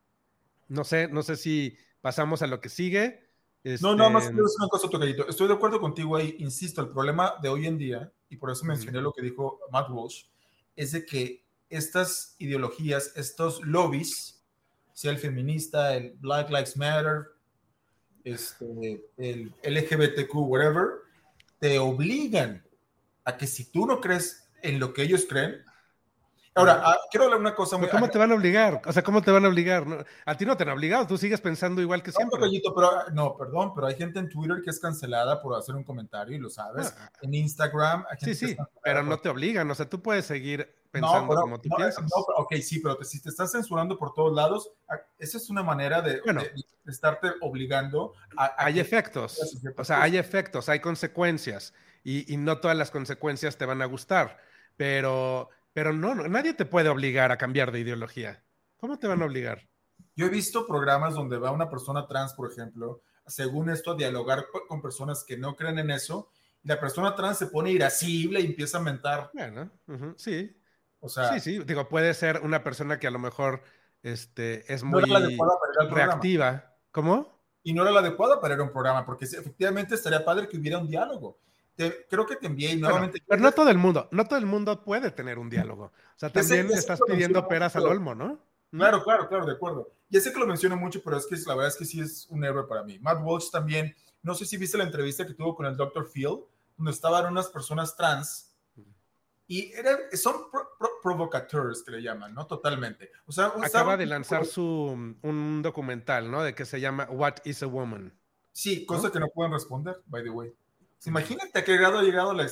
no 0.67 0.83
sé, 0.83 1.07
no 1.07 1.23
sé 1.23 1.35
si 1.35 1.77
pasamos 2.01 2.41
a 2.41 2.47
lo 2.47 2.61
que 2.61 2.69
sigue. 2.69 3.27
No, 3.81 3.95
no, 3.95 4.09
más 4.09 4.27
quiero 4.27 4.43
decir 4.43 4.57
una 4.59 4.69
cosa, 4.69 4.89
Tocayito. 4.89 5.27
Estoy 5.27 5.47
de 5.47 5.55
acuerdo 5.55 5.81
contigo 5.81 6.15
ahí, 6.15 6.35
insisto, 6.39 6.81
el 6.81 6.89
problema 6.89 7.33
de 7.41 7.49
hoy 7.49 7.67
en 7.67 7.77
día, 7.77 8.11
y 8.29 8.37
por 8.37 8.49
eso 8.51 8.63
mencioné 8.63 9.01
lo 9.01 9.11
que 9.11 9.21
dijo 9.21 9.59
Matt 9.71 9.89
Walsh, 9.89 10.25
es 10.75 10.93
de 10.93 11.05
que 11.05 11.45
estas 11.69 12.35
ideologías, 12.37 13.11
estos 13.17 13.61
lobbies, 13.65 14.36
sea 14.97 15.11
el 15.11 15.19
feminista, 15.19 15.95
el 15.95 16.13
Black 16.19 16.49
Lives 16.49 16.75
Matter, 16.75 17.27
este, 18.23 18.99
el 19.17 19.53
LGBTQ, 19.61 20.33
whatever, 20.33 20.87
te 21.59 21.77
obligan 21.77 22.65
a 23.23 23.37
que 23.37 23.45
si 23.45 23.65
tú 23.65 23.85
no 23.85 24.01
crees 24.01 24.49
en 24.63 24.79
lo 24.79 24.95
que 24.95 25.03
ellos 25.03 25.27
creen, 25.29 25.63
Ahora, 26.57 26.81
ah, 26.83 26.97
quiero 27.11 27.25
hablar 27.25 27.39
una 27.39 27.55
cosa 27.55 27.77
muy... 27.77 27.87
¿Cómo 27.87 28.09
te 28.09 28.17
van 28.17 28.31
a 28.31 28.35
obligar? 28.35 28.81
O 28.85 28.91
sea, 28.91 29.03
¿cómo 29.03 29.21
te 29.21 29.31
van 29.31 29.45
a 29.45 29.47
obligar? 29.47 30.05
A 30.25 30.35
ti 30.35 30.45
no 30.45 30.57
te 30.57 30.63
han 30.63 30.69
obligado, 30.69 31.05
tú 31.05 31.17
sigues 31.17 31.39
pensando 31.39 31.81
igual 31.81 32.01
que 32.01 32.11
siempre. 32.11 32.39
No, 32.39 32.73
pero, 32.75 32.91
no, 33.13 33.37
perdón, 33.37 33.73
pero 33.75 33.87
hay 33.87 33.95
gente 33.95 34.19
en 34.19 34.29
Twitter 34.29 34.61
que 34.63 34.71
es 34.71 34.79
cancelada 34.79 35.41
por 35.41 35.55
hacer 35.55 35.75
un 35.75 35.83
comentario 35.83 36.35
y 36.35 36.39
lo 36.39 36.49
sabes. 36.49 36.95
Ah, 36.97 37.11
en 37.21 37.33
Instagram 37.33 38.05
hay 38.09 38.17
gente 38.17 38.35
Sí, 38.35 38.47
sí, 38.47 38.57
pero 38.83 39.03
no 39.03 39.19
te 39.19 39.29
obligan, 39.29 39.69
o 39.69 39.75
sea, 39.75 39.87
tú 39.87 40.01
puedes 40.01 40.25
seguir 40.25 40.73
pensando 40.91 41.35
como 41.35 41.59
tú 41.59 41.69
piensas. 41.75 42.03
No, 42.03 42.21
ok, 42.37 42.55
sí, 42.55 42.79
pero 42.79 43.03
si 43.03 43.21
te 43.21 43.29
estás 43.29 43.51
censurando 43.51 43.97
por 43.97 44.13
todos 44.13 44.33
lados, 44.33 44.71
ah, 44.89 44.97
esa 45.19 45.37
es 45.37 45.49
una 45.49 45.63
manera 45.63 46.01
de, 46.01 46.21
estarte 46.87 47.31
obligando 47.41 48.13
a... 48.37 48.53
hay 48.57 48.79
efectos, 48.79 49.61
o 49.77 49.83
sea, 49.83 50.01
hay 50.01 50.17
efectos, 50.17 50.69
hay 50.69 50.79
consecuencias 50.79 51.73
y, 52.03 52.33
y 52.33 52.37
no 52.37 52.59
todas 52.59 52.77
las 52.77 52.91
consecuencias 52.91 53.57
te 53.57 53.65
van 53.65 53.81
a 53.81 53.85
gustar, 53.85 54.37
pero 54.77 55.49
pero 55.77 55.93
no, 55.93 56.15
nadie 56.15 56.55
te 56.55 56.65
puede 56.65 56.89
obligar 56.89 57.31
a 57.31 57.37
cambiar 57.37 57.71
de 57.71 57.79
ideología. 57.79 58.43
¿Cómo 58.77 58.97
te 58.97 59.05
van 59.05 59.21
a 59.21 59.25
obligar? 59.25 59.69
Yo 60.15 60.25
he 60.25 60.29
visto 60.29 60.65
programas 60.65 61.13
donde 61.13 61.37
va 61.37 61.51
una 61.51 61.69
persona 61.69 62.07
trans, 62.07 62.33
por 62.33 62.51
ejemplo, 62.51 63.03
según 63.27 63.69
esto, 63.69 63.91
a 63.91 63.95
dialogar 63.95 64.47
con 64.67 64.81
personas 64.81 65.23
que 65.23 65.37
no 65.37 65.55
creen 65.55 65.77
en 65.77 65.91
eso, 65.91 66.31
y 66.63 66.67
la 66.67 66.79
persona 66.79 67.13
trans 67.13 67.37
se 67.37 67.45
pone 67.45 67.69
irascible 67.69 68.39
y 68.39 68.47
empieza 68.47 68.79
a 68.79 68.81
mentar. 68.81 69.29
Bueno, 69.35 69.69
sí. 70.15 70.59
O 70.99 71.09
sea, 71.09 71.33
sí, 71.33 71.41
sí. 71.41 71.63
Digo, 71.63 71.87
puede 71.87 72.11
ser 72.15 72.41
una 72.41 72.63
persona 72.63 72.97
que 72.97 73.05
a 73.05 73.11
lo 73.11 73.19
mejor 73.19 73.61
este, 74.01 74.73
es 74.73 74.81
muy 74.81 75.03
reactiva. 75.91 76.75
¿Cómo? 76.89 77.39
Y 77.61 77.75
no 77.75 77.83
era 77.83 77.91
la 77.91 77.99
adecuada 77.99 78.41
para 78.41 78.55
ir 78.55 78.61
a 78.61 78.63
un 78.63 78.71
programa, 78.71 79.05
porque 79.05 79.25
efectivamente 79.25 79.93
estaría 79.93 80.25
padre 80.25 80.49
que 80.49 80.57
hubiera 80.57 80.79
un 80.79 80.87
diálogo 80.87 81.37
creo 82.09 82.25
que 82.25 82.35
te 82.35 82.47
envié 82.47 82.71
y 82.71 82.75
nuevamente. 82.77 83.21
pero 83.27 83.41
no 83.41 83.51
todo 83.51 83.69
el 83.69 83.77
mundo, 83.77 84.07
no 84.11 84.25
todo 84.25 84.39
el 84.39 84.45
mundo 84.45 84.83
puede 84.83 85.11
tener 85.11 85.39
un 85.39 85.49
diálogo. 85.49 85.85
O 85.85 86.19
sea, 86.19 86.31
también 86.31 86.69
estás 86.71 86.99
pidiendo 87.07 87.47
peras 87.47 87.75
al 87.75 87.85
olmo, 87.85 88.15
¿no? 88.15 88.39
Claro, 88.71 89.03
claro, 89.03 89.27
claro, 89.29 89.45
de 89.45 89.53
acuerdo. 89.53 89.91
Ya 90.09 90.19
sé 90.19 90.33
que 90.33 90.39
lo 90.39 90.47
menciono 90.47 90.75
mucho, 90.75 91.01
pero 91.03 91.17
es 91.17 91.25
que 91.25 91.35
la 91.45 91.55
verdad 91.55 91.69
es 91.69 91.77
que 91.77 91.85
sí 91.85 91.99
es 91.99 92.27
un 92.29 92.43
héroe 92.43 92.67
para 92.67 92.83
mí. 92.83 92.99
Matt 92.99 93.19
Walsh 93.23 93.49
también, 93.49 93.95
no 94.23 94.33
sé 94.35 94.45
si 94.45 94.57
viste 94.57 94.77
la 94.77 94.83
entrevista 94.83 95.25
que 95.25 95.33
tuvo 95.33 95.55
con 95.55 95.65
el 95.65 95.75
Dr. 95.75 96.07
Phil, 96.11 96.39
donde 96.75 96.91
estaban 96.91 97.25
unas 97.31 97.47
personas 97.47 97.95
trans 97.95 98.47
y 99.47 99.71
eran, 99.71 99.97
son 100.13 100.35
provocateurs 101.01 101.81
que 101.81 101.91
le 101.91 102.01
llaman, 102.01 102.33
¿no? 102.33 102.45
Totalmente. 102.45 103.11
O 103.25 103.31
sea, 103.31 103.53
acaba 103.63 103.95
de 103.95 104.05
lanzar 104.05 104.45
su 104.45 105.15
un 105.21 105.61
documental, 105.61 106.29
¿no? 106.29 106.43
De 106.43 106.53
que 106.53 106.65
se 106.65 106.81
llama 106.81 107.07
What 107.09 107.35
is 107.45 107.63
a 107.63 107.67
Woman. 107.67 108.13
Sí, 108.51 108.85
cosa 108.85 109.09
que 109.09 109.19
no 109.19 109.29
pueden 109.29 109.53
responder, 109.53 110.01
by 110.07 110.23
the 110.23 110.29
way. 110.29 110.53
Imagínate 111.05 111.59
a 111.59 111.63
qué 111.63 111.77
grado 111.77 111.99
ha 111.99 112.03
llegado 112.03 112.33
la, 112.33 112.45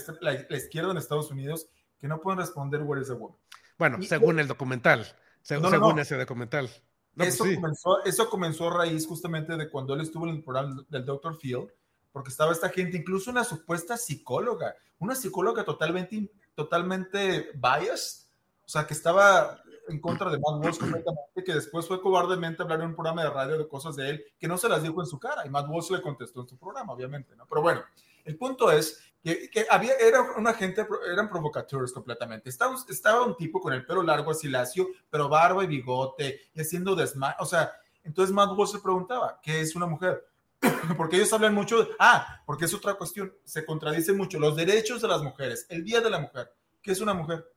izquierda 0.57 0.91
en 0.91 0.97
Estados 0.97 1.31
Unidos 1.31 1.67
que 1.99 2.07
no 2.07 2.21
pueden 2.21 2.39
responder 2.39 2.81
Where 2.83 3.01
is 3.01 3.07
the 3.07 3.13
woman. 3.13 3.37
Bueno, 3.77 4.01
según 4.01 4.39
el 4.39 4.47
documental, 4.47 5.05
según, 5.41 5.99
ese 5.99 6.15
documental. 6.15 6.69
Pues 7.15 7.35
eso, 7.35 7.43
comenzó, 7.43 8.03
eso 8.03 8.29
comenzó 8.29 8.69
a 8.69 8.77
raíz 8.77 9.07
justamente 9.07 9.55
de 9.55 9.69
cuando 9.69 9.93
él 9.93 10.01
estuvo 10.01 10.27
en 10.27 10.35
el 10.35 10.43
programa 10.43 10.85
del 10.89 11.05
Dr. 11.05 11.37
Phil, 11.37 11.67
porque 12.11 12.29
estaba 12.29 12.51
esta 12.51 12.69
gente, 12.69 12.97
incluso 12.97 13.31
una 13.31 13.43
supuesta 13.43 13.97
psicóloga, 13.97 14.75
una 14.99 15.15
psicóloga 15.15 15.63
totalmente, 15.65 16.31
totalmente 16.53 17.51
biased, 17.55 18.27
o 18.65 18.69
sea, 18.69 18.87
que 18.87 18.93
estaba 18.93 19.61
en 19.87 19.99
contra 19.99 20.29
de 20.29 20.39
Matt 20.39 20.63
Walsh 20.63 20.79
completamente, 20.79 21.43
que 21.45 21.53
después 21.53 21.87
fue 21.87 22.01
cobardemente 22.01 22.63
hablar 22.63 22.81
en 22.81 22.87
un 22.87 22.95
programa 22.95 23.23
de 23.23 23.29
radio 23.29 23.57
de 23.57 23.67
cosas 23.67 23.95
de 23.95 24.09
él 24.09 24.25
que 24.39 24.47
no 24.47 24.57
se 24.57 24.69
las 24.69 24.81
dijo 24.81 25.01
en 25.01 25.07
su 25.07 25.19
cara, 25.19 25.45
y 25.45 25.49
Matt 25.49 25.67
Walsh 25.69 25.91
le 25.91 26.01
contestó 26.01 26.41
en 26.41 26.47
su 26.47 26.57
programa, 26.57 26.93
obviamente, 26.93 27.35
¿no? 27.35 27.45
Pero 27.47 27.61
bueno, 27.61 27.83
el 28.25 28.37
punto 28.37 28.71
es 28.71 29.01
que, 29.23 29.65
había, 29.71 29.93
era 29.95 30.21
una 30.37 30.53
gente, 30.53 30.85
eran 31.11 31.29
provocadores 31.29 31.91
completamente. 31.91 32.49
Estaba, 32.49 32.75
estaba 32.87 33.25
un 33.25 33.35
tipo 33.35 33.59
con 33.59 33.73
el 33.73 33.85
pelo 33.85 34.03
largo, 34.03 34.29
así 34.29 34.47
lacio, 34.47 34.87
pero 35.09 35.29
barba 35.29 35.63
y 35.63 35.67
bigote, 35.67 36.41
y 36.53 36.61
haciendo 36.61 36.95
desma... 36.95 37.35
O 37.39 37.45
sea, 37.45 37.71
entonces 38.03 38.33
Matt 38.33 38.55
Walsh 38.55 38.73
se 38.73 38.79
preguntaba, 38.79 39.39
¿qué 39.41 39.61
es 39.61 39.75
una 39.75 39.87
mujer? 39.87 40.27
porque 40.97 41.15
ellos 41.15 41.33
hablan 41.33 41.55
mucho, 41.55 41.89
ah, 41.99 42.41
porque 42.45 42.65
es 42.65 42.73
otra 42.73 42.93
cuestión, 42.93 43.33
se 43.43 43.65
contradice 43.65 44.13
mucho, 44.13 44.39
los 44.39 44.55
derechos 44.55 45.01
de 45.01 45.07
las 45.07 45.23
mujeres, 45.23 45.65
el 45.69 45.83
Día 45.83 46.01
de 46.01 46.09
la 46.09 46.19
Mujer, 46.19 46.53
¿qué 46.81 46.91
es 46.91 47.01
una 47.01 47.13
mujer? 47.13 47.51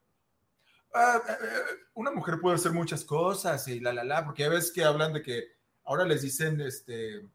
Ah, 0.95 1.21
eh, 1.29 1.33
eh, 1.33 1.77
una 1.95 2.11
mujer 2.11 2.41
puede 2.41 2.57
hacer 2.57 2.73
muchas 2.73 3.05
cosas 3.05 3.69
y 3.69 3.79
la, 3.81 3.93
la, 3.93 4.05
la, 4.05 4.25
porque 4.25 4.45
ya 4.45 4.49
ves 4.49 4.73
que 4.73 4.85
hablan 4.85 5.13
de 5.13 5.23
que 5.23 5.45
ahora 5.85 6.05
les 6.05 6.23
dicen, 6.23 6.61
este, 6.61 7.27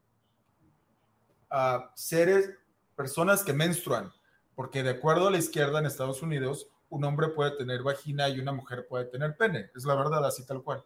a 1.50 1.92
seres, 1.94 2.50
personas 2.94 3.42
que 3.42 3.52
menstruan, 3.52 4.12
porque 4.54 4.82
de 4.82 4.90
acuerdo 4.90 5.28
a 5.28 5.30
la 5.30 5.38
izquierda 5.38 5.78
en 5.78 5.86
Estados 5.86 6.22
Unidos, 6.22 6.68
un 6.88 7.04
hombre 7.04 7.28
puede 7.28 7.56
tener 7.56 7.82
vagina 7.82 8.28
y 8.28 8.38
una 8.40 8.52
mujer 8.52 8.86
puede 8.88 9.06
tener 9.06 9.36
pene. 9.36 9.70
Es 9.74 9.84
la 9.84 9.94
verdad, 9.94 10.24
así 10.24 10.46
tal 10.46 10.62
cual. 10.62 10.84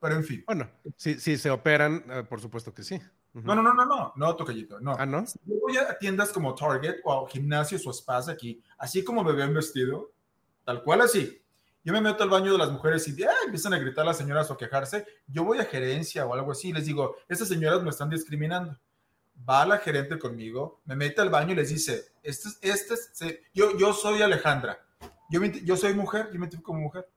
Pero 0.00 0.14
en 0.14 0.24
fin. 0.24 0.44
Bueno, 0.46 0.68
si, 0.96 1.18
si 1.20 1.36
se 1.36 1.50
operan, 1.50 2.04
eh, 2.10 2.24
por 2.28 2.40
supuesto 2.40 2.74
que 2.74 2.82
sí. 2.82 3.00
No, 3.32 3.54
no, 3.54 3.62
no, 3.62 3.72
no, 3.72 3.86
no, 3.86 4.12
no, 4.16 4.36
tocallito, 4.36 4.80
no. 4.80 4.96
Ah, 4.98 5.06
no. 5.06 5.24
yo 5.44 5.60
voy 5.60 5.76
a 5.76 5.96
tiendas 5.98 6.30
como 6.32 6.54
Target 6.54 6.96
o 7.04 7.26
gimnasios 7.26 7.86
o 7.86 7.92
spas 7.92 8.28
aquí, 8.28 8.60
así 8.76 9.04
como 9.04 9.22
me 9.22 9.32
ven 9.32 9.54
vestido, 9.54 10.10
tal 10.64 10.82
cual 10.82 11.02
así. 11.02 11.40
Yo 11.84 11.92
me 11.92 12.00
meto 12.00 12.24
al 12.24 12.28
baño 12.28 12.52
de 12.52 12.58
las 12.58 12.70
mujeres 12.70 13.06
y 13.08 13.16
empiezan 13.44 13.72
a 13.72 13.78
gritar 13.78 14.04
las 14.04 14.18
señoras 14.18 14.50
o 14.50 14.56
quejarse. 14.56 15.06
Yo 15.28 15.44
voy 15.44 15.58
a 15.58 15.64
gerencia 15.64 16.26
o 16.26 16.34
algo 16.34 16.52
así 16.52 16.68
y 16.68 16.72
les 16.72 16.86
digo, 16.86 17.16
estas 17.28 17.48
señoras 17.48 17.82
me 17.82 17.90
están 17.90 18.10
discriminando 18.10 18.76
va 19.48 19.66
la 19.66 19.78
gerente 19.78 20.18
conmigo, 20.18 20.80
me 20.84 20.96
mete 20.96 21.20
al 21.20 21.30
baño 21.30 21.52
y 21.52 21.56
les 21.56 21.70
dice, 21.70 22.12
este, 22.22 22.48
este, 22.62 23.42
yo, 23.54 23.76
yo 23.76 23.92
soy 23.92 24.22
Alejandra, 24.22 24.78
yo, 25.30 25.42
yo 25.44 25.76
soy 25.76 25.94
mujer, 25.94 26.30
yo 26.32 26.38
me 26.38 26.48
tengo 26.48 26.62
como 26.62 26.80
mujer, 26.80 27.08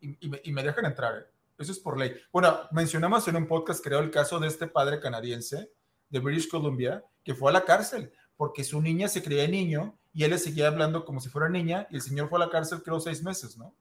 y, 0.00 0.52
me, 0.52 0.62
dejan 0.62 0.84
entrar. 0.84 1.18
¿eh? 1.18 1.26
Eso 1.58 1.72
es 1.72 1.78
por 1.78 1.98
ley. 1.98 2.14
Bueno, 2.32 2.56
mencionamos 2.70 3.26
en 3.26 3.36
un 3.36 3.46
podcast, 3.48 3.82
creo, 3.82 3.98
el 3.98 4.10
caso 4.10 4.38
de 4.38 4.46
este 4.46 4.68
padre 4.68 5.00
canadiense 5.00 5.72
de 6.08 6.20
British 6.20 6.48
Columbia, 6.48 7.04
que 7.24 7.34
fue 7.34 7.50
a 7.50 7.54
la 7.54 7.64
cárcel 7.64 8.12
porque 8.38 8.62
su 8.62 8.80
niña 8.80 9.08
se 9.08 9.22
creía 9.22 9.46
niño 9.48 9.98
y 10.14 10.24
él 10.24 10.30
le 10.30 10.38
seguía 10.38 10.68
hablando 10.68 11.04
como 11.04 11.20
si 11.20 11.28
fuera 11.28 11.48
niña 11.48 11.88
y 11.90 11.96
el 11.96 12.02
señor 12.02 12.28
fue 12.30 12.38
a 12.40 12.46
la 12.46 12.50
cárcel 12.50 12.82
creo 12.82 13.00
seis 13.00 13.22
meses, 13.22 13.58
¿no? 13.58 13.74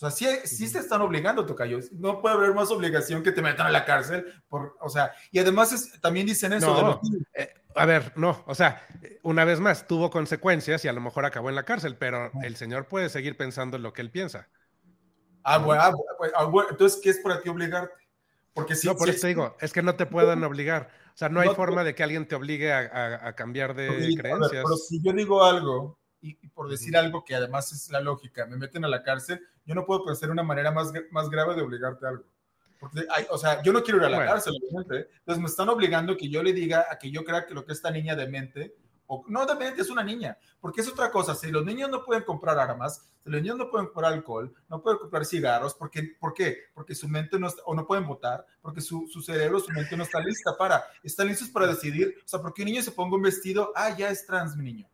sea, 0.00 0.10
sí, 0.12 0.26
sí 0.46 0.68
se 0.68 0.78
están 0.78 1.00
obligando, 1.00 1.44
Tocayo. 1.44 1.80
No 1.90 2.22
puede 2.22 2.36
haber 2.36 2.54
más 2.54 2.70
obligación 2.70 3.20
que 3.24 3.32
te 3.32 3.42
metan 3.42 3.66
a 3.66 3.70
la 3.70 3.84
cárcel. 3.84 4.26
Por, 4.48 4.76
o 4.80 4.88
sea, 4.88 5.12
y 5.32 5.40
además 5.40 5.98
también 6.00 6.24
dicen 6.24 6.52
eso. 6.52 7.00
Eh, 7.34 7.52
a 7.74 7.84
ver, 7.84 8.12
no, 8.14 8.44
o 8.46 8.54
sea, 8.54 8.86
una 9.24 9.44
vez 9.44 9.58
más, 9.58 9.88
tuvo 9.88 10.08
consecuencias 10.08 10.84
y 10.84 10.88
a 10.88 10.92
lo 10.92 11.00
mejor 11.00 11.24
acabó 11.24 11.48
en 11.48 11.56
la 11.56 11.64
cárcel, 11.64 11.96
pero 11.96 12.30
el 12.44 12.54
señor 12.54 12.86
puede 12.86 13.08
seguir 13.08 13.36
pensando 13.36 13.76
en 13.76 13.82
lo 13.82 13.92
que 13.92 14.02
él 14.02 14.12
piensa. 14.12 14.48
Ah, 15.42 15.58
bueno, 15.58 15.82
ah, 15.82 15.92
ah, 16.36 16.44
bueno 16.44 16.68
entonces, 16.70 17.00
¿qué 17.02 17.10
es 17.10 17.18
para 17.18 17.40
ti 17.40 17.48
obligarte? 17.48 17.94
Porque 18.54 18.76
si, 18.76 18.86
no, 18.86 18.94
por 18.94 19.08
eso 19.08 19.22
te 19.22 19.28
digo, 19.28 19.56
es 19.60 19.72
que 19.72 19.82
no 19.82 19.96
te 19.96 20.06
puedan 20.06 20.44
obligar. 20.44 20.90
O 21.12 21.18
sea, 21.18 21.28
no 21.28 21.40
hay 21.40 21.48
forma 21.48 21.82
de 21.82 21.96
que 21.96 22.04
alguien 22.04 22.28
te 22.28 22.36
obligue 22.36 22.72
a, 22.72 23.32
cambiar 23.34 23.74
de 23.74 24.14
creencias. 24.16 24.62
pero 24.64 24.76
si 24.76 25.02
yo 25.02 25.12
digo 25.12 25.42
algo 25.42 25.97
y, 26.20 26.34
por 26.48 26.68
decir 26.68 26.96
algo 26.96 27.24
que 27.24 27.34
además 27.34 27.72
es 27.72 27.90
la 27.90 28.00
lógica, 28.00 28.46
me 28.46 28.56
meten 28.56 28.84
a 28.84 28.88
la 28.88 29.02
cárcel, 29.02 29.40
yo 29.64 29.74
no 29.74 29.84
puedo 29.84 30.04
pensar 30.04 30.30
una 30.30 30.42
manera 30.42 30.70
más, 30.70 30.92
más 31.10 31.28
grave 31.30 31.54
de 31.54 31.62
obligarte 31.62 32.06
a 32.06 32.10
algo. 32.10 32.24
Porque 32.80 33.06
hay, 33.10 33.26
o 33.30 33.38
sea, 33.38 33.62
yo 33.62 33.72
no 33.72 33.82
quiero 33.82 33.98
ir 33.98 34.04
a 34.06 34.10
la 34.10 34.24
cárcel, 34.24 34.54
obviamente. 34.60 35.10
Entonces 35.18 35.42
me 35.42 35.48
están 35.48 35.68
obligando 35.68 36.16
que 36.16 36.28
yo 36.28 36.42
le 36.42 36.52
diga 36.52 36.86
a 36.90 36.98
que 36.98 37.10
yo 37.10 37.24
crea 37.24 37.46
que 37.46 37.54
lo 37.54 37.64
que 37.64 37.72
esta 37.72 37.90
niña 37.90 38.14
demente 38.14 38.76
o 39.08 39.24
no 39.26 39.46
dependiente, 39.46 39.80
es 39.80 39.90
una 39.90 40.04
niña, 40.04 40.36
porque 40.60 40.82
es 40.82 40.88
otra 40.88 41.10
cosa. 41.10 41.34
Si 41.34 41.50
los 41.50 41.64
niños 41.64 41.90
no 41.90 42.04
pueden 42.04 42.24
comprar 42.24 42.58
armas, 42.58 43.10
si 43.24 43.30
los 43.30 43.40
niños 43.40 43.56
no 43.56 43.70
pueden 43.70 43.86
comprar 43.86 44.12
alcohol, 44.12 44.54
no 44.68 44.82
pueden 44.82 44.98
comprar 44.98 45.24
cigarros, 45.24 45.74
¿por 45.74 45.90
qué? 45.90 46.14
¿Por 46.20 46.34
qué? 46.34 46.58
Porque 46.74 46.94
su 46.94 47.08
mente 47.08 47.38
no 47.38 47.48
está, 47.48 47.62
o 47.64 47.74
no 47.74 47.86
pueden 47.86 48.06
votar, 48.06 48.44
porque 48.60 48.82
su, 48.82 49.08
su 49.08 49.22
cerebro, 49.22 49.60
su 49.60 49.72
mente 49.72 49.96
no 49.96 50.02
está 50.02 50.20
lista 50.20 50.56
para, 50.58 50.84
están 51.02 51.26
listos 51.26 51.48
para 51.48 51.66
decidir, 51.66 52.16
o 52.22 52.28
sea, 52.28 52.40
porque 52.40 52.62
un 52.62 52.66
niño 52.66 52.82
se 52.82 52.92
ponga 52.92 53.16
un 53.16 53.22
vestido, 53.22 53.72
ah, 53.74 53.96
ya 53.96 54.10
es 54.10 54.26
trans 54.26 54.54
mi 54.56 54.64
niño. 54.64 54.86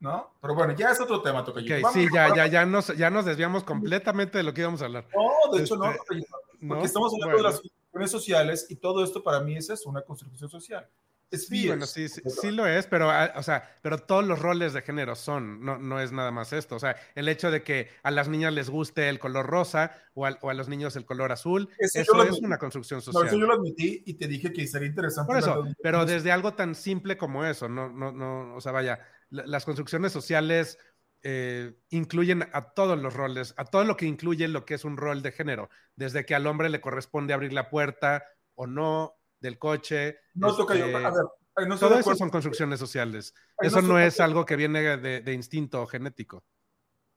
¿No? 0.00 0.34
Pero 0.40 0.54
bueno, 0.54 0.74
ya 0.74 0.90
es 0.90 1.00
otro 1.00 1.22
tema, 1.22 1.44
Tocayo. 1.44 1.66
Okay, 1.66 1.84
sí, 1.92 2.08
ya, 2.12 2.34
ya, 2.34 2.46
ya, 2.46 2.66
nos, 2.66 2.96
ya 2.96 3.10
nos 3.10 3.24
desviamos 3.24 3.64
completamente 3.64 4.38
de 4.38 4.44
lo 4.44 4.52
que 4.52 4.62
íbamos 4.62 4.82
a 4.82 4.86
hablar. 4.86 5.06
No, 5.14 5.56
de 5.56 5.62
hecho 5.62 5.76
no, 5.76 5.90
este, 5.90 6.26
porque 6.66 6.86
estamos 6.86 7.12
hablando 7.14 7.36
de 7.36 7.42
las 7.42 7.60
cuestiones 7.60 8.10
sociales 8.10 8.66
y 8.68 8.76
todo 8.76 9.04
esto 9.04 9.22
para 9.22 9.40
mí 9.40 9.56
es 9.56 9.70
eso, 9.70 9.88
una 9.88 10.02
construcción 10.02 10.48
social. 10.48 10.88
Sí, 11.32 11.66
bueno, 11.66 11.86
sí, 11.86 12.08
sí, 12.08 12.50
lo 12.52 12.68
es, 12.68 12.86
pero, 12.86 13.10
ah, 13.10 13.32
o 13.36 13.42
sea, 13.42 13.76
pero 13.82 13.98
todos 13.98 14.24
los 14.24 14.38
roles 14.38 14.72
de 14.72 14.82
género 14.82 15.16
son, 15.16 15.60
no, 15.64 15.76
no 15.76 16.00
es 16.00 16.12
nada 16.12 16.30
más 16.30 16.52
esto. 16.52 16.76
O 16.76 16.78
sea, 16.78 16.96
el 17.16 17.28
hecho 17.28 17.50
de 17.50 17.64
que 17.64 17.88
a 18.04 18.12
las 18.12 18.28
niñas 18.28 18.52
les 18.52 18.70
guste 18.70 19.08
el 19.08 19.18
color 19.18 19.44
rosa 19.44 19.92
o, 20.14 20.24
a 20.24 20.54
los 20.54 20.68
niños 20.68 20.94
el 20.94 21.04
color 21.04 21.32
azul, 21.32 21.68
eso, 21.78 22.22
es 22.22 22.38
una 22.40 22.58
construcción 22.58 23.02
social. 23.02 23.24
No, 23.24 23.28
eso 23.28 23.38
yo 23.38 23.46
lo 23.46 23.54
admití 23.54 24.04
y 24.06 24.14
te 24.14 24.28
dije 24.28 24.52
que 24.52 24.66
sería 24.68 24.88
interesante. 24.88 25.26
Por 25.26 25.38
eso, 25.38 25.64
pero 25.82 26.06
desde 26.06 26.30
algo 26.30 26.54
tan 26.54 26.76
simple 26.76 27.16
como 27.16 27.44
eso, 27.44 27.68
no, 27.68 27.88
no, 27.88 28.12
no, 28.12 28.54
o 28.54 28.60
sea, 28.60 28.70
vaya, 28.70 29.00
las 29.30 29.64
construcciones 29.64 30.12
sociales 30.12 30.78
eh, 31.22 31.74
incluyen 31.90 32.48
a 32.52 32.70
todos 32.70 32.98
los 33.00 33.14
roles, 33.14 33.54
a 33.56 33.64
todo 33.64 33.84
lo 33.84 33.96
que 33.96 34.06
incluye 34.06 34.46
lo 34.48 34.64
que 34.64 34.74
es 34.74 34.84
un 34.84 34.96
rol 34.96 35.22
de 35.22 35.32
género, 35.32 35.70
desde 35.96 36.24
que 36.24 36.34
al 36.34 36.46
hombre 36.46 36.68
le 36.68 36.80
corresponde 36.80 37.34
abrir 37.34 37.52
la 37.52 37.68
puerta 37.68 38.24
o 38.54 38.66
no 38.66 39.16
del 39.40 39.58
coche. 39.58 40.18
No 40.34 40.54
toca 40.54 40.74
yo, 40.76 40.84
a 40.84 41.10
ver. 41.10 41.68
No 41.68 41.78
todo 41.78 41.98
eso 41.98 42.14
son 42.14 42.28
construcciones 42.28 42.78
sociales. 42.78 43.34
eso 43.60 43.80
no, 43.80 43.98
es 43.98 44.20
algo 44.20 44.44
que 44.44 44.56
viene 44.56 44.98
de, 44.98 45.32
instinto 45.32 45.86
genético. 45.86 46.44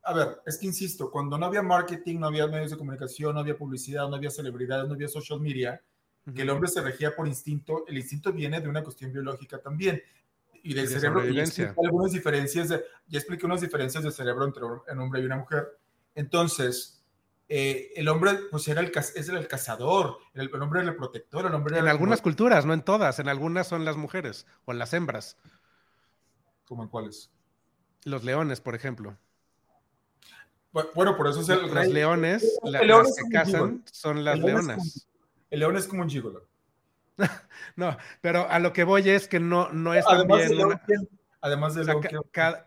A 0.04 0.14
ver, 0.14 0.42
es 0.46 0.58
que 0.58 0.66
insisto, 0.66 1.12
cuando 1.12 1.38
no 1.38 1.46
había 1.46 1.62
marketing, 1.62 2.20
no 2.20 2.28
había 2.28 2.48
medios 2.48 2.72
de 2.72 2.78
comunicación, 2.78 3.34
no 3.34 3.42
había 3.42 3.58
publicidad, 3.58 4.08
no 4.08 4.16
había 4.16 4.32
celebridades, 4.32 4.88
no 4.88 4.94
había 4.94 5.10
social 5.10 5.42
media, 5.42 5.84
que 6.34 6.44
el 6.44 6.50
hombre 6.50 6.70
se 6.70 6.82
regía 6.82 7.16
por 7.16 7.28
instinto, 7.28 7.86
el 7.88 7.98
instinto 7.98 8.32
viene 8.32 8.62
de 8.62 8.70
una 8.70 8.84
cuestión 8.84 9.12
biológica 9.12 9.60
también 9.60 10.02
y 10.64 10.74
del 10.74 10.88
cerebro. 10.88 11.28
Y 11.28 11.40
algunas 11.84 12.12
diferencias, 12.12 12.70
de, 12.70 12.84
ya 13.08 13.20
expliqué 13.20 13.46
unas 13.46 13.62
diferencias 13.62 14.04
de 14.04 14.12
cerebro 14.12 14.46
entre 14.46 14.64
un 14.64 15.00
hombre 15.00 15.22
y 15.22 15.26
una 15.26 15.38
mujer. 15.38 15.80
Entonces, 16.16 17.00
eh, 17.52 17.94
el 17.96 18.08
hombre 18.08 18.38
pues 18.52 18.68
era 18.68 18.80
el, 18.82 18.92
es 18.96 19.30
el 19.30 19.48
cazador, 19.48 20.20
el, 20.36 20.54
hombre 20.62 20.82
era 20.82 20.92
el 20.92 20.96
protector, 20.96 21.48
el 21.48 21.54
hombre 21.56 21.80
En 21.80 21.88
algunas 21.88 22.22
culturas, 22.22 22.64
no 22.66 22.74
en 22.74 22.84
todas, 22.84 23.18
en 23.18 23.28
algunas 23.28 23.68
son 23.68 23.86
las 23.86 23.98
mujeres 23.98 24.46
o 24.66 24.74
las 24.74 24.94
hembras. 24.94 25.36
¿Cómo 26.66 26.84
en 26.84 26.90
cuáles? 26.90 27.32
Los 28.04 28.24
leones, 28.24 28.62
por 28.62 28.76
ejemplo. 28.76 29.18
Bueno, 30.94 31.18
por 31.18 31.28
eso 31.28 31.42
es 31.42 31.50
el 31.50 31.62
Los 31.74 31.88
leones, 31.88 32.60
las 32.64 33.16
que 33.16 33.30
cazan, 33.32 33.84
son 33.92 34.24
las 34.24 34.38
leonas. 34.38 35.08
el 35.50 35.60
león 35.60 35.76
es 35.76 35.88
como 35.88 36.04
un 36.04 36.10
gigolo. 36.10 36.48
no, 37.76 37.98
pero 38.22 38.50
a 38.50 38.60
lo 38.60 38.74
que 38.74 38.84
voy 38.84 39.10
es 39.10 39.28
que 39.28 39.40
no, 39.40 39.70
no 39.72 39.94
es 39.94 40.06
además 40.08 40.48
también. 40.48 41.10
además 41.42 41.76
de 41.76 41.86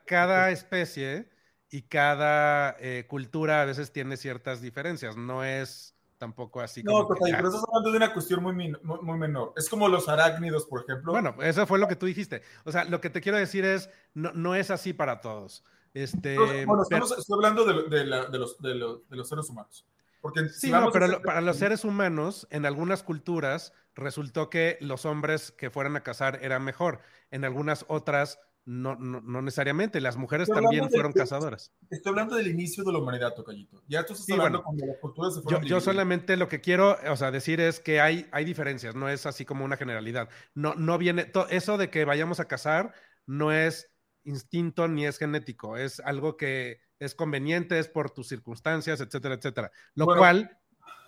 cada 0.06 0.50
especie 0.50 1.28
y 1.70 1.82
cada 1.82 2.76
eh, 2.80 3.06
cultura 3.08 3.62
a 3.62 3.64
veces 3.64 3.92
tiene 3.92 4.16
ciertas 4.16 4.60
diferencias. 4.60 5.16
No 5.16 5.42
es 5.42 5.96
tampoco 6.18 6.60
así. 6.60 6.84
No, 6.84 7.08
pero 7.08 7.26
estás 7.26 7.64
hablando 7.66 7.90
de 7.90 7.96
una 7.96 8.12
cuestión 8.12 8.42
muy, 8.42 8.54
muy, 8.54 9.18
menor. 9.18 9.54
Es 9.56 9.68
como 9.68 9.88
los 9.88 10.08
arácnidos, 10.08 10.66
por 10.66 10.82
ejemplo. 10.82 11.10
Bueno, 11.10 11.34
eso 11.42 11.66
fue 11.66 11.80
lo 11.80 11.88
que 11.88 11.96
tú 11.96 12.06
dijiste. 12.06 12.42
O 12.64 12.70
sea, 12.70 12.84
lo 12.84 13.00
que 13.00 13.10
te 13.10 13.20
quiero 13.20 13.38
decir 13.38 13.64
es, 13.64 13.90
no, 14.14 14.32
no 14.32 14.54
es 14.54 14.70
así 14.70 14.92
para 14.92 15.20
todos. 15.20 15.64
Este, 15.94 16.36
bueno, 16.64 16.82
estamos, 16.82 17.18
estoy 17.18 17.34
hablando 17.34 17.64
de, 17.64 18.04
los, 18.04 18.56
de, 18.60 18.74
los, 18.74 19.28
seres 19.28 19.48
humanos. 19.48 19.84
Porque 20.20 20.48
sí, 20.48 20.70
no, 20.70 20.92
pero 20.92 21.20
para 21.22 21.40
los 21.40 21.56
seres 21.56 21.84
humanos, 21.84 22.46
en 22.50 22.66
algunas 22.66 23.02
culturas, 23.02 23.72
resultó 23.94 24.50
que 24.50 24.78
los 24.80 25.04
hombres 25.04 25.52
que 25.52 25.70
fueran 25.70 25.96
a 25.96 26.02
cazar 26.02 26.38
eran 26.42 26.64
mejor. 26.64 27.00
En 27.30 27.44
algunas 27.44 27.84
otras, 27.88 28.38
no, 28.64 28.94
no, 28.96 29.42
necesariamente. 29.42 30.00
Las 30.00 30.16
mujeres 30.16 30.48
también 30.48 30.88
fueron 30.90 31.12
cazadoras. 31.12 31.72
Estoy 31.90 32.10
hablando 32.10 32.36
del 32.36 32.48
inicio 32.48 32.84
de 32.84 32.92
la 32.92 32.98
humanidad, 32.98 33.34
Tocayito. 33.34 33.82
Ya 33.88 34.04
tú 34.04 34.12
estás 34.12 34.30
hablando 34.30 34.62
cuando 34.62 34.86
las 34.86 34.96
culturas 34.98 35.34
se 35.34 35.42
fueron. 35.42 35.62
Yo, 35.62 35.68
yo, 35.68 35.80
solamente 35.80 36.36
lo 36.36 36.48
que 36.48 36.60
quiero, 36.60 36.96
o 37.10 37.16
sea, 37.16 37.30
decir 37.30 37.60
es 37.60 37.80
que 37.80 38.00
hay, 38.00 38.28
hay 38.32 38.44
diferencias, 38.44 38.94
no 38.94 39.08
es 39.08 39.26
así 39.26 39.44
como 39.44 39.64
una 39.64 39.76
generalidad. 39.76 40.28
No, 40.54 40.74
no 40.74 40.98
viene, 40.98 41.30
eso 41.50 41.76
de 41.76 41.90
que 41.90 42.04
vayamos 42.04 42.40
a 42.40 42.46
cazar 42.46 42.94
no 43.26 43.52
es 43.52 43.90
instinto 44.24 44.88
ni 44.88 45.06
es 45.06 45.18
genético, 45.18 45.76
es 45.76 46.00
algo 46.00 46.36
que 46.36 46.80
es 46.98 47.14
conveniente, 47.14 47.78
es 47.78 47.88
por 47.88 48.10
tus 48.10 48.28
circunstancias, 48.28 49.00
etcétera, 49.00 49.34
etcétera. 49.34 49.72
Lo 49.94 50.06
cual 50.06 50.56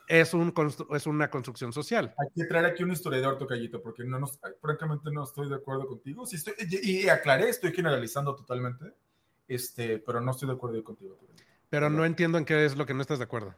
es, 0.08 0.34
un 0.34 0.52
es 0.94 1.06
una 1.06 1.30
construcción 1.30 1.72
social. 1.72 2.14
Hay 2.18 2.28
que 2.34 2.44
traer 2.44 2.66
aquí 2.66 2.82
un 2.82 2.92
historiador, 2.92 3.38
Tocayito, 3.38 3.82
porque 3.82 4.04
no 4.04 4.18
nos, 4.18 4.38
francamente 4.60 5.10
no 5.10 5.24
estoy 5.24 5.48
de 5.48 5.56
acuerdo 5.56 5.86
contigo. 5.86 6.26
Sí 6.26 6.36
estoy, 6.36 6.54
y, 6.82 7.08
aclaré, 7.08 7.48
estoy 7.48 7.72
generalizando 7.72 8.34
totalmente, 8.34 8.94
este, 9.48 9.98
pero 9.98 10.20
no 10.20 10.30
estoy 10.30 10.48
de 10.48 10.54
acuerdo 10.54 10.82
contigo. 10.84 11.18
Pero 11.70 11.90
no 11.90 12.04
entiendo 12.04 12.38
en 12.38 12.44
qué 12.44 12.64
es 12.64 12.76
lo 12.76 12.86
que 12.86 12.94
no 12.94 13.02
estás 13.02 13.18
de 13.18 13.24
acuerdo. 13.24 13.54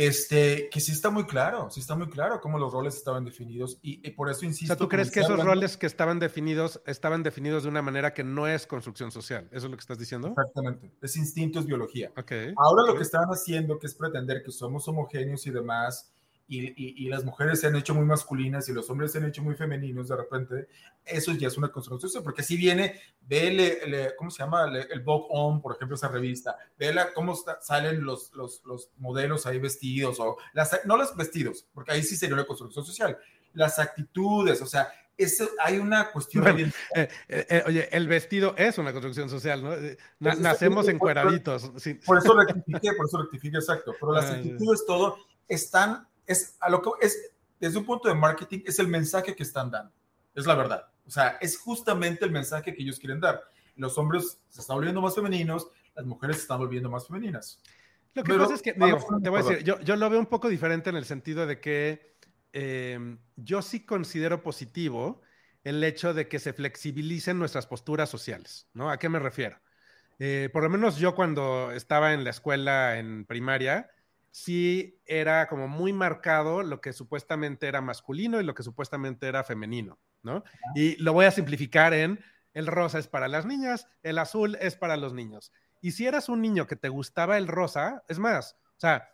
Este, 0.00 0.70
que 0.70 0.80
sí 0.80 0.92
está 0.92 1.10
muy 1.10 1.26
claro, 1.26 1.68
sí 1.68 1.80
está 1.80 1.94
muy 1.94 2.08
claro 2.08 2.40
cómo 2.40 2.58
los 2.58 2.72
roles 2.72 2.96
estaban 2.96 3.22
definidos 3.22 3.78
y, 3.82 3.98
por 4.12 4.30
eso 4.30 4.46
insisto. 4.46 4.72
O 4.72 4.76
sea, 4.76 4.78
¿tú 4.78 4.88
crees 4.88 5.10
que 5.10 5.20
esos 5.20 5.44
roles 5.44 5.76
que 5.76 5.84
estaban 5.84 6.18
definidos 6.18 6.80
estaban 6.86 7.22
definidos 7.22 7.64
de 7.64 7.68
una 7.68 7.82
manera 7.82 8.14
que 8.14 8.24
no 8.24 8.46
es 8.46 8.66
construcción 8.66 9.12
social? 9.12 9.46
¿Eso 9.52 9.66
es 9.66 9.70
lo 9.70 9.76
que 9.76 9.82
estás 9.82 9.98
diciendo? 9.98 10.28
Exactamente, 10.28 10.90
es 11.02 11.16
instinto, 11.16 11.58
es 11.58 11.66
biología. 11.66 12.10
Okay. 12.16 12.54
Ahora 12.56 12.84
lo 12.86 12.96
que 12.96 13.02
están 13.02 13.26
haciendo, 13.26 13.78
que 13.78 13.88
es 13.88 13.94
pretender 13.94 14.42
que 14.42 14.50
somos 14.50 14.88
homogéneos 14.88 15.46
y 15.46 15.50
demás, 15.50 16.10
y, 16.52 17.08
las 17.08 17.24
mujeres 17.24 17.60
se 17.60 17.68
han 17.68 17.76
hecho 17.76 17.94
muy 17.94 18.04
masculinas 18.04 18.68
y 18.68 18.72
los 18.72 18.90
hombres 18.90 19.12
se 19.12 19.18
han 19.18 19.26
hecho 19.26 19.42
muy 19.42 19.54
femeninos 19.54 20.08
de 20.08 20.16
repente, 20.16 20.68
eso 21.04 21.32
ya 21.32 21.48
es 21.48 21.56
una 21.56 21.68
construcción, 21.68 22.22
porque 22.24 22.42
si 22.42 22.56
viene, 22.56 23.00
ve, 23.20 24.12
¿cómo 24.18 24.30
se 24.30 24.42
llama? 24.42 24.66
el 24.66 25.00
Vogue 25.00 25.26
On, 25.30 25.62
por 25.62 25.76
ejemplo, 25.76 25.94
esa 25.94 26.08
revista, 26.08 26.56
ve 26.78 26.92
cómo 27.14 27.36
salen 27.60 28.02
los, 28.04 28.32
los, 28.34 28.62
los, 28.64 28.90
modelos 28.98 29.46
ahí 29.46 29.58
vestidos, 29.58 30.18
o 30.18 30.36
las, 30.52 30.80
no 30.84 30.96
los 30.96 31.16
vestidos, 31.16 31.66
porque 31.72 31.92
ahí 31.92 32.02
sí 32.02 32.16
sería 32.16 32.34
una 32.34 32.46
construcción 32.46 32.84
social, 32.84 33.16
las 33.54 33.78
actitudes, 33.78 34.60
o 34.62 34.66
sea, 34.66 34.92
eso, 35.16 35.48
hay 35.62 35.78
una 35.78 36.10
cuestión. 36.10 36.46
Eh, 36.58 36.72
eh, 36.94 37.08
eh, 37.28 37.62
oye, 37.66 37.88
el 37.94 38.08
vestido 38.08 38.54
es 38.56 38.78
una 38.78 38.92
construcción 38.92 39.28
social, 39.28 39.62
¿no? 39.62 39.76
nacemos 40.18 40.88
encuadraditos. 40.88 41.70
Por, 42.06 42.18
eso 42.18 42.34
rectifiqué, 42.34 42.94
por 42.94 43.06
eso 43.06 43.18
rectifiqué, 43.18 43.58
exacto. 43.58 43.94
Pero 44.00 44.12
las 44.12 44.30
actitudes, 44.30 44.84
todo, 44.86 45.18
están 45.46 46.08
es 46.30 46.56
a 46.60 46.70
lo 46.70 46.80
que 46.80 46.90
es, 47.00 47.32
desde 47.58 47.78
un 47.78 47.84
punto 47.84 48.08
de 48.08 48.14
marketing, 48.14 48.60
es 48.64 48.78
el 48.78 48.86
mensaje 48.86 49.34
que 49.34 49.42
están 49.42 49.70
dando. 49.70 49.92
Es 50.34 50.46
la 50.46 50.54
verdad. 50.54 50.86
O 51.06 51.10
sea, 51.10 51.38
es 51.40 51.58
justamente 51.58 52.24
el 52.24 52.30
mensaje 52.30 52.72
que 52.74 52.82
ellos 52.82 52.98
quieren 52.98 53.20
dar. 53.20 53.42
Los 53.76 53.98
hombres 53.98 54.40
se 54.48 54.60
están 54.60 54.76
volviendo 54.76 55.00
más 55.00 55.14
femeninos, 55.14 55.68
las 55.94 56.06
mujeres 56.06 56.36
se 56.36 56.42
están 56.42 56.58
volviendo 56.58 56.88
más 56.88 57.06
femeninas. 57.06 57.60
Lo 58.14 58.22
que 58.22 58.34
pasa 58.34 58.54
es 58.54 58.62
que, 58.62 58.72
digo, 58.72 58.98
te 59.22 59.28
voy 59.28 59.40
a 59.40 59.42
decir, 59.42 59.64
yo, 59.64 59.80
yo, 59.80 59.96
lo 59.96 60.08
veo 60.08 60.20
un 60.20 60.26
poco 60.26 60.48
diferente 60.48 60.90
en 60.90 60.96
el 60.96 61.04
sentido 61.04 61.46
de 61.46 61.60
que 61.60 62.16
em, 62.52 63.18
yo 63.36 63.62
sí 63.62 63.84
considero 63.84 64.42
positivo 64.42 65.22
el 65.64 65.82
hecho 65.84 66.14
de 66.14 66.28
que 66.28 66.38
se 66.38 66.52
flexibilicen 66.52 67.38
nuestras 67.38 67.66
posturas 67.66 68.08
sociales, 68.08 68.68
¿no? 68.72 68.90
¿A 68.90 68.98
qué 68.98 69.08
me 69.08 69.18
refiero? 69.18 69.58
Eh, 70.18 70.48
por 70.52 70.62
lo 70.62 70.68
menos 70.68 70.96
yo 70.96 71.14
cuando 71.14 71.70
estaba 71.72 72.12
en 72.12 72.24
la 72.24 72.30
escuela 72.30 72.98
en 72.98 73.24
primaria, 73.24 73.90
sí 74.30 75.00
era 75.06 75.48
como 75.48 75.68
muy 75.68 75.92
marcado 75.92 76.62
lo 76.62 76.80
que 76.80 76.92
supuestamente 76.92 77.66
era 77.66 77.80
masculino 77.80 78.40
y 78.40 78.44
lo 78.44 78.54
que 78.54 78.62
supuestamente 78.62 79.26
era 79.26 79.44
femenino, 79.44 79.98
¿no? 80.22 80.44
Y 80.74 80.96
lo 81.02 81.12
voy 81.12 81.26
a 81.26 81.30
simplificar 81.30 81.94
en 81.94 82.20
el 82.52 82.66
rosa 82.66 82.98
es 82.98 83.06
para 83.06 83.28
las 83.28 83.46
niñas, 83.46 83.88
el 84.02 84.18
azul 84.18 84.56
es 84.60 84.76
para 84.76 84.96
los 84.96 85.12
niños. 85.12 85.52
Y 85.80 85.92
si 85.92 86.06
eras 86.06 86.28
un 86.28 86.42
niño 86.42 86.66
que 86.66 86.76
te 86.76 86.88
gustaba 86.88 87.38
el 87.38 87.46
rosa, 87.46 88.02
es 88.08 88.18
más, 88.18 88.56
o 88.76 88.80
sea, 88.80 89.08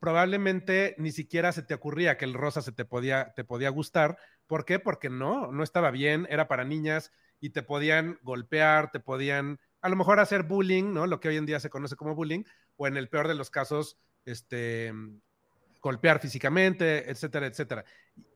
probablemente 0.00 0.94
ni 0.98 1.12
siquiera 1.12 1.52
se 1.52 1.62
te 1.62 1.74
ocurría 1.74 2.16
que 2.16 2.24
el 2.24 2.34
rosa 2.34 2.62
se 2.62 2.72
te 2.72 2.84
podía, 2.84 3.32
te 3.34 3.44
podía 3.44 3.70
gustar. 3.70 4.18
¿Por 4.46 4.64
qué? 4.64 4.78
Porque 4.78 5.10
no, 5.10 5.50
no 5.52 5.62
estaba 5.62 5.90
bien, 5.90 6.26
era 6.30 6.48
para 6.48 6.64
niñas 6.64 7.12
y 7.40 7.50
te 7.50 7.62
podían 7.62 8.18
golpear, 8.22 8.90
te 8.90 9.00
podían 9.00 9.58
a 9.80 9.88
lo 9.88 9.96
mejor 9.96 10.20
hacer 10.20 10.44
bullying, 10.44 10.92
¿no? 10.92 11.06
Lo 11.06 11.18
que 11.18 11.28
hoy 11.28 11.36
en 11.36 11.46
día 11.46 11.58
se 11.58 11.70
conoce 11.70 11.96
como 11.96 12.14
bullying, 12.14 12.44
o 12.76 12.86
en 12.86 12.96
el 12.96 13.08
peor 13.08 13.26
de 13.26 13.34
los 13.34 13.50
casos, 13.50 13.98
este, 14.24 14.92
golpear 15.80 16.20
físicamente, 16.20 17.10
etcétera, 17.10 17.46
etcétera. 17.46 17.84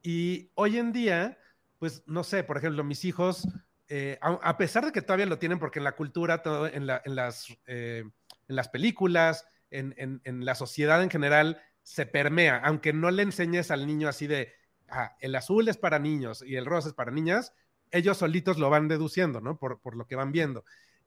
Y 0.02 0.50
hoy 0.54 0.78
en 0.78 0.92
día, 0.92 1.38
pues 1.78 2.02
no 2.06 2.24
sé, 2.24 2.44
por 2.44 2.58
ejemplo, 2.58 2.84
mis 2.84 3.04
hijos, 3.04 3.46
eh, 3.88 4.18
a, 4.20 4.56
pesar 4.58 4.84
de 4.84 4.92
que 4.92 5.02
todavía 5.02 5.26
lo 5.26 5.38
tienen, 5.38 5.58
porque 5.58 5.78
en 5.78 5.84
la 5.84 5.92
cultura, 5.92 6.42
en, 6.72 6.86
las, 6.86 7.46
eh, 7.66 8.04
en 8.48 8.56
las 8.56 8.68
películas, 8.68 9.46
en, 9.70 9.94
en, 9.96 10.44
la 10.44 10.54
sociedad 10.54 11.02
en 11.02 11.10
general, 11.10 11.62
se 11.82 12.04
permea, 12.04 12.60
aunque 12.64 12.92
no 12.92 13.10
le 13.10 13.22
enseñes 13.22 13.70
al 13.70 13.86
niño 13.86 14.08
así 14.08 14.26
de, 14.26 14.52
ah, 14.88 15.16
el 15.20 15.34
azul 15.36 15.68
es 15.68 15.76
para 15.76 16.00
niños 16.00 16.42
y 16.44 16.56
el 16.56 16.66
rosa 16.66 16.88
es 16.88 16.94
para 16.94 17.12
niñas, 17.12 17.52
ellos 17.92 18.18
solitos 18.18 18.58
lo 18.58 18.70
van 18.70 18.88
deduciendo, 18.88 19.40
¿no? 19.40 19.56
Por, 19.56 19.80
por 19.80 19.96
lo 19.96 20.06
que 20.06 20.16
van 20.16 20.32
viendo. 20.32 20.64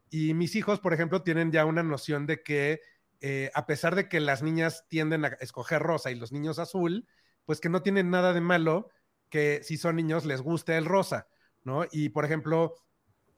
Y 0.09 0.33
mis 0.33 0.55
hijos, 0.55 0.79
por 0.79 0.93
ejemplo, 0.93 1.21
tienen 1.21 1.51
ya 1.51 1.65
una 1.65 1.83
noción 1.83 2.25
de 2.25 2.41
que 2.41 2.81
eh, 3.21 3.51
a 3.53 3.65
pesar 3.65 3.95
de 3.95 4.07
que 4.07 4.19
las 4.19 4.41
niñas 4.41 4.85
tienden 4.87 5.25
a 5.25 5.29
escoger 5.39 5.81
rosa 5.81 6.11
y 6.11 6.15
los 6.15 6.31
niños 6.31 6.59
azul, 6.59 7.07
pues 7.45 7.59
que 7.59 7.69
no 7.69 7.81
tienen 7.81 8.09
nada 8.09 8.33
de 8.33 8.41
malo 8.41 8.89
que 9.29 9.61
si 9.63 9.77
son 9.77 9.95
niños 9.95 10.25
les 10.25 10.41
guste 10.41 10.77
el 10.77 10.85
rosa, 10.85 11.27
¿no? 11.63 11.85
Y 11.91 12.09
por 12.09 12.25
ejemplo, 12.25 12.75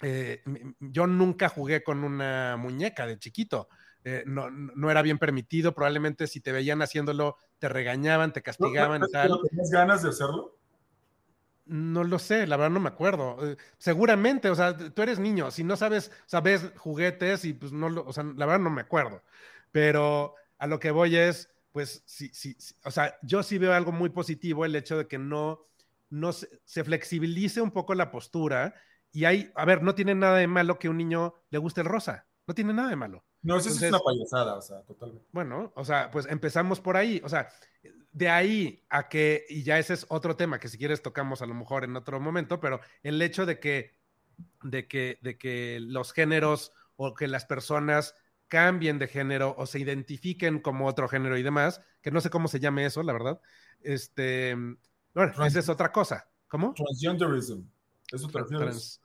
eh, 0.01 0.41
yo 0.79 1.07
nunca 1.07 1.49
jugué 1.49 1.83
con 1.83 2.03
una 2.03 2.57
muñeca 2.57 3.05
de 3.05 3.19
chiquito. 3.19 3.67
Eh, 4.03 4.23
no, 4.25 4.49
no, 4.49 4.89
era 4.89 5.03
bien 5.03 5.19
permitido, 5.19 5.75
probablemente 5.75 6.25
si 6.25 6.41
te 6.41 6.51
veían 6.51 6.81
haciéndolo, 6.81 7.37
te 7.59 7.69
regañaban, 7.69 8.33
te 8.33 8.41
castigaban 8.41 9.03
y 9.07 9.11
tal. 9.11 9.39
¿Tenías 9.49 9.69
ganas 9.69 10.01
de 10.01 10.09
hacerlo? 10.09 10.57
No 11.65 12.03
lo 12.03 12.17
sé, 12.17 12.47
la 12.47 12.57
verdad 12.57 12.71
no 12.71 12.79
me 12.79 12.89
acuerdo. 12.89 13.37
Eh, 13.47 13.57
seguramente, 13.77 14.49
o 14.49 14.55
sea, 14.55 14.75
tú 14.75 15.01
eres 15.03 15.19
niño, 15.19 15.51
si 15.51 15.63
no 15.63 15.77
sabes, 15.77 16.11
sabes 16.25 16.71
juguetes 16.77 17.45
y 17.45 17.53
pues 17.53 17.71
no 17.71 17.89
lo, 17.89 18.03
o 18.05 18.11
sea, 18.11 18.23
la 18.23 18.45
verdad 18.45 18.61
no 18.61 18.71
me 18.71 18.81
acuerdo. 18.81 19.21
Pero 19.71 20.35
a 20.57 20.67
lo 20.67 20.79
que 20.79 20.91
voy 20.91 21.15
es, 21.15 21.49
pues, 21.71 22.03
sí, 22.05 22.29
sí, 22.33 22.57
o 22.83 22.91
sea, 22.91 23.17
yo 23.23 23.43
sí 23.43 23.57
veo 23.57 23.73
algo 23.73 23.91
muy 23.91 24.09
positivo 24.09 24.65
el 24.65 24.75
hecho 24.75 24.97
de 24.97 25.07
que 25.07 25.17
no, 25.17 25.67
no 26.09 26.33
se, 26.33 26.47
se 26.65 26.83
flexibilice 26.83 27.61
un 27.61 27.71
poco 27.71 27.95
la 27.95 28.11
postura 28.11 28.73
y 29.11 29.25
hay, 29.25 29.51
a 29.55 29.65
ver, 29.65 29.83
no 29.83 29.95
tiene 29.95 30.15
nada 30.15 30.37
de 30.37 30.47
malo 30.47 30.79
que 30.79 30.89
un 30.89 30.97
niño 30.97 31.35
le 31.49 31.57
guste 31.57 31.81
el 31.81 31.87
rosa, 31.87 32.27
no 32.47 32.53
tiene 32.53 32.73
nada 32.73 32.89
de 32.89 32.95
malo. 32.95 33.23
No, 33.41 33.57
eso 33.57 33.69
Entonces, 33.69 33.83
es 33.83 33.89
una 33.89 33.99
payasada, 33.99 34.55
o 34.55 34.61
sea, 34.61 34.81
totalmente. 34.83 35.27
Bueno, 35.31 35.71
o 35.75 35.83
sea, 35.83 36.11
pues 36.11 36.27
empezamos 36.27 36.79
por 36.79 36.95
ahí, 36.95 37.21
o 37.23 37.29
sea, 37.29 37.49
de 38.11 38.29
ahí 38.29 38.83
a 38.89 39.09
que, 39.09 39.45
y 39.49 39.63
ya 39.63 39.79
ese 39.79 39.93
es 39.93 40.05
otro 40.09 40.35
tema 40.35 40.59
que 40.59 40.67
si 40.67 40.77
quieres 40.77 41.01
tocamos 41.01 41.41
a 41.41 41.45
lo 41.45 41.53
mejor 41.53 41.83
en 41.83 41.95
otro 41.95 42.19
momento, 42.19 42.59
pero 42.59 42.79
el 43.03 43.21
hecho 43.21 43.45
de 43.45 43.59
que, 43.59 43.97
de 44.63 44.87
que, 44.87 45.17
de 45.21 45.37
que 45.37 45.79
los 45.81 46.13
géneros 46.13 46.71
o 46.95 47.13
que 47.15 47.27
las 47.27 47.45
personas 47.45 48.15
cambien 48.51 48.99
de 48.99 49.07
género 49.07 49.55
o 49.57 49.65
se 49.65 49.79
identifiquen 49.79 50.59
como 50.59 50.85
otro 50.85 51.07
género 51.07 51.37
y 51.37 51.41
demás, 51.41 51.81
que 52.01 52.11
no 52.11 52.19
sé 52.19 52.29
cómo 52.29 52.49
se 52.49 52.59
llame 52.59 52.85
eso, 52.85 53.01
la 53.01 53.13
verdad. 53.13 53.39
Este, 53.79 54.53
bueno, 55.13 55.31
Trans 55.33 55.53
esa 55.53 55.59
es 55.59 55.69
otra 55.69 55.89
cosa. 55.89 56.29
¿Cómo? 56.49 56.73
Transgenderism. 56.73 57.61
Eso 58.11 58.27
te 58.27 58.39
refieres. 58.39 58.99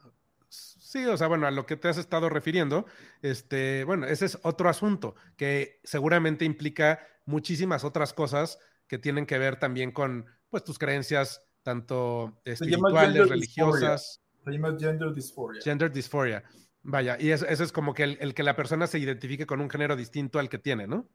Sí, 0.48 1.06
o 1.06 1.16
sea, 1.16 1.28
bueno, 1.28 1.46
a 1.46 1.52
lo 1.52 1.64
que 1.64 1.76
te 1.76 1.86
has 1.86 1.96
estado 1.96 2.28
refiriendo, 2.28 2.86
este, 3.22 3.84
bueno, 3.84 4.06
ese 4.06 4.26
es 4.26 4.36
otro 4.42 4.68
asunto 4.68 5.14
que 5.36 5.80
seguramente 5.84 6.44
implica 6.44 7.06
muchísimas 7.24 7.84
otras 7.84 8.12
cosas 8.12 8.58
que 8.88 8.98
tienen 8.98 9.26
que 9.26 9.38
ver 9.38 9.60
también 9.60 9.92
con, 9.92 10.26
pues, 10.50 10.64
tus 10.64 10.76
creencias 10.76 11.40
tanto 11.62 12.40
espirituales, 12.44 13.28
religiosas. 13.28 14.20
Se 14.44 14.50
llama 14.50 14.76
gender 14.76 15.12
dysphoria. 15.12 15.62
Gender 15.62 15.92
dysphoria. 15.92 16.42
Vaya, 16.88 17.16
y 17.18 17.30
eso, 17.30 17.46
eso 17.46 17.64
es 17.64 17.72
como 17.72 17.94
que 17.94 18.04
el, 18.04 18.18
el, 18.20 18.32
que 18.32 18.44
la 18.44 18.54
persona 18.54 18.86
se 18.86 19.00
identifique 19.00 19.44
con 19.44 19.60
un 19.60 19.68
género 19.68 19.96
distinto 19.96 20.38
al 20.38 20.48
que 20.48 20.58
tiene, 20.58 20.86
¿no? 20.86 21.08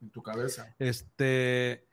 En 0.00 0.10
tu 0.10 0.20
cabeza. 0.20 0.74
Este, 0.80 1.86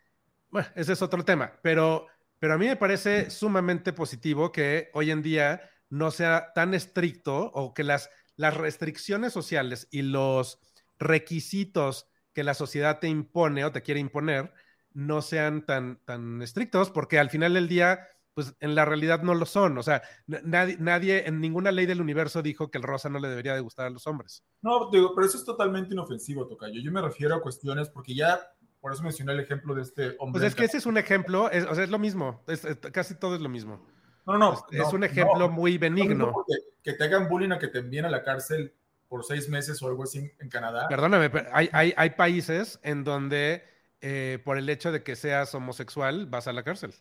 bueno, 0.49 0.67
ese 0.75 0.93
es 0.93 1.01
otro 1.03 1.23
tema, 1.23 1.53
pero, 1.61 2.07
pero 2.39 2.55
a 2.55 2.57
mí 2.57 2.65
me 2.65 2.75
parece 2.75 3.30
sumamente 3.30 3.93
positivo 3.93 4.51
que 4.51 4.89
hoy 4.93 5.11
en 5.11 5.21
día 5.21 5.61
no 5.89 6.09
sea 6.09 6.53
tan 6.55 6.73
estricto 6.73 7.51
o 7.53 7.75
que 7.75 7.84
las, 7.84 8.09
las 8.36 8.57
restricciones 8.57 9.32
sociales 9.32 9.88
y 9.91 10.01
los 10.01 10.59
requisitos 10.97 12.07
que 12.34 12.43
la 12.43 12.55
sociedad 12.55 12.99
te 12.99 13.09
impone 13.09 13.63
o 13.63 13.71
te 13.71 13.84
quiere 13.84 13.99
imponer 13.99 14.51
no 14.91 15.21
sean 15.21 15.67
tan, 15.67 15.97
tan 16.05 16.41
estrictos, 16.41 16.89
porque 16.89 17.19
al 17.19 17.30
final 17.30 17.53
del 17.53 17.67
día, 17.67 18.07
pues 18.39 18.55
en 18.61 18.73
la 18.73 18.85
realidad 18.85 19.21
no 19.21 19.35
lo 19.35 19.45
son. 19.45 19.77
O 19.77 19.83
sea, 19.83 20.01
nadie, 20.27 20.77
nadie 20.79 21.27
en 21.27 21.41
ninguna 21.41 21.73
ley 21.73 21.85
del 21.85 21.99
universo 21.99 22.41
dijo 22.41 22.71
que 22.71 22.77
el 22.77 22.85
rosa 22.85 23.09
no 23.09 23.19
le 23.19 23.27
debería 23.27 23.53
de 23.53 23.59
gustar 23.59 23.85
a 23.85 23.89
los 23.89 24.07
hombres. 24.07 24.45
No, 24.61 24.89
digo, 24.89 25.13
pero 25.13 25.27
eso 25.27 25.37
es 25.37 25.43
totalmente 25.43 25.93
inofensivo, 25.93 26.47
Tocayo. 26.47 26.79
Yo 26.81 26.89
me 26.89 27.01
refiero 27.01 27.35
a 27.35 27.41
cuestiones, 27.41 27.89
porque 27.89 28.15
ya, 28.15 28.39
por 28.79 28.93
eso 28.93 29.03
mencioné 29.03 29.33
el 29.33 29.41
ejemplo 29.41 29.75
de 29.75 29.81
este 29.81 30.15
hombre. 30.19 30.39
Pues 30.39 30.43
es 30.43 30.55
que 30.55 30.63
ese 30.63 30.77
es 30.77 30.85
un 30.85 30.97
ejemplo, 30.97 31.51
es, 31.51 31.65
o 31.65 31.75
sea, 31.75 31.83
es 31.83 31.89
lo 31.89 31.99
mismo, 31.99 32.41
es, 32.47 32.63
es, 32.63 32.77
casi 32.77 33.15
todo 33.15 33.35
es 33.35 33.41
lo 33.41 33.49
mismo. 33.49 33.85
No, 34.25 34.37
no, 34.37 34.53
es, 34.71 34.93
un 34.93 35.03
ejemplo 35.03 35.37
no, 35.37 35.49
muy 35.49 35.77
benigno. 35.77 36.33
que 36.81 36.93
te 36.93 37.03
hagan 37.03 37.27
bullying 37.27 37.51
a 37.51 37.59
que 37.59 37.67
te 37.67 37.79
envíen 37.79 38.05
a 38.05 38.09
la 38.09 38.23
cárcel 38.23 38.73
por 39.09 39.25
seis 39.25 39.49
meses 39.49 39.81
o 39.81 39.87
algo 39.87 40.03
así 40.03 40.31
en 40.39 40.47
Canadá. 40.47 40.87
Perdóname, 40.87 41.29
pero 41.29 41.49
hay, 41.51 41.69
hay, 41.73 41.93
hay 41.97 42.11
países 42.11 42.79
en 42.83 43.03
donde 43.03 43.63
eh, 43.99 44.39
por 44.45 44.57
el 44.57 44.69
hecho 44.69 44.93
de 44.93 45.03
que 45.03 45.17
seas 45.17 45.53
homosexual 45.53 46.25
vas 46.27 46.47
a 46.47 46.53
la 46.53 46.63
cárcel. 46.63 46.93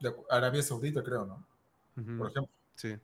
De 0.00 0.14
Arabia 0.30 0.62
Saudita, 0.62 1.02
creo, 1.02 1.26
¿no? 1.26 1.46
Uh 1.96 2.00
-huh. 2.00 2.18
Por 2.18 2.30
ejemplo. 2.30 2.52
Sí. 2.74 2.96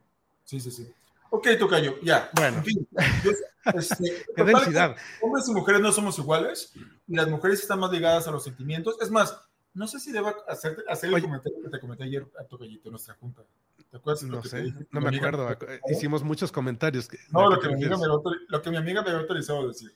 Sí, 0.44 0.60
sí, 0.60 0.70
sí. 0.70 0.92
Ok, 1.30 1.48
Tocayo, 1.58 2.00
ya. 2.02 2.30
Bueno. 2.34 2.58
En 2.58 2.64
fin, 2.64 2.88
entonces, 2.90 3.44
este, 3.74 4.26
Qué 4.36 4.44
densidad. 4.44 4.96
Hombres 5.20 5.48
y 5.48 5.52
mujeres 5.52 5.80
no 5.80 5.92
somos 5.92 6.18
iguales 6.18 6.72
y 7.06 7.16
las 7.16 7.28
mujeres 7.28 7.60
están 7.60 7.80
más 7.80 7.90
ligadas 7.90 8.26
a 8.28 8.30
los 8.30 8.44
sentimientos. 8.44 8.96
Es 9.00 9.10
más, 9.10 9.38
no 9.74 9.86
sé 9.86 9.98
si 10.00 10.12
deba 10.12 10.34
hacer, 10.48 10.84
hacer 10.88 11.12
el 11.12 11.20
comentario 11.20 11.62
que 11.62 11.68
te 11.68 11.80
comenté 11.80 12.04
ayer 12.04 12.26
a 12.40 12.44
Tocayito 12.44 12.88
en 12.88 12.92
nuestra 12.92 13.14
junta. 13.14 13.42
¿Te 13.90 13.96
acuerdas? 13.96 14.22
No 14.24 14.42
sé, 14.42 14.72
no 14.90 15.00
me 15.00 15.16
acuerdo. 15.16 15.48
Hicimos 15.90 16.22
muchos 16.22 16.50
comentarios. 16.50 17.08
Que, 17.08 17.18
no, 17.30 17.50
lo 17.50 17.60
que, 17.60 17.68
mi 17.68 17.74
amiga 17.74 17.96
me, 17.96 18.06
lo 18.48 18.62
que 18.62 18.70
mi 18.70 18.76
amiga 18.76 19.02
me 19.02 19.10
había 19.10 19.20
autorizado 19.20 19.68
decir. 19.68 19.94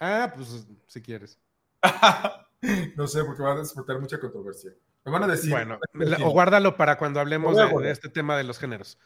Ah, 0.00 0.32
pues 0.34 0.66
si 0.86 1.02
quieres. 1.02 1.38
no 2.96 3.06
sé, 3.06 3.24
porque 3.24 3.42
va 3.42 3.52
a 3.52 3.58
despertar 3.58 4.00
mucha 4.00 4.18
controversia. 4.18 4.72
Me 5.08 5.12
van 5.18 5.24
a 5.24 5.32
decir. 5.32 5.50
Bueno, 5.50 5.78
o 6.24 6.30
guárdalo 6.30 6.76
para 6.76 6.98
cuando 6.98 7.20
hablemos 7.20 7.56
de, 7.56 7.66
de, 7.66 7.90
este 7.90 8.08
tema 8.08 8.36
de 8.36 8.44
los 8.44 8.58
géneros. 8.58 8.98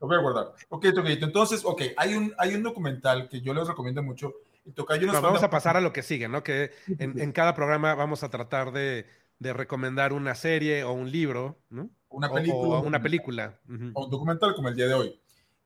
Lo 0.00 0.06
voy 0.06 0.16
a 0.16 0.20
guardar. 0.20 0.52
Ok, 0.68 0.86
Tocayito. 0.94 1.26
Entonces, 1.26 1.64
ok, 1.64 1.82
hay 1.96 2.14
un, 2.14 2.32
hay 2.38 2.54
un 2.54 2.62
documental 2.62 3.28
que 3.28 3.40
yo 3.40 3.52
les 3.52 3.66
recomiendo 3.66 4.02
mucho. 4.02 4.32
Tocayo 4.74 5.06
nos 5.06 5.16
no, 5.16 5.22
vamos 5.22 5.42
a 5.42 5.50
pasar 5.50 5.76
a 5.76 5.80
lo 5.80 5.92
que 5.92 6.02
sigue, 6.02 6.28
¿no? 6.28 6.42
Que 6.42 6.72
en, 6.98 7.18
en 7.18 7.32
cada 7.32 7.54
programa 7.54 7.94
vamos 7.94 8.22
a 8.22 8.28
tratar 8.28 8.70
de, 8.70 9.06
de, 9.38 9.52
recomendar 9.54 10.12
una 10.12 10.34
serie 10.34 10.84
o 10.84 10.92
un 10.92 11.10
libro, 11.10 11.58
¿no? 11.70 11.90
Una 12.10 12.30
película. 12.30 12.76
O, 12.76 12.80
o 12.80 12.82
una 12.82 13.02
película. 13.02 13.58
Uh 13.68 13.72
-huh. 13.72 13.90
O 13.94 14.04
un 14.04 14.10
documental 14.10 14.54
como 14.54 14.68
el 14.68 14.76
día 14.76 14.86
de 14.86 14.94
hoy. 14.94 15.20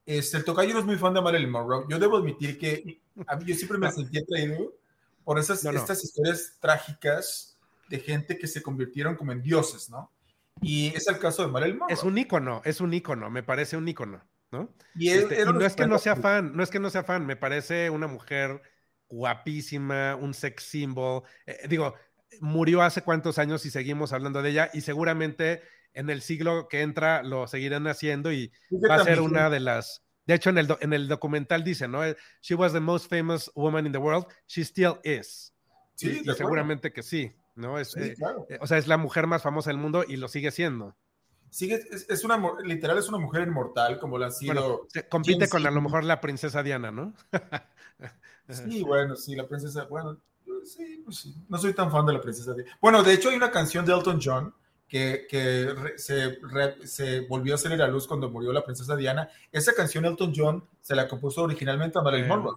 Este, 0.07 0.37
el 0.37 0.45
Tocayo 0.45 0.73
no 0.73 0.81
es 0.81 0.85
muy 0.87 0.97
fan 0.97 1.15
de 1.15 1.21
Marilyn 1.21 1.51
Monroe. 1.51 1.85
Yo 1.89 1.99
debo 1.99 2.17
admitir 2.17 2.59
que 2.59 3.03
a 3.27 3.37
mí 3.37 3.45
yo 3.45 3.55
siempre 3.55 3.79
me 3.79 3.91
sentí 3.93 4.19
atraído 4.19 4.73
por 5.25 5.39
esas, 5.39 5.63
no, 5.65 5.73
no. 5.73 5.79
estas 5.79 6.03
historias 6.03 6.57
trágicas 6.61 7.52
de 7.93 8.01
gente 8.01 8.39
que 8.39 8.47
se 8.47 8.63
convirtieron 8.63 9.17
como 9.17 9.33
en 9.33 9.43
dioses, 9.43 9.91
¿no? 9.91 10.11
Y 10.63 10.87
es 10.97 11.07
el 11.09 11.19
caso 11.19 11.43
de 11.43 11.53
Marilyn 11.53 11.77
Monroe. 11.77 11.93
Es 11.93 12.03
un 12.03 12.17
ícono, 12.17 12.63
es 12.65 12.81
un 12.81 12.95
ícono, 12.95 13.29
me 13.29 13.43
parece 13.43 13.77
un 13.77 13.87
ícono, 13.87 14.25
¿no? 14.51 14.73
Y, 14.95 15.11
él, 15.11 15.25
este, 15.25 15.43
y 15.43 15.45
no 15.45 15.61
es 15.61 15.77
que 15.77 15.87
no 15.87 15.99
sea 15.99 16.17
fan, 16.17 16.57
no 16.57 16.63
es 16.63 16.71
que 16.71 16.81
no 16.81 16.89
sea 16.89 17.05
fan, 17.05 17.27
me 17.27 17.37
parece 17.37 17.91
una 17.91 18.07
mujer 18.07 18.63
guapísima, 19.11 20.17
un 20.17 20.33
sex 20.33 20.65
symbol. 20.65 21.23
Eh, 21.45 21.67
digo, 21.69 21.95
murió 22.41 22.81
hace 22.81 23.03
cuántos 23.03 23.39
años 23.39 23.67
y 23.67 23.71
seguimos 23.71 24.15
hablando 24.15 24.41
de 24.41 24.49
ella 24.49 24.71
y 24.73 24.81
seguramente 24.81 25.61
en 25.93 26.09
el 26.09 26.23
siglo 26.23 26.69
que 26.69 26.81
entra 26.81 27.23
lo 27.23 27.47
seguirán 27.47 27.87
haciendo 27.89 28.33
y 28.33 28.53
va 28.89 28.95
a 28.95 29.05
ser 29.05 29.21
una 29.21 29.51
de 29.51 29.61
las... 29.61 30.03
De 30.25 30.33
hecho, 30.33 30.49
en 30.49 30.57
el, 30.57 30.75
en 30.81 30.95
el 30.95 31.09
documental 31.09 31.63
dice, 31.63 31.89
¿no? 31.89 32.01
She 32.41 32.55
was 32.55 32.73
the 32.73 32.81
most 32.81 33.11
famous 33.11 33.51
woman 33.55 33.85
in 33.85 33.93
the 33.93 33.99
world. 33.99 34.25
She 34.47 34.63
still 34.63 34.95
is. 35.05 35.53
Sí, 35.95 36.23
y, 36.25 36.31
y 36.31 36.35
seguramente 36.35 36.91
que 36.91 37.03
sí, 37.03 37.37
¿no? 37.55 37.79
Es, 37.79 37.93
sí, 37.93 38.15
claro. 38.15 38.47
eh, 38.49 38.59
o 38.61 38.67
sea, 38.67 38.79
es 38.79 38.87
la 38.87 38.97
mujer 38.97 39.27
más 39.27 39.43
famosa 39.43 39.71
del 39.71 39.79
mundo 39.79 40.05
y 40.07 40.17
lo 40.17 40.29
sigue 40.29 40.51
siendo. 40.51 40.97
Sigue, 41.51 41.75
es, 41.91 42.07
es, 42.09 42.25
una, 42.25 42.41
literal, 42.65 42.97
es 42.97 43.09
una 43.09 43.19
mujer 43.19 43.47
inmortal, 43.47 43.99
como 43.99 44.17
la 44.17 44.29
ha 44.29 44.31
sido. 44.31 44.55
Bueno, 44.55 44.81
compite 45.11 45.49
con 45.49 45.67
a 45.67 45.71
lo 45.71 45.83
mejor 45.83 46.03
la 46.03 46.21
princesa 46.21 46.63
Diana, 46.63 46.91
¿no? 46.91 47.13
sí, 48.49 48.83
bueno, 48.83 49.17
sí, 49.17 49.37
la 49.37 49.47
princesa, 49.47 49.85
bueno, 49.85 50.19
sí, 50.65 51.03
pues 51.05 51.19
sí. 51.19 51.35
No 51.49 51.59
soy 51.59 51.75
tan 51.75 51.91
fan 51.91 52.07
de 52.07 52.15
la 52.15 52.23
princesa 52.23 52.55
Diana. 52.55 52.71
Bueno, 52.81 53.03
de 53.03 53.13
hecho, 53.13 53.29
hay 53.29 53.37
una 53.37 53.51
canción 53.51 53.85
de 53.85 53.93
Elton 53.93 54.19
John 54.23 54.55
que, 54.89 55.27
que 55.29 55.75
re, 55.75 55.99
se, 55.99 56.39
re, 56.43 56.87
se, 56.87 57.21
volvió 57.21 57.55
a 57.55 57.59
salir 57.59 57.83
a 57.83 57.87
luz 57.87 58.07
cuando 58.07 58.31
murió 58.31 58.53
la 58.53 58.65
princesa 58.65 58.97
Diana. 58.97 59.29
Esa 59.51 59.75
canción 59.75 60.07
Elton 60.07 60.33
John 60.35 60.65
se 60.81 60.95
la 60.95 61.07
compuso 61.07 61.43
originalmente 61.43 61.99
a 61.99 62.03
Marilyn 62.03 62.25
eh, 62.25 62.29
Monroe. 62.29 62.57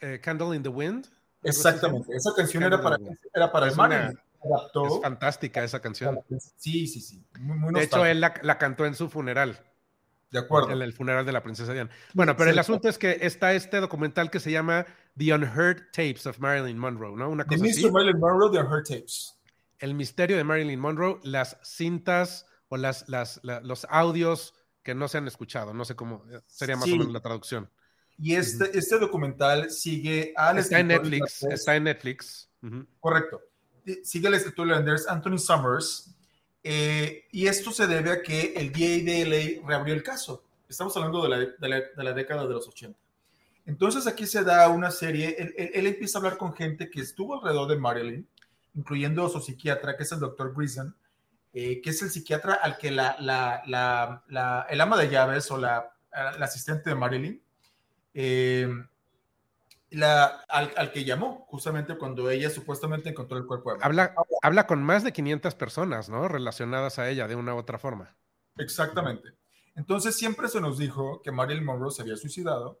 Eh, 0.00 0.20
Candle 0.22 0.56
in 0.56 0.62
the 0.62 0.68
Wind. 0.68 1.08
Exactamente, 1.48 2.14
esa 2.14 2.32
canción 2.34 2.62
era 2.62 2.80
para, 2.80 2.98
era 3.34 3.52
para 3.52 3.66
el 3.68 3.76
Marilyn. 3.76 4.18
Adaptó. 4.44 4.86
Es 4.86 5.02
fantástica 5.02 5.64
esa 5.64 5.80
canción. 5.80 6.20
Sí, 6.56 6.86
sí, 6.86 7.00
sí. 7.00 7.24
Muy, 7.40 7.58
muy 7.58 7.74
de 7.74 7.84
hecho, 7.84 8.04
él 8.04 8.20
la, 8.20 8.34
la, 8.42 8.58
cantó 8.58 8.86
en 8.86 8.94
su 8.94 9.08
funeral. 9.08 9.58
De 10.30 10.38
acuerdo. 10.38 10.70
En 10.70 10.82
el 10.82 10.92
funeral 10.92 11.24
de 11.24 11.32
la 11.32 11.42
princesa 11.42 11.72
Diana. 11.72 11.90
Bueno, 12.12 12.36
pero 12.36 12.50
el 12.50 12.58
asunto 12.58 12.88
es 12.88 12.98
que 12.98 13.18
está 13.22 13.54
este 13.54 13.80
documental 13.80 14.30
que 14.30 14.38
se 14.38 14.50
llama 14.50 14.86
The 15.16 15.34
Unheard 15.34 15.90
Tapes 15.92 16.26
of 16.26 16.38
Marilyn 16.38 16.78
Monroe, 16.78 17.16
¿no? 17.16 17.30
Una 17.30 17.44
cosa 17.44 17.62
The 17.62 17.68
Mr. 17.68 17.92
Marilyn 17.92 18.20
Monroe, 18.20 18.50
The 18.52 18.58
Unheard 18.58 18.84
Tapes 18.84 19.36
el 19.78 19.94
misterio 19.94 20.36
de 20.36 20.44
Marilyn 20.44 20.80
Monroe, 20.80 21.20
las 21.22 21.58
cintas 21.62 22.46
o 22.68 22.76
las, 22.76 23.08
las, 23.08 23.40
la, 23.42 23.60
los 23.60 23.86
audios 23.90 24.54
que 24.82 24.94
no 24.94 25.08
se 25.08 25.18
han 25.18 25.26
escuchado. 25.26 25.74
No 25.74 25.84
sé 25.84 25.96
cómo 25.96 26.24
sería 26.46 26.76
más 26.76 26.84
sí. 26.84 26.92
o 26.92 26.96
menos 26.96 27.12
la 27.12 27.20
traducción. 27.20 27.70
Y 28.18 28.34
este, 28.34 28.64
uh 28.64 28.66
-huh. 28.68 28.78
este 28.78 28.98
documental 28.98 29.70
sigue 29.70 30.32
al 30.36 30.58
Está 30.58 30.80
en 30.80 30.88
Netflix. 30.88 31.42
Está 31.42 31.76
en 31.76 31.84
Netflix. 31.84 32.48
Uh 32.62 32.66
-huh. 32.66 32.86
Correcto. 33.00 33.42
Sigue 34.02 34.28
el 34.28 34.34
escritor 34.34 34.66
irlandés 34.66 35.06
Anthony 35.08 35.38
Summers. 35.38 36.16
Eh, 36.68 37.28
y 37.30 37.46
esto 37.46 37.70
se 37.70 37.86
debe 37.86 38.10
a 38.10 38.22
que 38.22 38.54
el 38.56 38.72
DA 38.72 39.04
de 39.04 39.24
LA 39.24 39.68
reabrió 39.68 39.94
el 39.94 40.02
caso. 40.02 40.44
Estamos 40.68 40.96
hablando 40.96 41.22
de 41.22 41.28
la, 41.28 41.38
de 41.94 42.04
la, 42.04 42.12
década 42.12 42.44
de 42.44 42.54
los 42.54 42.66
80. 42.66 42.98
Entonces 43.66 44.06
aquí 44.08 44.26
se 44.26 44.42
da 44.42 44.68
una 44.68 44.90
serie, 44.90 45.36
él, 45.38 45.86
empieza 45.86 46.18
a 46.18 46.20
hablar 46.20 46.36
con 46.36 46.54
gente 46.54 46.90
que 46.90 47.00
estuvo 47.00 47.34
alrededor 47.34 47.68
de 47.68 47.76
Marilyn, 47.76 48.28
incluyendo 48.74 49.28
su 49.28 49.40
psiquiatra, 49.40 49.96
que 49.96 50.02
es 50.02 50.10
el 50.10 50.18
doctor 50.18 50.52
Grison, 50.56 50.92
eh, 51.52 51.80
que 51.80 51.90
es 51.90 52.02
el 52.02 52.10
psiquiatra 52.10 52.54
al 52.54 52.78
que 52.78 52.90
la, 52.90 53.16
la, 53.20 53.62
la, 54.28 54.66
el 54.68 54.80
ama 54.80 54.96
de 54.96 55.08
llaves 55.08 55.48
o 55.52 55.58
la, 55.58 55.92
asistente 56.40 56.90
de 56.90 56.96
Marilyn, 56.96 57.42
eh, 58.18 58.66
la, 59.90 60.24
al, 60.48 60.90
que 60.90 61.04
llamó 61.04 61.44
justamente 61.48 61.98
cuando 61.98 62.30
ella 62.30 62.48
supuestamente 62.48 63.10
encontró 63.10 63.36
el 63.36 63.44
cuerpo 63.44 63.74
de 63.74 63.84
habla, 63.84 64.14
habla 64.42 64.66
con 64.66 64.82
más 64.82 65.04
de 65.04 65.12
500 65.12 65.54
personas, 65.54 66.08
¿no? 66.08 66.26
Relacionadas 66.26 66.98
a 66.98 67.10
ella 67.10 67.28
de 67.28 67.36
una 67.36 67.54
u 67.54 67.58
otra 67.58 67.78
forma. 67.78 68.16
Exactamente. 68.56 69.34
Entonces 69.74 70.16
siempre 70.16 70.48
se 70.48 70.62
nos 70.62 70.78
dijo 70.78 71.20
que 71.22 71.30
Marilyn 71.30 71.66
Monroe 71.66 71.90
se 71.90 72.00
había 72.00 72.16
suicidado 72.16 72.80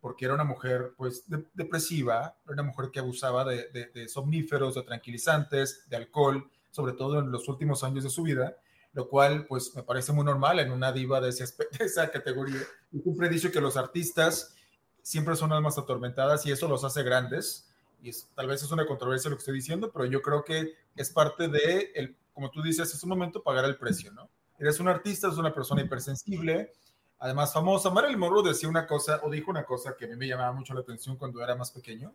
porque 0.00 0.24
era 0.24 0.34
una 0.34 0.44
mujer 0.44 0.94
pues 0.96 1.24
depresiva, 1.52 2.38
era 2.44 2.54
una 2.54 2.62
mujer 2.62 2.90
que 2.90 3.00
abusaba 3.00 3.44
de, 3.44 3.68
de, 3.92 4.08
somníferos, 4.08 4.74
de 4.74 4.82
tranquilizantes, 4.82 5.88
de 5.88 5.96
alcohol, 5.96 6.50
sobre 6.70 6.94
todo 6.94 7.20
en 7.20 7.30
los 7.30 7.46
últimos 7.46 7.84
años 7.84 8.04
de 8.04 8.10
su 8.10 8.22
vida, 8.22 8.56
lo 8.94 9.08
cual 9.08 9.46
pues 9.46 9.76
me 9.76 9.82
parece 9.82 10.12
muy 10.12 10.24
normal 10.24 10.58
en 10.60 10.72
una 10.72 10.92
diva 10.92 11.20
de, 11.20 11.30
de 11.78 11.84
esa 11.84 12.10
categoría. 12.10 12.62
Y 12.90 13.00
siempre 13.00 13.26
he 13.26 13.30
dicho 13.30 13.52
que 13.52 13.60
los 13.60 13.76
artistas 13.76 14.56
siempre 15.02 15.36
son 15.36 15.52
almas 15.52 15.76
atormentadas 15.78 16.46
y 16.46 16.52
eso 16.52 16.68
los 16.68 16.84
hace 16.84 17.02
grandes. 17.02 17.68
Y 18.02 18.10
tal 18.34 18.48
vez 18.48 18.62
es 18.62 18.70
una 18.70 18.86
controversia 18.86 19.30
lo 19.30 19.36
que 19.36 19.40
estoy 19.40 19.54
diciendo, 19.54 19.90
pero 19.92 20.06
yo 20.06 20.22
creo 20.22 20.44
que 20.44 20.74
es 20.96 21.10
parte 21.10 21.48
de, 21.48 21.92
el, 21.94 22.16
como 22.32 22.50
tú 22.50 22.62
dices, 22.62 22.92
es 22.92 23.02
un 23.02 23.10
momento 23.10 23.42
pagar 23.42 23.64
el 23.64 23.76
precio, 23.76 24.12
¿no? 24.12 24.28
Eres 24.58 24.80
un 24.80 24.88
artista, 24.88 25.28
es 25.28 25.36
una 25.36 25.52
persona 25.54 25.82
hipersensible, 25.82 26.72
además 27.18 27.52
famosa. 27.52 27.90
Marilyn 27.90 28.18
Monroe 28.18 28.48
decía 28.48 28.68
una 28.68 28.86
cosa, 28.86 29.20
o 29.22 29.30
dijo 29.30 29.50
una 29.50 29.64
cosa 29.64 29.96
que 29.96 30.04
a 30.04 30.08
mí 30.08 30.16
me 30.16 30.26
llamaba 30.26 30.52
mucho 30.52 30.74
la 30.74 30.80
atención 30.80 31.16
cuando 31.16 31.42
era 31.42 31.54
más 31.54 31.70
pequeño. 31.70 32.12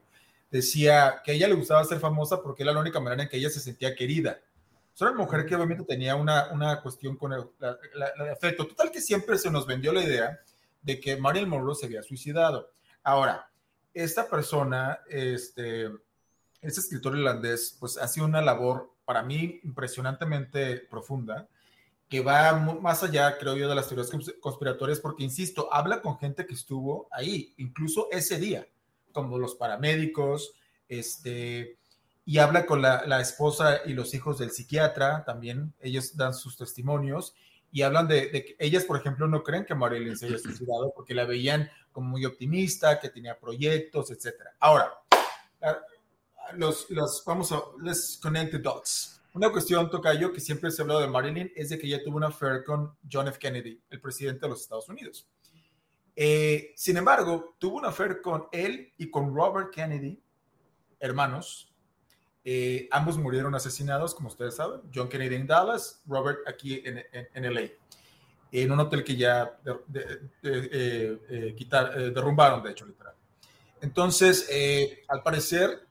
Decía 0.49 1.21
que 1.23 1.31
a 1.31 1.33
ella 1.33 1.47
le 1.47 1.55
gustaba 1.55 1.83
ser 1.83 1.99
famosa 1.99 2.41
porque 2.41 2.63
era 2.63 2.71
la 2.71 2.79
única 2.79 2.99
manera 2.99 3.23
en 3.23 3.29
que 3.29 3.37
ella 3.37 3.49
se 3.49 3.59
sentía 3.59 3.95
querida. 3.95 4.39
Es 4.93 5.01
una 5.01 5.13
mujer 5.13 5.45
que 5.45 5.55
obviamente 5.55 5.83
tenía 5.83 6.15
una, 6.15 6.51
una 6.51 6.81
cuestión 6.81 7.17
con 7.17 7.31
el, 7.31 7.45
afecto. 8.31 8.65
Total 8.65 8.91
que 8.91 8.99
siempre 8.99 9.37
se 9.37 9.51
nos 9.51 9.67
vendió 9.67 9.93
la 9.93 10.01
idea 10.01 10.39
de 10.81 10.99
que 10.99 11.17
Marilyn 11.17 11.49
Monroe 11.49 11.75
se 11.75 11.85
había 11.85 12.03
suicidado. 12.03 12.69
Ahora, 13.03 13.49
esta 13.93 14.29
persona, 14.29 14.99
este, 15.09 15.85
este 16.61 16.79
escritor 16.79 17.17
irlandés, 17.17 17.75
pues 17.79 17.97
ha 17.97 18.07
sido 18.07 18.25
una 18.25 18.41
labor 18.41 18.93
para 19.05 19.23
mí 19.23 19.59
impresionantemente 19.63 20.79
profunda, 20.89 21.47
que 22.09 22.21
va 22.21 22.53
más 22.53 23.03
allá, 23.03 23.37
creo 23.37 23.55
yo, 23.55 23.67
de 23.67 23.75
las 23.75 23.87
teorías 23.87 24.11
conspiratorias, 24.39 24.99
porque, 24.99 25.23
insisto, 25.23 25.73
habla 25.73 26.01
con 26.01 26.17
gente 26.17 26.45
que 26.45 26.53
estuvo 26.53 27.07
ahí, 27.11 27.53
incluso 27.57 28.07
ese 28.11 28.37
día, 28.37 28.67
como 29.11 29.37
los 29.37 29.55
paramédicos, 29.55 30.53
este, 30.87 31.77
y 32.25 32.37
habla 32.37 32.65
con 32.65 32.81
la, 32.81 33.05
la 33.05 33.19
esposa 33.19 33.81
y 33.85 33.93
los 33.93 34.13
hijos 34.13 34.37
del 34.37 34.51
psiquiatra, 34.51 35.23
también 35.25 35.73
ellos 35.79 36.15
dan 36.15 36.33
sus 36.33 36.55
testimonios, 36.55 37.33
y 37.77 37.83
hablan 37.83 38.07
de, 38.07 38.31
que 38.31 38.55
ellas, 38.57 38.85
por 38.85 38.97
ejemplo, 38.97 39.27
no 39.27 39.43
creen 39.43 39.63
que 39.63 39.75
Marilyn 39.75 40.17
se 40.17 40.25
haya 40.25 40.39
suicidado 40.39 40.91
porque 40.95 41.13
la 41.13 41.25
veían 41.25 41.69
como 41.91 42.09
muy 42.09 42.25
optimista, 42.25 42.99
que 42.99 43.09
tenía 43.09 43.37
proyectos, 43.37 44.09
etc. 44.09 44.33
Ahora, 44.59 44.91
los, 46.55 46.89
los, 46.89 47.23
vamos 47.23 47.51
a, 47.51 47.61
let's 47.79 48.17
connect 48.19 48.49
the 48.49 48.57
dots. 48.57 49.21
Una 49.35 49.51
cuestión, 49.51 49.91
Tocayo, 49.91 50.33
que 50.33 50.39
siempre 50.39 50.71
se 50.71 50.81
ha 50.81 50.85
hablado 50.85 51.01
de 51.01 51.07
Marilyn, 51.07 51.51
es 51.55 51.69
de 51.69 51.77
que 51.77 51.85
ella 51.85 52.03
tuvo 52.03 52.17
una 52.17 52.29
affair 52.29 52.63
con 52.63 52.97
John 53.11 53.27
F. 53.27 53.37
Kennedy, 53.37 53.79
el 53.91 54.01
presidente 54.01 54.39
de 54.47 54.49
los 54.49 54.61
Estados 54.61 54.89
Unidos. 54.89 55.29
Eh, 56.15 56.73
sin 56.75 56.97
embargo, 56.97 57.57
tuvo 57.59 57.77
una 57.77 57.89
affair 57.89 58.23
con 58.23 58.47
él 58.51 58.91
y 58.97 59.11
con 59.11 59.35
Robert 59.35 59.71
Kennedy, 59.71 60.19
hermanos, 60.99 61.66
eh, 62.49 62.87
ambos 62.91 63.17
murieron 63.17 63.53
asesinados, 63.55 64.15
como 64.15 64.29
ustedes 64.29 64.55
saben. 64.55 64.79
John 64.95 65.09
Kennedy 65.09 65.35
en 65.35 65.47
Dallas, 65.47 66.01
Robert 66.07 66.47
aquí 66.47 66.81
en, 66.85 67.03
en, 67.11 67.53
LA. 67.53 67.63
En 68.53 68.71
un 68.71 68.79
hotel 68.79 69.03
que 69.03 69.17
ya 69.17 69.59
eh, 70.43 71.19
eh, 71.29 71.55
quitar, 71.57 71.93
derrumbaron, 72.13 72.63
de 72.63 72.71
hecho, 72.71 72.85
literal. 72.85 73.13
Entonces, 73.81 74.49
al 75.09 75.23
parecer, 75.23 75.87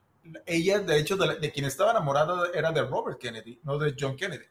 ella, 0.47 0.79
de 0.79 0.97
hecho, 0.97 1.15
de, 1.15 1.51
quien 1.51 1.67
estaba 1.67 1.91
enamorada 1.91 2.49
era 2.51 2.71
de 2.71 2.81
Robert 2.81 3.19
Kennedy, 3.19 3.59
no 3.61 3.77
de 3.77 3.95
John 3.97 4.15
Kennedy. 4.15 4.45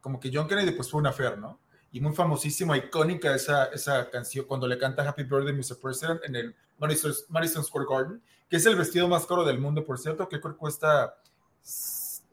Como 0.00 0.18
que 0.18 0.32
John 0.34 0.48
Kennedy, 0.48 0.72
pues 0.72 0.90
fue 0.90 0.98
una 0.98 1.10
affair, 1.10 1.38
¿no? 1.38 1.60
Y 1.94 2.00
muy 2.00 2.12
famosísima, 2.12 2.76
icónica 2.76 3.34
esa, 3.34 3.66
esa 3.66 4.10
canción 4.10 4.44
cuando 4.46 4.66
le 4.66 4.76
canta 4.76 5.08
Happy 5.08 5.22
Birthday, 5.22 5.54
Mr. 5.54 5.78
President 5.80 6.20
en 6.24 6.36
el 6.36 6.54
Madison 6.78 7.64
Square 7.64 7.86
Garden 7.88 8.22
que 8.48 8.56
es 8.56 8.66
el 8.66 8.76
vestido 8.76 9.08
más 9.08 9.26
caro 9.26 9.44
del 9.44 9.58
mundo, 9.58 9.84
por 9.84 9.98
cierto, 9.98 10.28
que 10.28 10.40
cuesta 10.40 11.16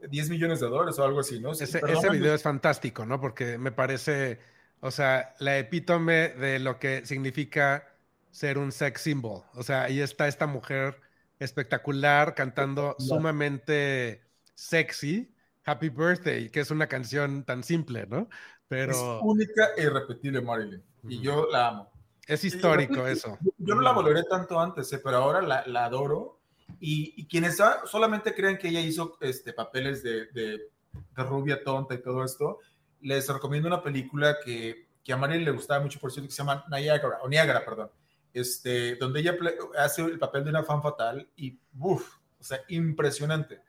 10 0.07 0.30
millones 0.30 0.59
de 0.59 0.68
dólares 0.68 0.99
o 0.99 1.03
algo 1.03 1.20
así, 1.20 1.39
¿no? 1.39 1.51
ese, 1.51 1.64
ese 1.64 2.09
video 2.09 2.34
es 2.34 2.43
fantástico, 2.43 3.05
¿no? 3.05 3.20
Porque 3.20 3.57
me 3.57 3.72
parece, 3.72 4.39
o 4.82 4.91
sea, 4.91 5.34
la 5.39 5.57
epítome 5.57 6.30
de 6.30 6.59
lo 6.59 6.80
que 6.80 7.05
significa 7.05 7.88
ser 8.30 8.57
un 8.57 8.72
sex 8.72 9.01
symbol. 9.01 9.43
O 9.53 9.64
sea, 9.64 9.84
ahí 9.84 10.01
está 10.01 10.28
esta 10.28 10.47
mujer 10.47 11.01
espectacular 11.39 12.36
cantando 12.36 12.95
sumamente 12.99 14.22
sexy. 14.53 15.34
Happy 15.64 15.89
Birthday, 15.89 16.49
que 16.49 16.59
es 16.59 16.72
una 16.72 16.88
canción 16.88 17.43
tan 17.43 17.64
simple, 17.64 18.07
¿no? 18.07 18.30
Pero... 18.72 18.93
Es 18.93 19.19
única 19.24 19.72
e 19.76 19.84
irrepetible, 19.84 20.39
Marilyn. 20.39 20.82
Y 21.03 21.19
yo 21.19 21.45
la 21.51 21.67
amo. 21.67 21.91
Es 22.26 22.45
histórico 22.45 23.05
eso. 23.05 23.38
Yo, 23.57 23.76
no 23.76 23.82
la 23.82 23.91
valoré 23.91 24.24
tanto 24.24 24.57
antes, 24.57 24.93
eh, 24.93 25.01
pero 25.03 25.17
ahora 25.17 25.41
la, 25.41 25.67
la 25.67 25.84
adoro. 25.84 26.39
Y, 26.80 27.13
y, 27.17 27.28
quienes 27.28 27.57
solamente 27.84 28.34
creen 28.34 28.57
que 28.57 28.69
ella 28.69 28.80
hizo 28.80 29.17
este, 29.19 29.51
papeles 29.51 30.01
de, 30.03 30.28
de, 30.28 30.69
rubia 31.17 31.61
tonta 31.65 31.95
y 31.95 32.01
todo 32.01 32.24
esto, 32.24 32.59
les 33.01 33.28
recomiendo 33.28 33.67
una 33.67 33.84
película 33.84 34.38
que, 34.41 34.88
que 35.03 35.11
a 35.11 35.17
Marilyn 35.17 35.43
le 35.43 35.51
gustaba 35.51 35.84
mucho, 35.84 35.99
por 35.99 36.09
cierto, 36.09 36.30
que 36.30 36.34
se 36.34 36.41
llama 36.41 36.63
Niagara, 36.69 37.19
o 37.24 37.28
Niagara, 37.28 37.65
perdón, 37.65 37.91
este, 38.34 38.95
donde 38.95 39.19
ella 39.19 39.36
hace 39.80 40.01
el 40.01 40.17
papel 40.17 40.45
de 40.45 40.51
una 40.51 40.63
fan 40.63 40.82
fatal 40.82 41.30
y, 41.36 41.59
uff, 41.78 42.19
o 42.39 42.43
sea, 42.43 42.61
impresionante. 42.69 43.59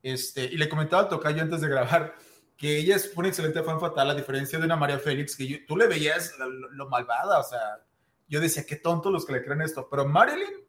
Este, 0.00 0.44
y 0.44 0.56
le 0.56 0.68
comentaba 0.68 1.02
al 1.02 1.08
tocayo 1.08 1.42
antes 1.42 1.60
de 1.60 1.68
grabar 1.68 2.14
que 2.56 2.78
ella 2.78 2.96
es 2.96 3.12
una 3.16 3.28
excelente 3.28 3.62
fan 3.62 3.80
fatal, 3.80 4.10
a 4.10 4.14
diferencia 4.14 4.58
de 4.58 4.64
una 4.64 4.76
María 4.76 4.98
Félix, 4.98 5.36
que 5.36 5.64
tú 5.66 5.76
le 5.76 5.86
veías 5.86 6.34
lo 6.38 6.88
malvada, 6.88 7.38
o 7.40 7.42
sea, 7.42 7.80
yo 8.28 8.40
decía, 8.40 8.64
qué 8.66 8.76
tonto 8.76 9.10
los 9.10 9.26
que 9.26 9.32
le 9.32 9.44
creen 9.44 9.62
esto, 9.62 9.88
pero 9.90 10.06
Marilyn, 10.06 10.64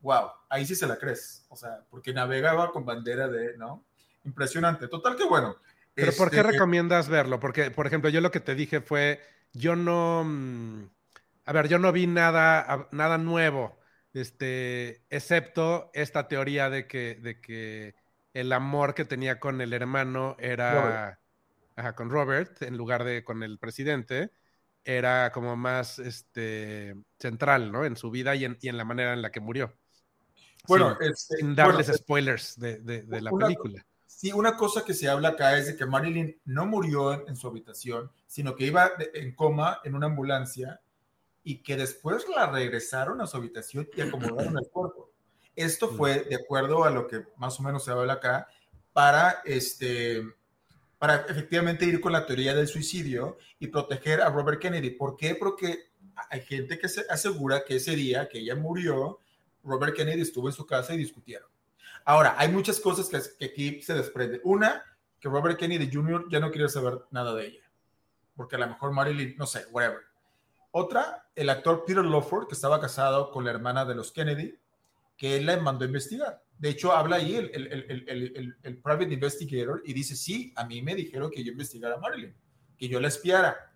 wow, 0.00 0.30
ahí 0.48 0.66
sí 0.66 0.74
se 0.74 0.86
la 0.86 0.96
crees, 0.96 1.46
o 1.48 1.56
sea, 1.56 1.84
porque 1.90 2.12
navegaba 2.12 2.70
con 2.72 2.84
bandera 2.84 3.28
de, 3.28 3.56
¿no? 3.56 3.84
Impresionante, 4.24 4.88
total 4.88 5.16
que 5.16 5.24
bueno. 5.24 5.56
Pero 5.94 6.12
¿por 6.12 6.30
qué 6.30 6.38
este, 6.38 6.52
recomiendas 6.52 7.08
verlo? 7.08 7.40
Porque, 7.40 7.70
por 7.70 7.86
ejemplo, 7.86 8.08
yo 8.08 8.20
lo 8.20 8.30
que 8.30 8.40
te 8.40 8.54
dije 8.54 8.80
fue, 8.80 9.20
yo 9.52 9.74
no, 9.76 10.20
a 11.44 11.52
ver, 11.52 11.68
yo 11.68 11.78
no 11.78 11.92
vi 11.92 12.06
nada, 12.06 12.88
nada 12.92 13.18
nuevo, 13.18 13.78
este, 14.14 15.04
excepto 15.10 15.90
esta 15.94 16.28
teoría 16.28 16.70
de 16.70 16.86
que, 16.86 17.16
de 17.16 17.40
que 17.40 17.94
el 18.40 18.52
amor 18.52 18.94
que 18.94 19.04
tenía 19.04 19.40
con 19.40 19.60
el 19.60 19.72
hermano 19.72 20.36
era, 20.38 21.20
ajá, 21.74 21.94
con 21.96 22.08
Robert, 22.08 22.62
en 22.62 22.76
lugar 22.76 23.02
de 23.02 23.24
con 23.24 23.42
el 23.42 23.58
presidente, 23.58 24.30
era 24.84 25.32
como 25.32 25.56
más 25.56 25.98
este, 25.98 26.94
central, 27.18 27.72
¿no? 27.72 27.84
En 27.84 27.96
su 27.96 28.12
vida 28.12 28.36
y 28.36 28.44
en, 28.44 28.56
y 28.60 28.68
en 28.68 28.76
la 28.76 28.84
manera 28.84 29.12
en 29.12 29.22
la 29.22 29.32
que 29.32 29.40
murió. 29.40 29.74
Bueno, 30.68 30.96
sin, 31.00 31.10
este, 31.10 31.54
darles 31.54 31.88
spoilers 31.88 32.58
de, 32.60 32.78
de, 32.78 33.20
la 33.20 33.32
película. 33.32 33.84
Sí, 34.06 34.32
una 34.32 34.56
cosa 34.56 34.84
que 34.84 34.94
se 34.94 35.08
habla 35.08 35.30
acá 35.30 35.58
es 35.58 35.66
de 35.66 35.76
que 35.76 35.86
Marilyn 35.86 36.40
no 36.44 36.64
murió 36.64 37.26
en, 37.26 37.34
su 37.34 37.48
habitación, 37.48 38.12
sino 38.26 38.54
que 38.54 38.66
iba 38.66 38.92
en 39.14 39.34
coma 39.34 39.80
en 39.82 39.96
una 39.96 40.06
ambulancia 40.06 40.80
y 41.42 41.62
que 41.62 41.76
después 41.76 42.24
la 42.34 42.50
regresaron 42.50 43.20
a 43.20 43.26
su 43.26 43.36
habitación 43.36 43.88
y 43.96 44.00
acomodaron 44.00 44.56
el 44.58 44.68
cuerpo. 44.70 45.07
Esto 45.58 45.88
fue 45.88 46.20
de 46.20 46.36
acuerdo 46.36 46.84
a 46.84 46.90
lo 46.90 47.08
que 47.08 47.24
más 47.36 47.58
o 47.58 47.64
menos 47.64 47.84
se 47.84 47.90
habla 47.90 48.12
acá 48.12 48.46
para 48.92 49.42
este 49.44 50.22
para 50.98 51.26
efectivamente 51.28 51.84
ir 51.84 52.00
con 52.00 52.12
la 52.12 52.26
teoría 52.26 52.54
del 52.54 52.68
suicidio 52.68 53.38
y 53.58 53.66
proteger 53.66 54.20
a 54.20 54.30
Robert 54.30 54.60
Kennedy. 54.60 54.90
¿Por 54.90 55.16
qué? 55.16 55.34
Porque 55.34 55.90
hay 56.30 56.42
gente 56.42 56.78
que 56.78 56.88
se 56.88 57.04
asegura 57.10 57.64
que 57.64 57.76
ese 57.76 57.96
día 57.96 58.28
que 58.28 58.38
ella 58.38 58.54
murió, 58.54 59.18
Robert 59.64 59.96
Kennedy 59.96 60.22
estuvo 60.22 60.48
en 60.48 60.54
su 60.54 60.64
casa 60.64 60.94
y 60.94 60.98
discutieron. 60.98 61.48
Ahora, 62.04 62.36
hay 62.38 62.48
muchas 62.50 62.78
cosas 62.78 63.08
que, 63.08 63.44
aquí 63.44 63.82
se 63.82 63.94
desprenden. 63.94 64.40
Una, 64.44 64.84
que 65.18 65.28
Robert 65.28 65.58
Kennedy 65.58 65.90
Jr. 65.92 66.26
ya 66.30 66.38
no 66.38 66.52
quiere 66.52 66.68
saber 66.68 67.00
nada 67.10 67.34
de 67.34 67.46
ella, 67.46 67.70
porque 68.36 68.54
a 68.54 68.60
lo 68.60 68.68
mejor 68.68 68.92
Marilyn, 68.92 69.36
no 69.36 69.46
sé, 69.46 69.66
whatever. 69.72 70.02
Otra, 70.70 71.28
el 71.34 71.50
actor 71.50 71.84
Peter 71.84 72.04
Lawford, 72.04 72.46
que 72.46 72.54
estaba 72.54 72.80
casado 72.80 73.32
con 73.32 73.44
la 73.44 73.50
hermana 73.50 73.84
de 73.84 73.96
los 73.96 74.12
Kennedy, 74.12 74.56
que 75.18 75.36
él 75.36 75.46
le 75.46 75.56
mandó 75.58 75.84
a 75.84 75.88
investigar. 75.88 76.40
De 76.56 76.70
hecho, 76.70 76.92
habla 76.92 77.16
ahí 77.16 77.34
el, 77.34 77.50
el, 77.54 78.56
el, 78.62 78.78
private 78.78 79.12
investigator 79.12 79.82
y 79.84 79.92
dice, 79.92 80.16
sí, 80.16 80.52
a 80.56 80.64
mí 80.64 80.80
me 80.80 80.94
dijeron 80.94 81.30
que 81.30 81.44
yo 81.44 81.52
investigara 81.52 81.96
a 81.96 81.98
Marilyn, 81.98 82.34
que 82.76 82.88
yo 82.88 83.00
la 83.00 83.08
espiara. 83.08 83.72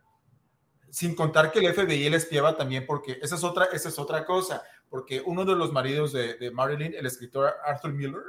sin 0.88 1.14
contar 1.14 1.50
que 1.50 1.58
el 1.58 1.74
FBI 1.74 2.08
le 2.08 2.16
espiaba 2.16 2.56
también, 2.56 2.86
porque 2.86 3.18
esa 3.20 3.34
es 3.34 3.44
otra, 3.44 3.66
esa 3.66 3.88
es 3.88 3.98
otra 3.98 4.24
cosa, 4.24 4.62
porque 4.88 5.22
uno 5.24 5.44
de 5.44 5.56
los 5.56 5.72
maridos 5.72 6.12
de, 6.12 6.50
Marilyn, 6.52 6.94
el 6.94 7.06
escritor 7.06 7.54
Arthur 7.64 7.92
Miller, 7.92 8.22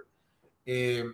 eh, 0.65 1.05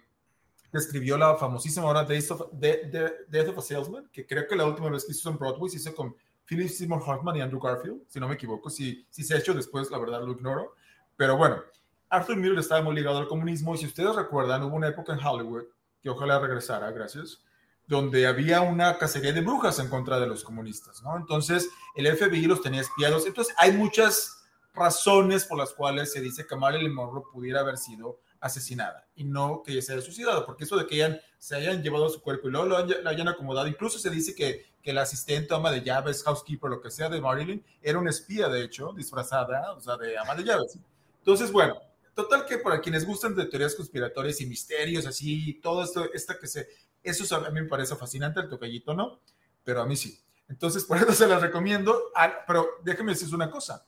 escribió 0.72 1.18
la 1.18 1.36
famosísima 1.36 1.88
obra 1.88 2.04
Death 2.04 2.32
of, 2.32 2.42
Death 2.52 3.50
of 3.50 3.58
a 3.58 3.62
Salesman, 3.62 4.10
que 4.12 4.26
creo 4.26 4.48
que 4.48 4.56
la 4.56 4.66
última 4.66 4.90
vez 4.90 5.06
que 5.06 5.12
hizo 5.12 5.30
en 5.30 5.38
Broadway 5.38 5.70
se 5.70 5.78
hizo 5.78 5.96
con 5.96 6.16
Philip 6.46 6.70
Seymour 6.70 7.02
Hoffman 7.06 7.38
y 7.38 7.42
Andrew 7.42 7.60
Garfield, 7.60 8.04
si 8.08 8.20
no 8.20 8.28
me 8.28 8.36
equivoco, 8.36 8.70
si, 8.70 9.06
si 9.10 9.24
se 9.24 9.34
ha 9.34 9.38
hecho 9.38 9.54
después, 9.54 9.90
la 9.90 9.98
verdad 9.98 10.24
lo 10.24 10.34
ignoro, 10.34 10.76
pero 11.16 11.36
bueno, 11.36 11.64
Arthur 12.10 12.38
Miller 12.38 12.60
estaba 12.60 12.82
muy 12.82 12.96
ligado 12.96 13.20
al 13.20 13.28
comunismo 13.28 13.76
y 13.76 13.78
si 13.78 13.86
ustedes 13.86 14.16
recuerdan, 14.16 14.64
hubo 14.64 14.76
una 14.76 14.88
época 14.88 15.14
en 15.14 15.26
Hollywood, 15.26 15.66
que 16.02 16.10
ojalá 16.10 16.40
regresara, 16.40 16.92
gracias, 16.92 17.44
donde 17.88 18.28
había 18.28 18.62
una 18.62 18.98
cacería 18.98 19.34
de 19.34 19.42
brujas 19.42 19.80
en 19.80 19.90
contra 19.90 20.20
de 20.20 20.28
los 20.28 20.44
comunistas, 20.44 21.04
¿no? 21.04 21.18
Entonces, 21.18 21.70
el 21.96 22.08
FBI 22.08 22.46
los 22.46 22.62
tenía 22.62 22.82
espiados. 22.82 23.26
Entonces, 23.26 23.54
hay 23.58 23.72
muchas 23.74 24.44
razones 24.74 25.46
por 25.46 25.58
las 25.58 25.74
cuales 25.74 26.12
se 26.12 26.22
dice 26.22 26.46
que 26.48 26.56
Marilyn 26.56 26.94
Monroe 26.94 27.24
pudiera 27.32 27.62
haber 27.62 27.78
sido 27.78 28.20
asesinada 28.40 29.08
y 29.16 29.26
no 29.26 29.62
que 29.64 29.74
ella 29.74 29.82
se 29.82 29.94
haya 29.94 30.02
suicidado, 30.02 30.46
porque 30.46 30.64
eso 30.64 30.78
de 30.78 30.88
que 30.88 30.96
hayan, 30.96 31.20
se 31.38 31.56
hayan 31.56 31.84
llevado 31.84 32.10
su 32.10 32.22
cuerpo 32.22 32.48
y 32.48 32.52
luego 32.52 32.68
lo 32.68 32.78
hayan, 32.78 33.28
acomodado, 33.28 33.68
incluso 33.68 34.00
se 34.00 34.10
dice 34.10 34.34
que, 34.34 34.66
que 34.82 34.92
el 34.92 34.98
asistente, 34.98 35.54
ama 35.54 35.72
de 35.72 35.82
llaves, 35.82 36.24
housekeeper, 36.24 36.70
lo 36.70 36.82
que 36.82 36.92
sea 36.92 37.10
de 37.10 37.20
Marilyn, 37.20 37.64
era 37.82 38.00
una 38.00 38.10
espía, 38.10 38.48
de 38.48 38.64
hecho, 38.64 38.94
disfrazada, 38.94 39.74
o 39.74 39.82
sea, 39.82 39.98
de 39.98 40.18
ama 40.18 40.36
de 40.36 40.44
llaves. 40.44 40.80
Entonces, 41.20 41.52
bueno, 41.52 41.76
total 42.14 42.46
que 42.46 42.58
para 42.58 42.82
quienes 42.82 43.06
gustan 43.06 43.36
de 43.36 43.46
teorías 43.46 43.76
conspiratorias 43.76 44.42
y 44.42 44.46
misterios, 44.46 45.06
así, 45.06 45.60
todo 45.62 45.84
esto, 45.84 46.12
esta 46.14 46.38
que 46.38 46.48
se 46.48 46.68
eso 47.04 47.36
a 47.36 47.50
mí 47.50 47.62
me 47.62 47.68
parece 47.68 47.96
fascinante, 47.96 48.40
el 48.40 48.50
tocallito 48.50 48.94
no, 48.94 49.20
pero 49.64 49.82
a 49.82 49.86
mí 49.86 49.96
sí. 49.96 50.20
Entonces, 50.48 50.84
por 50.84 50.98
eso 50.98 51.12
se 51.14 51.28
las 51.28 51.42
recomiendo. 51.42 52.12
Ah, 52.16 52.44
pero 52.46 52.68
déjeme 52.84 53.12
decirles 53.12 53.34
una 53.34 53.52
cosa. 53.52 53.86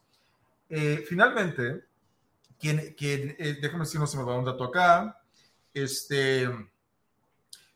Eh, 0.69 1.03
finalmente, 1.07 1.85
quien, 2.59 2.93
quien 2.93 3.35
eh, 3.39 3.57
déjame 3.61 3.83
decir, 3.83 3.99
no 3.99 4.07
se 4.07 4.17
me 4.17 4.23
va 4.23 4.37
un 4.37 4.45
dato 4.45 4.63
acá. 4.63 5.21
Este, 5.73 6.49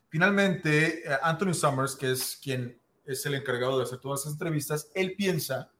finalmente, 0.08 1.06
eh, 1.06 1.18
Anthony 1.22 1.54
Summers, 1.54 1.96
que 1.96 2.12
es 2.12 2.36
quien 2.42 2.80
es 3.04 3.24
el 3.26 3.34
encargado 3.34 3.76
de 3.76 3.84
hacer 3.84 3.98
todas 3.98 4.20
esas 4.20 4.32
entrevistas, 4.32 4.90
él 4.94 5.14
piensa, 5.16 5.70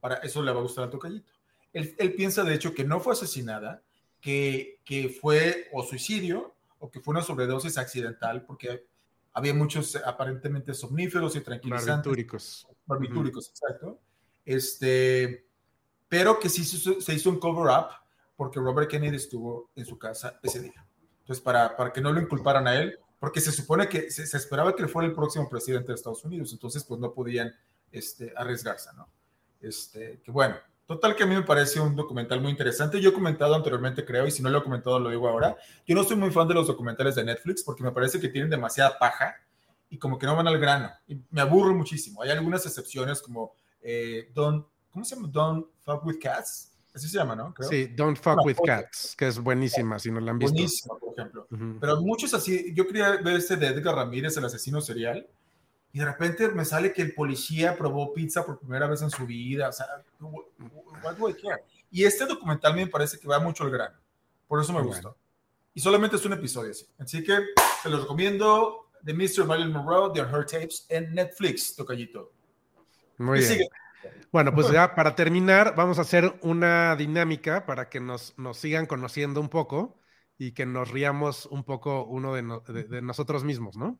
para 0.00 0.16
eso 0.16 0.42
le 0.42 0.52
va 0.52 0.60
a 0.60 0.62
gustar 0.62 0.84
al 0.84 0.90
tocallito, 0.90 1.30
él, 1.72 1.94
él 1.98 2.14
piensa 2.14 2.44
de 2.44 2.54
hecho 2.54 2.74
que 2.74 2.84
no 2.84 3.00
fue 3.00 3.12
asesinada, 3.12 3.82
que, 4.20 4.80
que 4.84 5.08
fue 5.08 5.68
o 5.72 5.82
suicidio 5.82 6.54
o 6.78 6.90
que 6.90 7.00
fue 7.00 7.12
una 7.12 7.22
sobredosis 7.22 7.78
accidental, 7.78 8.44
porque 8.44 8.86
había 9.32 9.54
muchos 9.54 9.96
aparentemente 9.96 10.74
somníferos 10.74 11.36
y 11.36 11.40
tranquilizantes. 11.40 12.06
Barbitúricos. 12.06 12.68
Barbitúricos, 12.86 13.50
exacto. 13.50 14.00
Este, 14.44 15.46
pero 16.08 16.40
que 16.40 16.48
sí 16.48 16.64
se 16.64 17.14
hizo 17.14 17.30
un 17.30 17.38
cover-up 17.38 17.88
porque 18.36 18.58
Robert 18.58 18.90
Kennedy 18.90 19.16
estuvo 19.16 19.70
en 19.76 19.84
su 19.84 19.98
casa 19.98 20.40
ese 20.42 20.60
día. 20.60 20.86
Entonces, 21.20 21.42
para, 21.44 21.76
para 21.76 21.92
que 21.92 22.00
no 22.00 22.10
lo 22.10 22.20
inculparan 22.20 22.66
a 22.66 22.74
él, 22.74 22.98
porque 23.18 23.40
se 23.40 23.52
supone 23.52 23.86
que 23.86 24.10
se, 24.10 24.24
esperaba 24.36 24.74
que 24.74 24.82
él 24.82 24.88
fuera 24.88 25.06
el 25.06 25.14
próximo 25.14 25.48
presidente 25.48 25.88
de 25.88 25.94
Estados 25.94 26.24
Unidos, 26.24 26.50
entonces 26.52 26.82
pues 26.82 26.98
no 26.98 27.12
podían 27.12 27.54
este, 27.92 28.32
arriesgarse, 28.34 28.90
¿no? 28.96 29.08
Este, 29.60 30.20
que 30.24 30.30
bueno, 30.30 30.56
Total 30.90 31.14
que 31.14 31.22
a 31.22 31.26
mí 31.26 31.36
me 31.36 31.42
parece 31.42 31.78
un 31.78 31.94
documental 31.94 32.40
muy 32.40 32.50
interesante. 32.50 33.00
Yo 33.00 33.10
he 33.10 33.12
comentado 33.12 33.54
anteriormente, 33.54 34.04
creo, 34.04 34.26
y 34.26 34.32
si 34.32 34.42
no 34.42 34.50
lo 34.50 34.58
he 34.58 34.62
comentado, 34.64 34.98
lo 34.98 35.10
digo 35.10 35.28
ahora. 35.28 35.56
Yo 35.86 35.94
no 35.94 36.02
soy 36.02 36.16
muy 36.16 36.32
fan 36.32 36.48
de 36.48 36.54
los 36.54 36.66
documentales 36.66 37.14
de 37.14 37.22
Netflix 37.22 37.62
porque 37.62 37.84
me 37.84 37.92
parece 37.92 38.18
que 38.18 38.28
tienen 38.28 38.50
demasiada 38.50 38.98
paja 38.98 39.36
y 39.88 39.98
como 39.98 40.18
que 40.18 40.26
no 40.26 40.34
van 40.34 40.48
al 40.48 40.58
grano. 40.58 40.90
Y 41.06 41.16
me 41.30 41.42
aburro 41.42 41.76
muchísimo. 41.76 42.22
Hay 42.22 42.30
algunas 42.30 42.66
excepciones 42.66 43.22
como 43.22 43.52
eh, 43.80 44.32
Don't, 44.34 44.66
¿cómo 44.90 45.04
se 45.04 45.14
llama? 45.14 45.28
Don't 45.30 45.64
Fuck 45.84 46.04
With 46.06 46.18
Cats. 46.20 46.72
Así 46.92 47.08
se 47.08 47.18
llama, 47.18 47.36
¿no? 47.36 47.54
Sí, 47.60 47.86
Don't 47.86 48.18
Fuck 48.18 48.44
With 48.44 48.58
Cats, 48.66 49.14
que 49.16 49.28
es 49.28 49.38
buenísima, 49.38 49.96
si 50.00 50.10
no 50.10 50.18
la 50.18 50.32
han 50.32 50.40
visto. 50.40 50.54
Buenísima, 50.54 50.98
por 50.98 51.12
ejemplo. 51.16 51.46
Pero 51.80 52.00
muchos 52.00 52.34
así, 52.34 52.74
yo 52.74 52.84
quería 52.84 53.12
ver 53.18 53.36
este 53.36 53.54
de 53.54 53.68
Edgar 53.68 53.94
Ramírez, 53.94 54.36
el 54.36 54.44
asesino 54.44 54.80
serial 54.80 55.24
y 55.92 55.98
de 55.98 56.04
repente 56.04 56.48
me 56.48 56.64
sale 56.64 56.92
que 56.92 57.02
el 57.02 57.14
policía 57.14 57.76
probó 57.76 58.12
pizza 58.12 58.44
por 58.44 58.58
primera 58.60 58.86
vez 58.86 59.02
en 59.02 59.10
su 59.10 59.26
vida. 59.26 59.68
O 59.68 59.72
sea, 59.72 59.86
what 60.20 61.16
do 61.16 61.28
I 61.28 61.34
care? 61.34 61.64
Y 61.90 62.04
este 62.04 62.26
documental 62.26 62.74
me 62.74 62.86
parece 62.86 63.18
que 63.18 63.26
va 63.26 63.40
mucho 63.40 63.64
al 63.64 63.70
grano. 63.70 63.96
Por 64.46 64.60
eso 64.60 64.72
me 64.72 64.82
gustó. 64.82 65.16
Y 65.74 65.80
solamente 65.80 66.16
es 66.16 66.24
un 66.24 66.32
episodio 66.32 66.70
así. 66.70 66.86
Así 66.98 67.24
que 67.24 67.38
se 67.82 67.88
los 67.88 68.02
recomiendo. 68.02 68.86
The 69.04 69.14
Mr. 69.14 69.46
Marilyn 69.46 69.72
Monroe, 69.72 70.12
The 70.12 70.20
Her 70.20 70.44
Tapes 70.44 70.86
en 70.90 71.14
Netflix, 71.14 71.74
tocallito. 71.74 72.32
Muy 73.16 73.40
bien. 73.40 73.60
Bueno, 74.30 74.54
pues 74.54 74.70
ya 74.70 74.94
para 74.94 75.14
terminar, 75.14 75.74
vamos 75.74 75.98
a 75.98 76.02
hacer 76.02 76.38
una 76.42 76.94
dinámica 76.96 77.66
para 77.66 77.88
que 77.88 77.98
nos, 77.98 78.38
nos 78.38 78.58
sigan 78.58 78.86
conociendo 78.86 79.40
un 79.40 79.48
poco 79.48 79.98
y 80.38 80.52
que 80.52 80.66
nos 80.66 80.90
riamos 80.90 81.46
un 81.46 81.64
poco 81.64 82.04
uno 82.04 82.34
de, 82.34 82.84
de 82.84 83.02
nosotros 83.02 83.42
mismos, 83.42 83.76
¿no? 83.76 83.98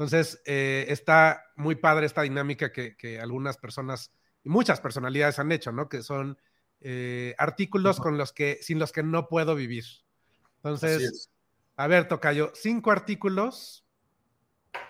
Entonces, 0.00 0.40
eh, 0.46 0.86
está 0.88 1.44
muy 1.56 1.74
padre 1.74 2.06
esta 2.06 2.22
dinámica 2.22 2.72
que, 2.72 3.20
algunas 3.20 3.58
personas 3.58 4.10
y 4.42 4.48
muchas 4.48 4.80
personalidades 4.80 5.38
han 5.38 5.52
hecho, 5.52 5.72
¿no? 5.72 5.90
Que 5.90 6.02
son 6.02 6.38
eh, 6.80 7.34
artículos 7.36 8.00
con 8.00 8.16
los 8.16 8.32
que, 8.32 8.60
sin 8.62 8.78
los 8.78 8.92
que 8.92 9.02
no 9.02 9.28
puedo 9.28 9.54
vivir. 9.54 9.84
Entonces, 10.56 11.30
a 11.76 11.86
ver, 11.86 12.08
Tocayo, 12.08 12.50
cinco 12.54 12.92
artículos, 12.92 13.84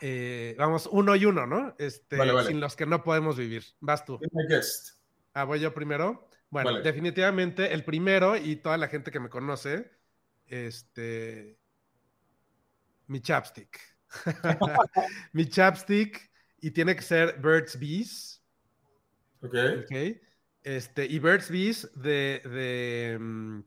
eh, 0.01 0.55
vamos, 0.57 0.89
uno 0.93 1.17
y 1.17 1.25
uno, 1.25 1.45
¿no? 1.45 1.75
Este, 1.81 2.17
Sin 2.47 2.61
los 2.61 2.77
que 2.77 2.87
no 2.87 3.03
podemos 3.03 3.37
vivir. 3.37 3.65
Vas 3.81 4.05
tú. 4.05 4.21
Ah, 5.35 5.43
voy 5.43 5.59
yo 5.59 5.75
primero. 5.75 6.29
Bueno, 6.51 6.83
definitivamente 6.83 7.75
el 7.75 7.83
primero 7.83 8.37
y 8.37 8.55
toda 8.55 8.77
la 8.77 8.87
gente 8.87 9.11
que 9.11 9.19
me 9.19 9.29
conoce, 9.29 9.91
este, 10.47 11.59
mi 13.09 13.21
chapstick. 13.21 13.90
mi 15.33 15.49
chapstick 15.49 16.31
y 16.61 16.71
tiene 16.71 16.95
que 16.95 17.03
ser 17.03 17.39
Birds 17.41 17.79
Bees. 17.79 18.43
Ok. 19.43 19.55
Este, 20.63 21.07
y 21.07 21.19
Birds 21.19 21.51
Bees 21.51 21.91
de, 21.95 22.43
de, 22.45 23.19
mm, 23.19 23.61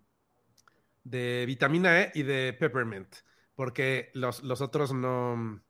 de, 1.04 1.44
vitamina 1.48 2.02
E 2.02 2.12
y 2.14 2.24
de 2.24 2.54
peppermint, 2.54 3.16
porque 3.56 4.12
los, 4.14 4.44
los 4.44 4.62
otros 4.62 4.94
no, 4.94 5.62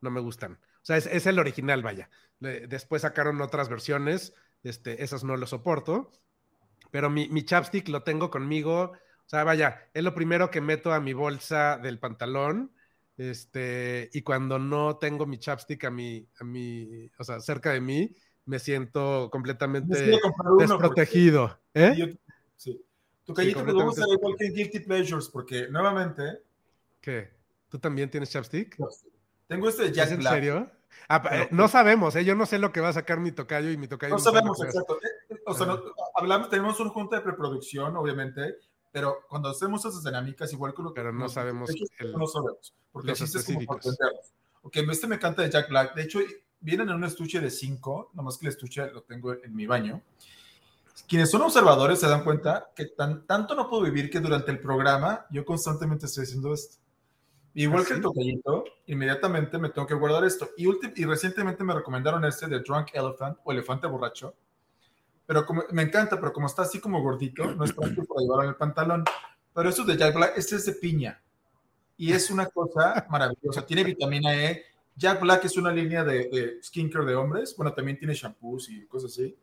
no 0.00 0.10
me 0.10 0.20
gustan. 0.20 0.54
O 0.54 0.84
sea, 0.84 0.96
es, 0.96 1.26
el 1.26 1.38
original, 1.38 1.82
vaya. 1.82 2.08
Después 2.40 3.02
sacaron 3.02 3.40
otras 3.40 3.68
versiones, 3.68 4.34
este, 4.64 5.04
esas 5.04 5.22
no 5.22 5.36
lo 5.36 5.46
soporto, 5.46 6.10
pero 6.90 7.08
mi, 7.08 7.28
mi 7.28 7.44
chapstick 7.44 7.88
lo 7.88 8.02
tengo 8.02 8.30
conmigo. 8.30 8.92
O 9.24 9.28
sea, 9.28 9.44
vaya, 9.44 9.88
es 9.94 10.02
lo 10.02 10.14
primero 10.14 10.50
que 10.50 10.60
meto 10.60 10.92
a 10.92 11.00
mi 11.00 11.12
bolsa 11.12 11.78
del 11.78 12.00
pantalón 12.00 12.72
este, 13.16 14.10
y 14.12 14.22
cuando 14.22 14.58
no 14.58 14.96
tengo 14.96 15.26
mi 15.26 15.38
chapstick 15.38 15.84
a 15.84 15.90
mi, 15.90 16.26
a 16.40 16.44
mi, 16.44 17.10
o 17.18 17.24
sea, 17.24 17.40
cerca 17.40 17.72
de 17.72 17.80
mí, 17.80 18.10
me 18.44 18.58
siento 18.58 19.28
completamente 19.30 20.18
desprotegido. 20.58 21.58
¿Eh? 21.74 22.16
sí. 22.56 22.84
Tu 23.24 23.34
callito 23.34 23.60
sí, 23.60 23.66
vamos 23.66 23.98
a 23.98 24.04
igual 24.12 24.34
que 24.36 24.50
Guilty 24.50 24.80
Pleasures, 24.80 25.28
porque 25.28 25.68
nuevamente. 25.68 26.40
¿Qué? 27.00 27.30
¿Tú 27.68 27.78
también 27.78 28.10
tienes 28.10 28.30
chapstick? 28.30 28.76
Tengo 29.46 29.68
este 29.68 29.84
de 29.84 29.92
Jack 29.92 30.06
¿Es 30.06 30.12
en 30.12 30.22
serio? 30.22 30.70
Ah, 31.08 31.22
eh, 31.30 31.48
no 31.50 31.68
sabemos, 31.68 32.16
¿eh? 32.16 32.24
Yo 32.24 32.34
no 32.34 32.46
sé 32.46 32.58
lo 32.58 32.72
que 32.72 32.80
va 32.80 32.88
a 32.88 32.92
sacar 32.92 33.20
mi 33.20 33.32
tocayo 33.32 33.70
y 33.70 33.76
mi 33.76 33.86
tocayo. 33.88 34.14
No, 34.14 34.18
sabemos, 34.18 34.62
exacto. 34.62 34.98
Eh, 35.30 35.36
o 35.46 35.54
sea, 35.54 35.78
hablamos, 36.14 36.50
tenemos 36.50 36.78
una 36.80 36.90
junta 36.90 37.16
de 37.16 37.22
preproducción, 37.22 37.96
obviamente, 37.96 38.56
pero 38.92 39.20
cuando 39.28 39.48
hacemos 39.48 39.84
esas 39.84 40.04
dinámicas, 40.04 40.52
igual 40.52 40.74
que 40.74 40.82
lo 40.82 40.92
que... 40.92 41.00
Pero 41.00 41.12
no 41.12 41.28
sabemos. 41.28 41.70
el, 41.98 42.12
no 42.12 42.26
sabemos, 42.26 42.74
porque 42.92 43.08
los 43.08 43.20
específicos. 43.22 43.98
Ok, 44.60 44.76
este 44.76 45.06
me 45.06 45.16
encanta 45.16 45.42
de 45.42 45.50
Jack 45.50 45.70
Black. 45.70 45.94
De 45.94 46.02
hecho, 46.02 46.20
vienen 46.60 46.90
en 46.90 46.96
un 46.96 47.04
estuche 47.04 47.40
de 47.40 47.50
5, 47.50 48.10
nomás 48.12 48.36
que 48.36 48.46
el 48.46 48.52
estuche 48.52 48.90
lo 48.92 49.02
tengo 49.02 49.32
en 49.32 49.56
mi 49.56 49.66
baño. 49.66 50.02
Quienes 51.08 51.30
son 51.30 51.42
observadores 51.42 51.98
se 51.98 52.06
dan 52.06 52.22
cuenta 52.22 52.70
que 52.76 52.86
tan, 52.86 53.26
tanto 53.26 53.54
no 53.54 53.68
puedo 53.68 53.82
vivir 53.82 54.10
que 54.10 54.20
durante 54.20 54.50
el 54.50 54.60
programa 54.60 55.26
yo 55.30 55.44
constantemente 55.44 56.06
estoy 56.06 56.24
haciendo 56.24 56.52
esto. 56.52 56.76
Igual 57.54 57.82
¿Ah, 57.82 57.88
que 57.88 57.94
el 57.94 58.00
tocallito, 58.00 58.64
inmediatamente 58.86 59.58
me 59.58 59.70
tengo 59.70 59.86
que 59.86 59.94
guardar 59.94 60.24
esto. 60.24 60.50
Y, 60.56 60.68
y 60.68 61.04
recientemente 61.04 61.64
me 61.64 61.74
recomendaron 61.74 62.24
este 62.24 62.46
de 62.46 62.60
Drunk 62.60 62.88
Elephant 62.92 63.38
o 63.42 63.52
Elefante 63.52 63.86
Borracho 63.86 64.34
pero 65.32 65.46
como, 65.46 65.64
me 65.70 65.80
encanta, 65.80 66.20
pero 66.20 66.30
como 66.30 66.46
está 66.46 66.60
así 66.60 66.78
como 66.78 67.02
gordito, 67.02 67.54
no 67.54 67.64
es 67.64 67.72
práctico 67.72 68.04
para 68.04 68.20
llevarlo 68.20 68.42
en 68.42 68.48
el 68.50 68.56
pantalón. 68.56 69.02
Pero 69.54 69.70
eso 69.70 69.82
de 69.82 69.96
Jack 69.96 70.14
Black, 70.14 70.34
este 70.36 70.56
es 70.56 70.66
de 70.66 70.74
piña. 70.74 71.22
Y 71.96 72.12
es 72.12 72.28
una 72.30 72.44
cosa 72.44 73.06
maravillosa. 73.08 73.64
Tiene 73.64 73.82
vitamina 73.82 74.34
E. 74.34 74.62
Jack 74.94 75.22
Black 75.22 75.46
es 75.46 75.56
una 75.56 75.72
línea 75.72 76.04
de, 76.04 76.28
de 76.28 76.62
skincare 76.62 77.06
de 77.06 77.14
hombres. 77.14 77.56
Bueno, 77.56 77.72
también 77.72 77.98
tiene 77.98 78.12
shampoos 78.12 78.68
y 78.68 78.84
cosas 78.84 79.12
así. 79.12 79.34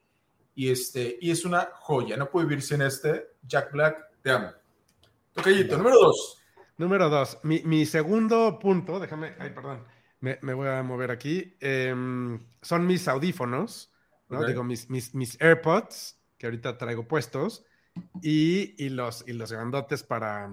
Y, 0.53 0.69
este, 0.69 1.17
y 1.21 1.31
es 1.31 1.43
una 1.43 1.71
joya. 1.79 2.15
No 2.17 2.29
puedo 2.29 2.45
vivir 2.45 2.61
sin 2.61 2.83
este. 2.83 3.29
Jack 3.41 3.71
Black, 3.71 4.11
te 4.21 4.29
amo. 4.29 4.51
Tocayito, 5.33 5.75
número 5.75 5.95
dos. 5.95 6.37
Número 6.77 7.09
dos. 7.09 7.39
Mi, 7.41 7.63
mi, 7.63 7.87
segundo 7.87 8.59
punto, 8.59 8.99
déjame, 8.99 9.33
ay, 9.39 9.49
perdón, 9.49 9.85
me, 10.19 10.37
me 10.43 10.53
voy 10.53 10.67
a 10.67 10.83
mover 10.83 11.09
aquí. 11.09 11.57
Em, 11.59 12.45
son 12.61 12.85
mis 12.85 13.07
audífonos 13.07 13.91
¿no? 14.29 14.45
Digo, 14.45 14.63
mis, 14.63 14.89
mis, 14.89 15.13
mis, 15.15 15.39
AirPods, 15.41 16.19
que 16.37 16.47
ahorita 16.47 16.77
traigo 16.77 17.07
puestos, 17.07 17.65
y, 18.21 18.75
y, 18.83 18.89
los, 18.89 19.23
y 19.27 19.33
los 19.33 19.51
grandotes 19.51 20.03
para, 20.03 20.49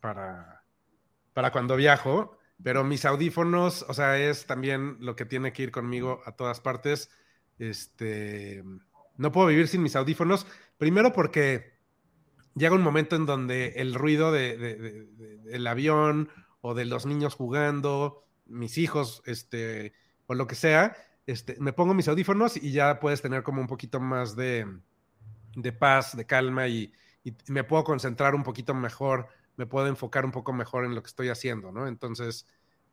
para, 0.00 0.64
para 1.32 1.52
cuando 1.52 1.76
viajo. 1.76 2.38
Pero 2.62 2.82
mis 2.82 3.04
audífonos, 3.04 3.84
o 3.88 3.94
sea, 3.94 4.18
es 4.18 4.46
también 4.46 4.96
lo 5.00 5.14
que 5.14 5.24
tiene 5.24 5.52
que 5.52 5.62
ir 5.62 5.70
conmigo 5.70 6.22
a 6.24 6.32
todas 6.32 6.60
partes. 6.60 7.10
Este, 7.58 8.64
no 9.16 9.32
puedo 9.32 9.48
vivir 9.48 9.68
sin 9.68 9.82
mis 9.82 9.94
audífonos. 9.94 10.46
Primero 10.76 11.12
porque 11.12 11.78
llega 12.54 12.74
un 12.74 12.82
momento 12.82 13.14
en 13.16 13.26
donde 13.26 13.74
el 13.76 13.94
ruido 13.94 14.32
de, 14.32 14.56
del 14.56 15.66
avión 15.66 16.30
o 16.60 16.74
de 16.74 16.84
los 16.84 17.06
niños 17.06 17.34
jugando, 17.34 18.24
mis 18.46 18.78
hijos, 18.78 19.22
este, 19.26 19.92
o 20.26 20.34
lo 20.34 20.46
que 20.46 20.56
sea, 20.56 20.96
este, 21.28 21.56
me 21.60 21.74
pongo 21.74 21.92
mis 21.92 22.08
audífonos 22.08 22.56
y 22.56 22.72
ya 22.72 22.98
puedes 23.00 23.20
tener 23.20 23.42
como 23.42 23.60
un 23.60 23.66
poquito 23.66 24.00
más 24.00 24.34
de, 24.34 24.66
paz, 25.78 26.16
de 26.16 26.24
calma 26.24 26.66
y, 26.68 26.90
me 27.48 27.64
puedo 27.64 27.84
concentrar 27.84 28.34
un 28.34 28.42
poquito 28.42 28.72
mejor, 28.72 29.28
me 29.56 29.66
puedo 29.66 29.86
enfocar 29.88 30.24
un 30.24 30.32
poco 30.32 30.54
mejor 30.54 30.86
en 30.86 30.94
lo 30.94 31.02
que 31.02 31.08
estoy 31.08 31.28
haciendo, 31.28 31.70
¿no? 31.70 31.86
Entonces, 31.86 32.46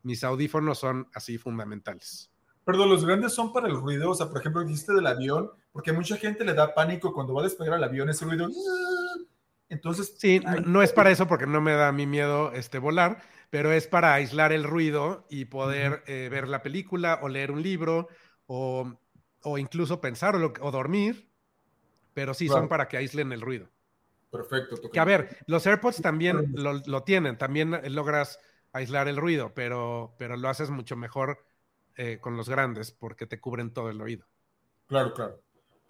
mis 0.04 0.26
audífonos 0.26 0.80
son 0.80 1.08
así 1.14 1.38
fundamentales. 1.38 2.30
Perdón, 2.66 2.90
los 2.90 3.06
grandes 3.06 3.32
son 3.32 3.54
para 3.54 3.70
el 3.70 3.76
ruido, 3.76 4.10
o 4.10 4.14
sea, 4.14 4.28
por 4.28 4.42
ejemplo, 4.42 4.62
dijiste 4.66 4.92
del 4.92 5.08
avión, 5.08 5.52
porque 5.72 5.92
a 5.92 5.94
mucha 5.94 6.18
gente 6.18 6.44
le 6.44 6.54
da 6.54 6.74
pánico 6.74 7.14
cuando 7.14 7.34
va 7.34 7.40
a 7.40 7.46
despegar 7.46 7.78
el 7.78 7.84
avión 7.86 8.10
ese 8.10 8.26
ruido. 8.26 8.50
Entonces, 9.70 10.14
sí, 10.18 10.42
no 10.66 10.82
es 10.82 10.92
para 10.92 11.12
eso 11.12 11.26
porque 11.26 11.48
no 11.48 11.62
me 11.62 11.72
da 11.72 11.88
a 11.88 11.94
mí 11.94 12.06
miedo 12.06 12.52
este 12.52 12.80
volar, 12.80 13.22
pero 13.50 13.72
es 13.72 13.88
para 13.88 14.14
aislar 14.14 14.52
el 14.52 14.66
ruido 14.66 15.26
y 15.30 15.46
poder 15.46 16.04
eh, 16.08 16.28
ver 16.30 16.50
la 16.50 16.62
película 16.62 17.20
o 17.22 17.30
leer 17.30 17.52
un 17.52 17.64
libro 17.64 18.10
o, 18.48 18.98
incluso 19.58 20.02
pensar 20.02 20.36
o, 20.36 20.72
dormir, 20.72 21.30
pero 22.14 22.34
sí 22.34 22.48
son 22.48 22.68
para 22.68 22.88
que 22.88 22.98
aíslen 22.98 23.32
el 23.32 23.42
ruido. 23.42 23.70
Perfecto. 24.32 24.90
Que 24.92 25.00
a 25.00 25.06
ver, 25.06 25.38
los 25.48 25.66
AirPods 25.66 26.02
también 26.02 26.54
lo, 26.56 27.04
tienen, 27.04 27.38
también 27.38 27.80
logras 27.94 28.40
aislar 28.74 29.08
el 29.08 29.18
ruido, 29.18 29.54
pero, 29.54 30.16
pero 30.18 30.36
lo 30.36 30.50
haces 30.50 30.70
mucho 30.70 30.96
mejor 30.96 31.46
eh, 31.96 32.20
con 32.20 32.36
los 32.36 32.50
grandes 32.50 32.92
porque 32.92 33.26
te 33.26 33.40
cubren 33.40 33.72
todo 33.72 33.90
el 33.90 34.02
oído. 34.02 34.26
Claro, 34.88 35.14
claro. 35.14 35.42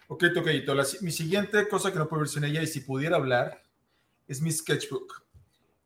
Ok, 0.07 0.25
Toqueito, 0.33 0.75
mi 1.01 1.11
siguiente 1.11 1.67
cosa 1.67 1.91
que 1.91 1.97
no 1.97 2.07
puedo 2.07 2.21
ver 2.21 2.29
sin 2.29 2.43
ella 2.43 2.61
y 2.61 2.67
si 2.67 2.81
pudiera 2.81 3.15
hablar 3.15 3.63
es 4.27 4.39
mi 4.39 4.51
sketchbook, 4.51 5.25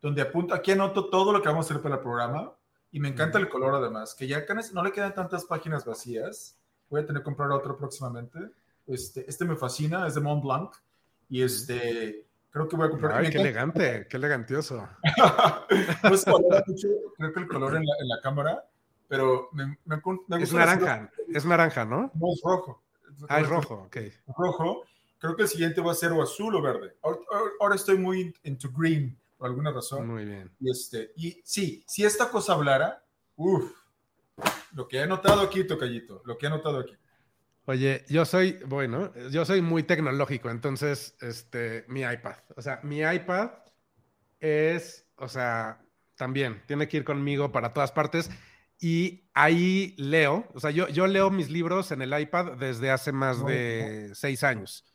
donde 0.02 0.20
apunto, 0.20 0.54
aquí 0.54 0.72
anoto 0.72 1.08
todo 1.08 1.32
lo 1.32 1.40
que 1.40 1.48
vamos 1.48 1.64
a 1.64 1.68
hacer 1.70 1.82
para 1.82 1.96
el 1.96 2.02
programa 2.02 2.54
y 2.92 3.00
me 3.00 3.08
encanta 3.08 3.38
el 3.38 3.48
color 3.48 3.74
además, 3.74 4.14
que 4.14 4.26
ya 4.26 4.44
no 4.72 4.84
le 4.84 4.92
quedan 4.92 5.14
tantas 5.14 5.44
páginas 5.46 5.86
vacías. 5.86 6.59
Voy 6.90 7.00
a 7.00 7.06
tener 7.06 7.22
que 7.22 7.24
comprar 7.24 7.50
otro 7.52 7.76
próximamente. 7.78 8.38
Este, 8.86 9.24
este 9.28 9.44
me 9.44 9.56
fascina, 9.56 10.06
es 10.06 10.14
de 10.14 10.20
Mont 10.20 10.42
Blanc 10.42 10.74
y 11.28 11.42
este 11.42 12.26
creo 12.50 12.68
que 12.68 12.76
voy 12.76 12.88
a 12.88 12.90
comprar. 12.90 13.12
Ay, 13.12 13.30
qué 13.30 13.38
elegante, 13.38 14.06
qué 14.08 14.16
elegantioso. 14.16 14.88
pues 16.02 16.24
creo 17.16 17.32
que 17.32 17.40
el 17.40 17.48
color 17.48 17.76
en 17.76 17.86
la, 17.86 17.94
en 18.00 18.08
la 18.08 18.20
cámara, 18.20 18.64
pero 19.08 19.48
me, 19.52 19.78
me, 19.84 19.96
gusta. 20.00 20.38
Es 20.38 20.52
naranja, 20.52 21.10
es 21.28 21.44
naranja, 21.44 21.84
¿no? 21.84 22.10
No, 22.14 22.32
es 22.32 22.40
rojo. 22.44 22.82
Ah, 23.28 23.40
es 23.40 23.48
rojo, 23.48 23.84
ok. 23.86 23.96
Rojo. 24.36 24.84
Creo 25.18 25.36
que 25.36 25.42
el 25.42 25.48
siguiente 25.48 25.80
va 25.82 25.92
a 25.92 25.94
ser 25.94 26.12
o 26.12 26.22
azul 26.22 26.54
o 26.56 26.62
verde. 26.62 26.96
Ahora, 27.60 27.74
estoy 27.74 27.98
muy 27.98 28.34
into 28.44 28.70
green, 28.74 29.18
por 29.36 29.48
alguna 29.48 29.70
razón. 29.70 30.08
Muy 30.08 30.24
bien. 30.24 30.50
Y, 30.58 30.70
este, 30.70 31.12
y 31.16 31.42
sí, 31.44 31.84
si 31.86 32.04
esta 32.04 32.30
cosa 32.30 32.54
hablara, 32.54 33.04
uff, 33.36 33.70
lo 34.74 34.88
que 34.88 35.00
he 35.00 35.06
notado 35.06 35.40
aquí, 35.40 35.64
Tocayito, 35.64 36.22
lo 36.24 36.38
que 36.38 36.46
he 36.46 36.50
notado 36.50 36.80
aquí. 36.80 36.96
Oye, 37.66 38.04
yo 38.08 38.24
soy, 38.24 38.58
bueno, 38.66 39.12
yo 39.30 39.44
soy 39.44 39.62
muy 39.62 39.82
tecnológico, 39.82 40.50
entonces, 40.50 41.16
este, 41.20 41.84
mi 41.88 42.00
iPad. 42.00 42.36
O 42.56 42.62
sea, 42.62 42.80
mi 42.82 43.00
iPad 43.00 43.50
es, 44.40 45.06
o 45.16 45.28
sea, 45.28 45.80
también 46.16 46.62
tiene 46.66 46.88
que 46.88 46.98
ir 46.98 47.04
conmigo 47.04 47.52
para 47.52 47.72
todas 47.72 47.92
partes. 47.92 48.30
Y 48.80 49.28
ahí 49.34 49.94
leo, 49.98 50.48
o 50.54 50.60
sea, 50.60 50.70
yo, 50.70 50.88
yo 50.88 51.06
leo 51.06 51.30
mis 51.30 51.50
libros 51.50 51.92
en 51.92 52.00
el 52.00 52.18
iPad 52.18 52.56
desde 52.56 52.90
hace 52.90 53.12
más 53.12 53.44
de 53.44 54.10
seis 54.14 54.42
años. 54.42 54.86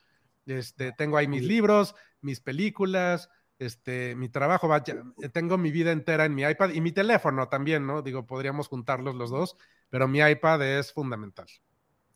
Este, 0.46 0.92
tengo 0.92 1.18
ahí 1.18 1.28
mis 1.28 1.44
libros, 1.44 1.96
mis 2.22 2.42
películas, 2.42 3.30
este, 3.60 4.16
mi 4.16 4.30
trabajo, 4.30 4.68
vaya, 4.68 5.04
tengo 5.32 5.58
mi 5.58 5.72
vida 5.72 5.92
entera 5.92 6.26
en 6.26 6.36
mi 6.36 6.44
iPad 6.44 6.72
y 6.72 6.82
mi 6.82 6.92
teléfono 6.92 7.48
también, 7.48 7.86
¿no? 7.86 8.02
Digo, 8.02 8.26
podríamos 8.26 8.68
juntarlos 8.68 9.16
los 9.16 9.30
dos, 9.30 9.58
pero 9.90 10.08
mi 10.08 10.20
iPad 10.20 10.62
es 10.64 10.92
fundamental. 10.92 11.48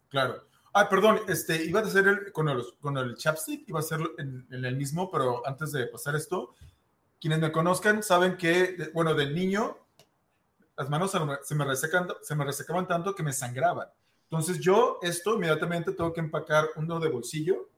Claro. 0.10 0.48
Ah, 0.74 0.88
perdón, 0.88 1.22
este, 1.28 1.64
iba 1.66 1.80
a 1.80 1.84
hacer 1.84 2.08
el, 2.08 2.32
con, 2.32 2.48
el, 2.50 2.64
con 2.80 2.98
el 2.98 3.16
chapstick, 3.16 3.68
iba 3.68 3.80
a 3.80 3.82
hacerlo 3.82 4.12
en, 4.18 4.46
en, 4.52 4.66
el 4.66 4.76
mismo, 4.76 5.10
pero 5.10 5.46
antes 5.48 5.72
de 5.72 5.88
pasar 5.88 6.16
esto, 6.16 6.54
quienes 7.20 7.40
me 7.40 7.52
conozcan 7.52 8.04
saben 8.04 8.38
que, 8.38 8.92
bueno, 8.94 9.16
del 9.16 9.34
niño 9.34 9.78
las 10.80 10.90
manos 10.90 11.12
se 11.44 11.56
me, 11.56 11.66
resecan, 11.66 12.08
se 12.22 12.36
me 12.36 12.46
resecaban 12.46 12.88
tanto 12.88 13.14
que 13.14 13.22
me 13.22 13.34
sangraban. 13.34 13.90
Entonces 14.24 14.60
yo 14.60 14.98
esto 15.02 15.36
inmediatamente 15.36 15.92
tengo 15.92 16.14
que 16.14 16.22
empacar 16.22 16.70
uno 16.78 17.02
de 17.02 17.10
bolsillo 17.10 17.70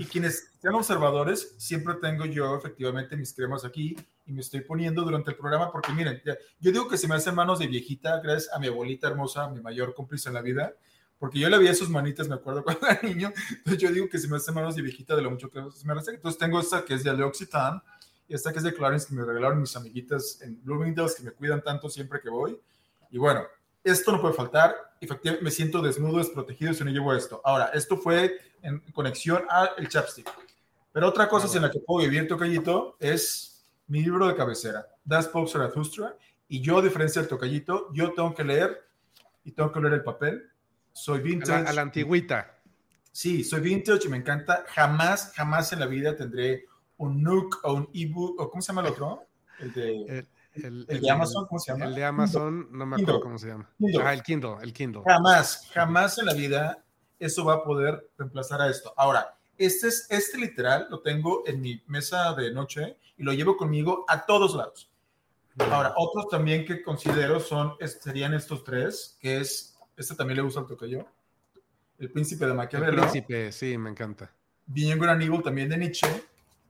y 0.00 0.06
quienes 0.06 0.50
sean 0.58 0.74
observadores, 0.76 1.54
siempre 1.58 1.92
tengo 2.00 2.24
yo 2.24 2.56
efectivamente 2.56 3.18
mis 3.18 3.34
cremas 3.34 3.66
aquí 3.66 3.94
y 4.24 4.32
me 4.32 4.40
estoy 4.40 4.62
poniendo 4.62 5.02
durante 5.02 5.32
el 5.32 5.36
programa 5.36 5.70
porque 5.70 5.92
miren, 5.92 6.22
yo 6.24 6.72
digo 6.72 6.88
que 6.88 6.96
se 6.96 7.06
me 7.06 7.16
hacen 7.16 7.34
manos 7.34 7.58
de 7.58 7.66
viejita 7.66 8.18
gracias 8.20 8.50
a 8.54 8.58
mi 8.58 8.68
abuelita 8.68 9.08
hermosa, 9.08 9.50
mi 9.50 9.60
mayor 9.60 9.94
cómplice 9.94 10.30
en 10.30 10.36
la 10.36 10.40
vida, 10.40 10.72
porque 11.18 11.38
yo 11.38 11.50
le 11.50 11.58
vi 11.58 11.74
sus 11.74 11.90
manitas, 11.90 12.28
me 12.28 12.36
acuerdo 12.36 12.64
cuando 12.64 12.86
era 12.86 12.98
niño, 13.02 13.30
entonces 13.50 13.82
yo 13.82 13.92
digo 13.92 14.08
que 14.08 14.18
se 14.18 14.26
me 14.26 14.38
hacen 14.38 14.54
manos 14.54 14.74
de 14.74 14.80
viejita 14.80 15.14
de 15.14 15.20
lo 15.20 15.32
mucho 15.32 15.50
que 15.50 15.60
se 15.70 15.86
me 15.86 15.92
reseca. 15.92 16.16
Entonces 16.16 16.38
tengo 16.38 16.58
esta 16.58 16.82
que 16.82 16.94
es 16.94 17.04
de 17.04 17.10
Aleoxitán, 17.10 17.82
y 18.26 18.34
esta 18.34 18.52
que 18.52 18.58
es 18.58 18.64
de 18.64 18.72
Clarence 18.72 19.06
que 19.06 19.14
me 19.14 19.22
regalaron 19.22 19.60
mis 19.60 19.76
amiguitas 19.76 20.40
en 20.40 20.64
Bloomingdale's 20.64 21.16
que 21.16 21.24
me 21.24 21.32
cuidan 21.32 21.62
tanto 21.62 21.90
siempre 21.90 22.22
que 22.22 22.30
voy. 22.30 22.58
Y 23.10 23.18
bueno, 23.18 23.42
esto 23.84 24.12
no 24.12 24.20
puede 24.20 24.34
faltar. 24.34 24.74
Efectivamente, 25.00 25.44
me 25.44 25.50
siento 25.50 25.80
desnudo, 25.80 26.18
desprotegido 26.18 26.74
si 26.74 26.84
no 26.84 26.90
llevo 26.90 27.14
esto. 27.14 27.40
Ahora, 27.44 27.70
esto 27.74 27.96
fue 27.96 28.38
en 28.62 28.80
conexión 28.92 29.44
al 29.48 29.88
chapstick. 29.88 30.30
Pero 30.92 31.08
otra 31.08 31.28
cosa 31.28 31.54
en 31.56 31.62
la 31.62 31.70
que 31.70 31.80
puedo 31.80 32.08
vivir, 32.08 32.26
Tocayito, 32.28 32.96
es 32.98 33.64
mi 33.86 34.02
libro 34.02 34.26
de 34.26 34.34
cabecera, 34.34 34.86
Das 35.04 35.28
Pope 35.28 35.50
Zarathustra. 35.50 36.16
Y 36.48 36.60
yo, 36.60 36.78
a 36.78 36.82
diferencia 36.82 37.22
del 37.22 37.28
Tocayito, 37.28 37.92
yo 37.92 38.12
tengo 38.12 38.34
que 38.34 38.44
leer 38.44 38.88
y 39.44 39.52
tengo 39.52 39.70
que 39.72 39.80
leer 39.80 39.94
el 39.94 40.02
papel. 40.02 40.50
Soy 40.92 41.20
vintage. 41.20 41.52
A 41.52 41.62
la, 41.62 41.70
a 41.70 41.72
la 41.72 41.82
antigüita. 41.82 42.58
Sí, 43.12 43.44
soy 43.44 43.60
vintage 43.60 44.06
y 44.06 44.08
me 44.08 44.16
encanta. 44.16 44.64
Jamás, 44.68 45.32
jamás 45.34 45.72
en 45.72 45.80
la 45.80 45.86
vida 45.86 46.16
tendré 46.16 46.66
un 46.96 47.22
Nook 47.22 47.60
o 47.62 47.74
un 47.74 47.88
ebook, 47.94 48.40
o 48.40 48.50
¿cómo 48.50 48.60
se 48.60 48.68
llama 48.68 48.82
el 48.82 48.92
otro? 48.92 49.26
El 49.58 49.72
de, 49.72 50.02
el, 50.02 50.26
de 50.60 51.10
Amazon, 51.10 51.46
¿cómo 51.46 51.58
se 51.58 51.72
llama? 51.72 51.84
El 51.86 51.94
de 51.94 52.04
Amazon, 52.04 52.68
no 52.70 52.86
me 52.86 52.96
acuerdo 52.96 53.20
cómo 53.20 53.38
se 53.38 53.48
llama. 53.48 53.68
Ah, 54.02 54.12
el 54.12 54.22
Kindle, 54.22 54.56
el 54.62 54.72
Kindle. 54.72 55.02
Jamás, 55.06 55.68
jamás 55.72 56.18
en 56.18 56.26
la 56.26 56.34
vida 56.34 56.84
eso 57.18 57.44
va 57.44 57.54
a 57.54 57.64
poder 57.64 58.10
reemplazar 58.16 58.62
a 58.62 58.68
esto. 58.68 58.92
Ahora, 58.96 59.36
este, 59.58 59.88
es, 59.88 60.06
este 60.10 60.38
literal 60.38 60.86
lo 60.90 61.00
tengo 61.00 61.42
en 61.46 61.60
mi 61.60 61.82
mesa 61.86 62.32
de 62.34 62.52
noche 62.52 62.96
y 63.16 63.22
lo 63.22 63.32
llevo 63.32 63.56
conmigo 63.56 64.04
a 64.08 64.24
todos 64.24 64.54
lados. 64.54 64.90
Ahora, 65.58 65.92
otros 65.96 66.28
también 66.28 66.64
que 66.64 66.82
considero 66.82 67.40
son, 67.40 67.74
serían 67.80 68.32
estos 68.32 68.64
tres, 68.64 69.18
que 69.20 69.38
es, 69.38 69.76
este 69.96 70.14
también 70.14 70.36
le 70.36 70.42
gusta 70.42 70.60
el 70.60 70.66
toque 70.66 70.88
yo, 70.88 71.06
El 71.98 72.10
Príncipe 72.10 72.46
de 72.46 72.54
Maquiavelo. 72.54 72.92
El 72.92 73.00
Príncipe, 73.00 73.52
sí, 73.52 73.76
me 73.76 73.90
encanta. 73.90 74.32
Bien 74.64 74.98
Gran 74.98 75.20
Evil 75.20 75.42
también 75.42 75.68
de 75.68 75.76
Nietzsche 75.76 76.08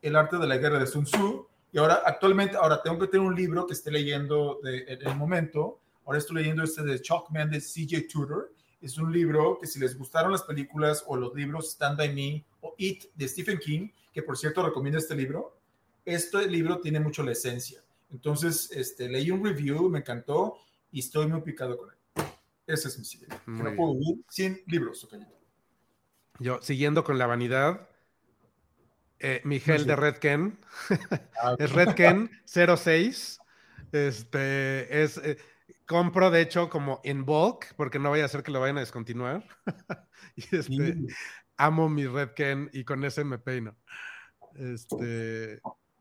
el 0.03 0.16
arte 0.16 0.38
de 0.38 0.47
la 0.47 0.57
guerra 0.57 0.78
de 0.78 0.86
Sun 0.86 1.05
Tzu. 1.05 1.47
Y 1.73 1.79
ahora, 1.79 2.03
actualmente, 2.05 2.57
ahora 2.57 2.83
tengo 2.83 2.99
que 2.99 3.07
tener 3.07 3.27
un 3.27 3.35
libro 3.35 3.66
que 3.66 3.75
esté 3.75 3.91
leyendo 3.91 4.61
de, 4.62 4.85
en 4.89 5.07
el 5.07 5.16
momento. 5.16 5.81
Ahora 6.05 6.18
estoy 6.18 6.37
leyendo 6.37 6.64
este 6.64 6.83
de 6.83 7.01
Chalkman 7.01 7.51
de 7.51 7.61
CJ 7.61 8.09
Tudor. 8.09 8.53
Es 8.81 8.99
un 8.99 9.12
libro 9.12 9.59
que 9.61 9.66
si 9.66 9.79
les 9.79 9.97
gustaron 9.97 10.33
las 10.33 10.43
películas 10.43 11.05
o 11.07 11.16
los 11.16 11.35
libros 11.35 11.71
Stand 11.71 11.99
By 11.99 12.14
Me 12.14 12.45
o 12.61 12.75
It 12.79 13.05
de 13.14 13.29
Stephen 13.29 13.59
King, 13.59 13.91
que 14.12 14.23
por 14.23 14.37
cierto 14.37 14.64
recomiendo 14.64 14.99
este 14.99 15.14
libro, 15.14 15.59
este 16.05 16.49
libro 16.49 16.81
tiene 16.81 16.99
mucho 16.99 17.23
la 17.23 17.33
esencia. 17.33 17.83
Entonces, 18.11 18.71
este, 18.73 19.09
leí 19.09 19.31
un 19.31 19.45
review, 19.45 19.89
me 19.89 20.01
encantó 20.01 20.57
y 20.91 21.01
estoy 21.01 21.27
muy 21.29 21.43
picado 21.43 21.77
con 21.77 21.91
él. 21.91 21.97
Ese 22.66 22.89
es 22.89 22.99
mi 22.99 23.05
siguiente. 23.05 23.37
No 23.47 23.75
puedo 23.77 23.95
vivir 23.95 24.25
sin 24.29 24.61
libros, 24.66 25.07
Yo, 26.39 26.61
siguiendo 26.62 27.05
con 27.05 27.18
la 27.18 27.27
vanidad, 27.27 27.89
eh, 29.21 29.43
Miguel 29.45 29.87
de 29.87 29.97
Redken. 29.97 30.59
Ah, 31.43 31.55
es 31.59 31.73
Redken 31.73 32.31
06. 32.47 33.39
Este 33.93 35.03
es. 35.03 35.18
Eh, 35.18 35.37
compro, 35.87 36.31
de 36.31 36.41
hecho, 36.41 36.71
como 36.71 37.01
en 37.05 37.25
bulk, 37.25 37.75
porque 37.77 37.99
no 37.99 38.11
vaya 38.11 38.25
a 38.25 38.29
ser 38.29 38.43
que 38.43 38.51
lo 38.51 38.61
vayan 38.61 38.79
a 38.79 38.81
descontinuar. 38.81 39.45
y 40.37 40.57
este, 40.57 40.97
amo 41.57 41.89
mi 41.89 42.07
Redken 42.07 42.71
y 42.73 42.85
con 42.85 43.05
ese 43.05 43.25
me 43.25 43.39
peino. 43.39 43.77
Este, 44.55 45.61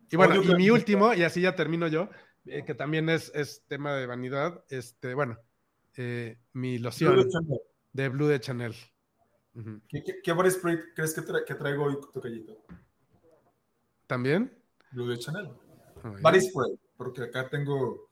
y 0.10 0.16
bueno, 0.16 0.42
y 0.42 0.56
mi 0.56 0.70
último, 0.70 1.14
y 1.14 1.24
así 1.24 1.42
ya 1.42 1.56
termino 1.56 1.88
yo, 1.88 2.10
eh, 2.46 2.64
que 2.66 2.74
también 2.74 3.10
es, 3.10 3.32
es, 3.36 3.64
tema 3.68 3.96
de 3.96 4.06
vanidad. 4.06 4.64
Este, 4.70 5.14
bueno, 5.14 5.38
mi 6.54 6.78
loción 6.78 7.28
de 7.92 8.10
Blue 8.10 8.28
de 8.28 8.40
Chanel. 8.40 8.76
¿Qué, 9.90 10.04
qué, 10.04 10.22
qué 10.24 10.32
body 10.32 10.52
spray 10.52 10.78
crees 10.96 11.14
que, 11.14 11.22
tra- 11.22 11.44
que 11.46 11.56
traigo 11.56 11.84
hoy, 11.84 11.98
Tocayito? 12.14 12.64
¿También? 14.10 14.52
Blue 14.90 15.08
de 15.08 15.20
Chanel. 15.20 15.50
Spray, 16.42 16.80
porque 16.98 17.22
acá 17.26 17.48
tengo. 17.48 18.10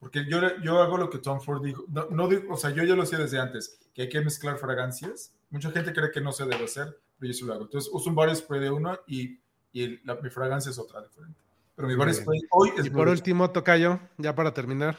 Porque 0.00 0.26
yo, 0.28 0.40
yo 0.60 0.82
hago 0.82 0.98
lo 0.98 1.08
que 1.08 1.18
Tom 1.18 1.40
Ford 1.40 1.64
dijo. 1.64 1.84
No, 1.86 2.08
no 2.10 2.26
digo, 2.26 2.52
o 2.52 2.56
sea, 2.56 2.70
yo 2.70 2.82
ya 2.82 2.96
lo 2.96 3.04
hacía 3.04 3.18
desde 3.18 3.38
antes, 3.38 3.78
que 3.94 4.02
hay 4.02 4.08
que 4.08 4.20
mezclar 4.22 4.58
fragancias. 4.58 5.32
Mucha 5.50 5.70
gente 5.70 5.92
cree 5.92 6.10
que 6.10 6.20
no 6.20 6.32
se 6.32 6.44
debe 6.46 6.64
hacer, 6.64 6.98
pero 7.16 7.32
yo 7.32 7.38
sí 7.38 7.44
lo 7.44 7.52
hago. 7.54 7.62
Entonces 7.62 7.88
uso 7.94 8.10
un 8.10 8.16
body 8.16 8.34
spray 8.34 8.60
de 8.60 8.70
uno 8.72 8.98
y, 9.06 9.38
y 9.72 10.04
la- 10.04 10.16
mi 10.16 10.28
fragancia 10.30 10.70
es 10.70 10.78
otra 10.80 11.00
diferente. 11.00 11.38
Pero 11.76 11.86
mi 11.86 11.94
body 11.94 12.12
spray 12.14 12.40
hoy 12.50 12.72
es 12.76 12.86
Y 12.86 12.90
por 12.90 13.06
último, 13.08 13.48
Tocayo, 13.52 14.00
ya 14.18 14.34
para 14.34 14.52
terminar. 14.52 14.98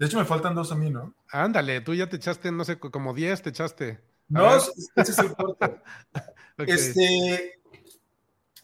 De 0.00 0.06
hecho, 0.06 0.18
me 0.18 0.24
faltan 0.24 0.56
dos 0.56 0.72
a 0.72 0.74
mí, 0.74 0.90
¿no? 0.90 1.14
Ándale, 1.30 1.80
tú 1.80 1.94
ya 1.94 2.08
te 2.08 2.16
echaste, 2.16 2.50
no 2.50 2.64
sé, 2.64 2.80
co- 2.80 2.90
como 2.90 3.14
10 3.14 3.40
te 3.40 3.50
echaste. 3.50 4.00
No, 4.26 4.52
ese 4.56 4.72
es 4.96 5.18
el 5.20 5.32
cuarto. 5.32 5.78
Ok. 6.58 6.68
Este. 6.68 7.59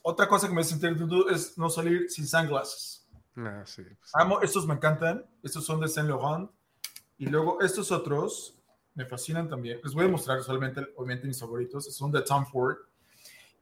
Otra 0.08 0.28
cosa 0.28 0.46
que 0.46 0.54
me 0.54 0.60
hace 0.60 0.78
sentir 0.78 0.96
dudo 0.96 1.28
es 1.30 1.58
no 1.58 1.68
salir 1.68 2.08
sin 2.08 2.28
sunglasses. 2.28 3.04
Ah, 3.34 3.64
sí, 3.66 3.82
pues, 3.82 4.12
Amo, 4.14 4.40
estos 4.40 4.64
me 4.64 4.74
encantan. 4.74 5.26
Estos 5.42 5.66
son 5.66 5.80
de 5.80 5.88
Saint 5.88 6.08
Laurent. 6.08 6.48
Y 7.18 7.26
luego 7.26 7.60
estos 7.60 7.90
otros 7.90 8.56
me 8.94 9.04
fascinan 9.04 9.48
también. 9.48 9.80
Les 9.82 9.94
voy 9.94 10.04
a 10.04 10.08
mostrar 10.08 10.40
solamente, 10.44 10.80
obviamente, 10.94 11.26
mis 11.26 11.40
favoritos. 11.40 11.92
Son 11.92 12.12
de 12.12 12.22
Tom 12.22 12.46
Ford. 12.46 12.76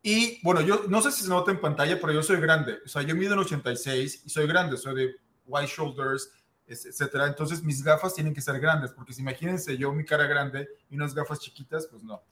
Y 0.02 0.38
bueno, 0.42 0.60
yo 0.60 0.82
no 0.86 1.00
sé 1.00 1.12
si 1.12 1.22
se 1.22 1.30
nota 1.30 1.50
en 1.50 1.62
pantalla, 1.62 1.98
pero 1.98 2.12
yo 2.12 2.22
soy 2.22 2.38
grande. 2.38 2.76
O 2.84 2.88
sea, 2.88 3.00
yo 3.00 3.14
mido 3.14 3.32
en 3.32 3.38
86 3.38 4.24
y 4.26 4.28
soy 4.28 4.46
grande. 4.46 4.76
Soy 4.76 4.94
de 4.94 5.14
wide 5.46 5.66
shoulders, 5.66 6.30
etcétera. 6.66 7.26
Entonces, 7.26 7.62
mis 7.62 7.82
gafas 7.82 8.12
tienen 8.12 8.34
que 8.34 8.42
ser 8.42 8.60
grandes, 8.60 8.90
porque 8.90 9.14
si 9.14 9.22
imagínense 9.22 9.78
yo 9.78 9.92
mi 9.92 10.04
cara 10.04 10.26
grande 10.26 10.68
y 10.90 10.96
unas 10.96 11.14
gafas 11.14 11.40
chiquitas, 11.40 11.86
pues 11.86 12.02
no. 12.02 12.22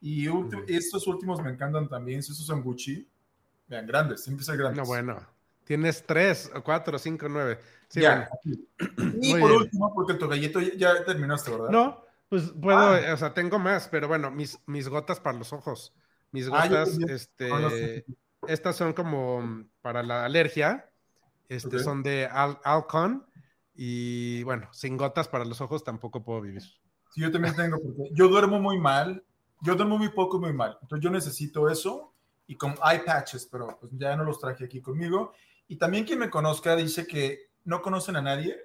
Y 0.00 0.26
estos 0.68 1.06
últimos 1.06 1.42
me 1.42 1.50
encantan 1.50 1.86
también. 1.86 2.20
Estos 2.20 2.38
son 2.38 2.62
Gucci. 2.62 3.06
Vean, 3.68 3.86
grandes, 3.86 4.22
siempre 4.24 4.44
ser 4.44 4.56
grandes. 4.56 4.78
no, 4.78 4.84
bueno. 4.86 5.18
Tienes 5.64 6.04
3, 6.06 6.50
4, 6.64 6.98
5, 6.98 7.26
9. 7.28 7.58
Sí, 7.88 8.00
Ya, 8.00 8.28
bueno. 8.42 8.56
Y 9.22 9.32
Muy 9.32 9.40
por 9.40 9.50
bien. 9.50 9.62
último, 9.62 9.94
porque 9.94 10.12
el 10.12 10.18
tocallito 10.18 10.60
ya, 10.60 11.04
terminaste, 11.04 11.50
¿verdad? 11.50 11.68
No, 11.70 12.04
pues 12.30 12.44
puedo, 12.60 12.78
Ah. 12.78 13.12
o 13.12 13.16
sea, 13.16 13.34
tengo 13.34 13.58
más, 13.58 13.88
pero 13.88 14.08
bueno, 14.08 14.30
mis, 14.30 14.58
mis 14.66 14.88
gotas 14.88 15.20
para 15.20 15.36
los 15.36 15.52
ojos. 15.52 15.92
Mis 16.32 16.46
Ah, 16.48 16.66
gotas, 16.68 16.98
este, 17.08 18.04
estas 18.46 18.76
son 18.76 18.92
como 18.94 19.64
para 19.82 20.02
la 20.02 20.24
alergia. 20.24 20.88
Este, 21.48 21.78
son 21.78 22.02
de 22.02 22.26
Al- 22.26 22.58
Alcon. 22.64 23.26
Y 23.74 24.42
bueno, 24.44 24.68
sin 24.72 24.96
gotas 24.96 25.28
para 25.28 25.44
los 25.44 25.60
ojos 25.60 25.84
tampoco 25.84 26.22
puedo 26.24 26.40
vivir. 26.40 26.62
Sí, 26.62 27.20
yo 27.20 27.30
también 27.30 27.54
tengo, 27.54 27.78
porque 27.80 28.10
yo 28.12 28.28
duermo 28.28 28.60
muy 28.60 28.78
mal, 28.78 29.22
yo 29.62 29.74
duermo 29.76 29.98
muy 29.98 30.08
poco 30.10 30.36
y 30.38 30.40
muy 30.40 30.52
mal, 30.52 30.76
entonces 30.82 31.02
yo 31.02 31.10
necesito 31.10 31.70
eso 31.70 32.12
y 32.48 32.56
con 32.56 32.72
eye 32.84 33.00
patches, 33.04 33.46
pero 33.46 33.78
pues 33.78 33.92
ya 33.96 34.16
no 34.16 34.24
los 34.24 34.40
traje 34.40 34.64
aquí 34.64 34.80
conmigo. 34.80 35.32
Y 35.68 35.76
también 35.76 36.04
quien 36.04 36.18
me 36.18 36.30
conozca 36.30 36.74
dice 36.74 37.06
que 37.06 37.50
no 37.64 37.80
conocen 37.82 38.16
a 38.16 38.22
nadie 38.22 38.56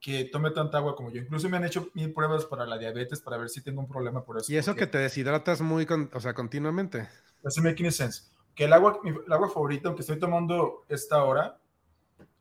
que 0.00 0.24
tome 0.26 0.50
tanta 0.50 0.78
agua 0.78 0.94
como 0.94 1.10
yo. 1.10 1.22
Incluso 1.22 1.48
me 1.48 1.56
han 1.56 1.64
hecho 1.64 1.88
mil 1.94 2.12
pruebas 2.12 2.44
para 2.44 2.66
la 2.66 2.76
diabetes 2.78 3.20
para 3.20 3.38
ver 3.38 3.48
si 3.48 3.62
tengo 3.62 3.80
un 3.80 3.88
problema 3.88 4.22
por 4.24 4.36
eso. 4.38 4.52
Y 4.52 4.56
eso 4.56 4.74
que 4.74 4.86
te 4.86 4.98
deshidratas 4.98 5.60
muy, 5.62 5.86
con- 5.86 6.10
o 6.12 6.20
sea, 6.20 6.34
continuamente. 6.34 7.08
Eso 7.42 7.62
me 7.62 7.72
tiene 7.72 7.90
sense. 7.90 8.24
Que 8.54 8.64
el 8.64 8.72
agua, 8.72 9.00
mi- 9.02 9.10
el 9.10 9.32
agua 9.32 9.48
favorita, 9.48 9.88
aunque 9.88 10.02
estoy 10.02 10.18
tomando 10.18 10.84
esta 10.88 11.22
hora, 11.24 11.58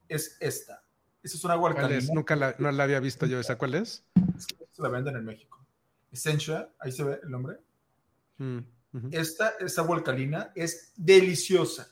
es 0.09 0.37
esta. 0.39 0.83
Esa 1.23 1.37
es 1.37 1.43
un 1.43 1.51
agua 1.51 1.71
¿Cuál 1.73 1.85
es? 1.85 1.91
alcalina. 1.91 2.13
Nunca 2.13 2.35
la, 2.35 2.55
no 2.59 2.71
la 2.71 2.83
había 2.83 2.99
visto 2.99 3.25
yo. 3.25 3.39
¿Esa 3.39 3.57
cuál 3.57 3.75
es? 3.75 4.03
Se 4.71 4.81
la 4.81 4.89
venden 4.89 5.15
en 5.15 5.25
México. 5.25 5.63
Essentia, 6.11 6.69
ahí 6.79 6.91
se 6.91 7.03
ve 7.03 7.19
el 7.23 7.29
nombre. 7.31 7.57
Mm, 8.37 8.59
Esta, 9.11 9.55
esta 9.59 9.81
agua 9.81 9.97
alcalina 9.97 10.51
es 10.55 10.93
deliciosa 10.95 11.91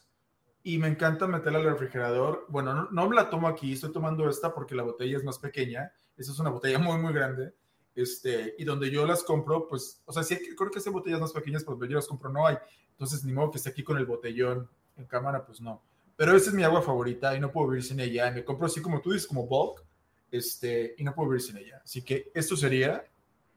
y 0.63 0.77
me 0.77 0.87
encanta 0.87 1.27
meterla 1.27 1.59
al 1.59 1.65
refrigerador. 1.65 2.45
Bueno, 2.47 2.73
no, 2.73 2.89
no 2.89 3.09
me 3.09 3.15
la 3.15 3.29
tomo 3.29 3.47
aquí, 3.47 3.73
estoy 3.73 3.91
tomando 3.91 4.29
esta 4.29 4.53
porque 4.53 4.75
la 4.75 4.83
botella 4.83 5.17
es 5.17 5.23
más 5.23 5.37
pequeña. 5.37 5.91
Esta 6.15 6.31
es 6.31 6.39
una 6.39 6.49
botella 6.49 6.79
muy, 6.79 6.97
muy 6.97 7.13
grande. 7.13 7.53
Este, 7.95 8.55
y 8.57 8.63
donde 8.63 8.89
yo 8.89 9.05
las 9.05 9.23
compro, 9.23 9.67
pues, 9.67 10.01
o 10.05 10.13
sea, 10.13 10.23
sí, 10.23 10.37
creo 10.57 10.71
que 10.71 10.79
estas 10.79 10.93
botellas 10.93 11.19
más 11.19 11.31
pequeñas, 11.31 11.63
pues 11.63 11.77
donde 11.77 11.91
yo 11.91 11.97
las 11.97 12.07
compro 12.07 12.29
no 12.29 12.47
hay. 12.47 12.57
Entonces, 12.91 13.23
ni 13.23 13.33
modo 13.33 13.51
que 13.51 13.57
esté 13.57 13.69
aquí 13.69 13.83
con 13.83 13.97
el 13.97 14.05
botellón 14.05 14.69
en 14.95 15.05
cámara, 15.05 15.45
pues 15.45 15.61
no. 15.61 15.83
Pero 16.15 16.35
esta 16.35 16.49
es 16.49 16.55
mi 16.55 16.63
agua 16.63 16.81
favorita 16.81 17.35
y 17.35 17.39
no 17.39 17.51
puedo 17.51 17.67
vivir 17.69 17.83
sin 17.83 17.99
ella. 17.99 18.29
Y 18.29 18.33
me 18.33 18.45
compro 18.45 18.67
así 18.67 18.81
como 18.81 19.01
tú 19.01 19.11
dices, 19.11 19.27
como 19.27 19.45
bulk, 19.45 19.83
este, 20.31 20.95
y 20.97 21.03
no 21.03 21.13
puedo 21.13 21.29
vivir 21.29 21.41
sin 21.41 21.57
ella. 21.57 21.81
Así 21.83 22.01
que 22.01 22.31
esto 22.33 22.55
sería 22.55 23.03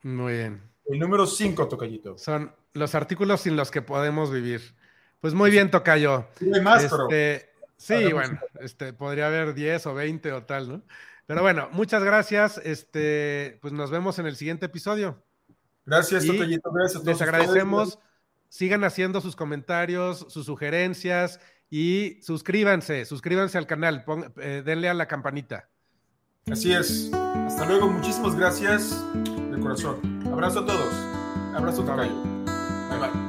Muy 0.02 0.32
bien. 0.34 0.62
el 0.86 0.98
número 0.98 1.26
5, 1.26 1.68
Tocayito. 1.68 2.18
Son 2.18 2.52
los 2.76 2.94
artículos 2.94 3.40
sin 3.40 3.56
los 3.56 3.70
que 3.70 3.82
podemos 3.82 4.30
vivir. 4.32 4.76
Pues 5.20 5.34
muy 5.34 5.50
bien, 5.50 5.70
Tocayo. 5.70 6.26
Sí. 6.38 6.50
Este, 6.84 7.50
sí, 7.76 8.12
bueno, 8.12 8.38
este, 8.60 8.92
podría 8.92 9.26
haber 9.26 9.54
10 9.54 9.86
o 9.86 9.94
20 9.94 10.32
o 10.32 10.42
tal, 10.44 10.68
¿no? 10.68 10.82
Pero 11.26 11.42
bueno, 11.42 11.68
muchas 11.72 12.04
gracias. 12.04 12.58
Este, 12.64 13.58
pues 13.60 13.72
nos 13.72 13.90
vemos 13.90 14.18
en 14.18 14.26
el 14.26 14.36
siguiente 14.36 14.66
episodio. 14.66 15.22
Gracias, 15.84 16.24
Y 16.24 16.28
Tocayito. 16.28 16.70
Gracias 16.70 16.96
a 17.00 17.04
todos 17.04 17.06
Les 17.06 17.14
ustedes. 17.14 17.32
agradecemos. 17.34 17.98
Sigan 18.48 18.84
haciendo 18.84 19.20
sus 19.20 19.34
comentarios, 19.34 20.26
sus 20.28 20.46
sugerencias 20.46 21.40
y 21.68 22.20
suscríbanse, 22.22 23.04
suscríbanse 23.04 23.58
al 23.58 23.66
canal, 23.66 24.04
pon- 24.04 24.32
eh, 24.36 24.62
denle 24.64 24.88
a 24.88 24.94
la 24.94 25.06
campanita. 25.08 25.68
Así 26.50 26.72
es. 26.72 27.10
Hasta 27.12 27.64
luego. 27.66 27.88
Muchísimas 27.88 28.36
gracias 28.36 29.04
de 29.50 29.58
corazón. 29.58 30.22
Abrazo 30.32 30.60
a 30.60 30.66
todos. 30.66 30.94
Abrazo. 31.56 31.84
Tocayo. 31.84 32.35
Bye 32.88 32.98
bye. 32.98 33.25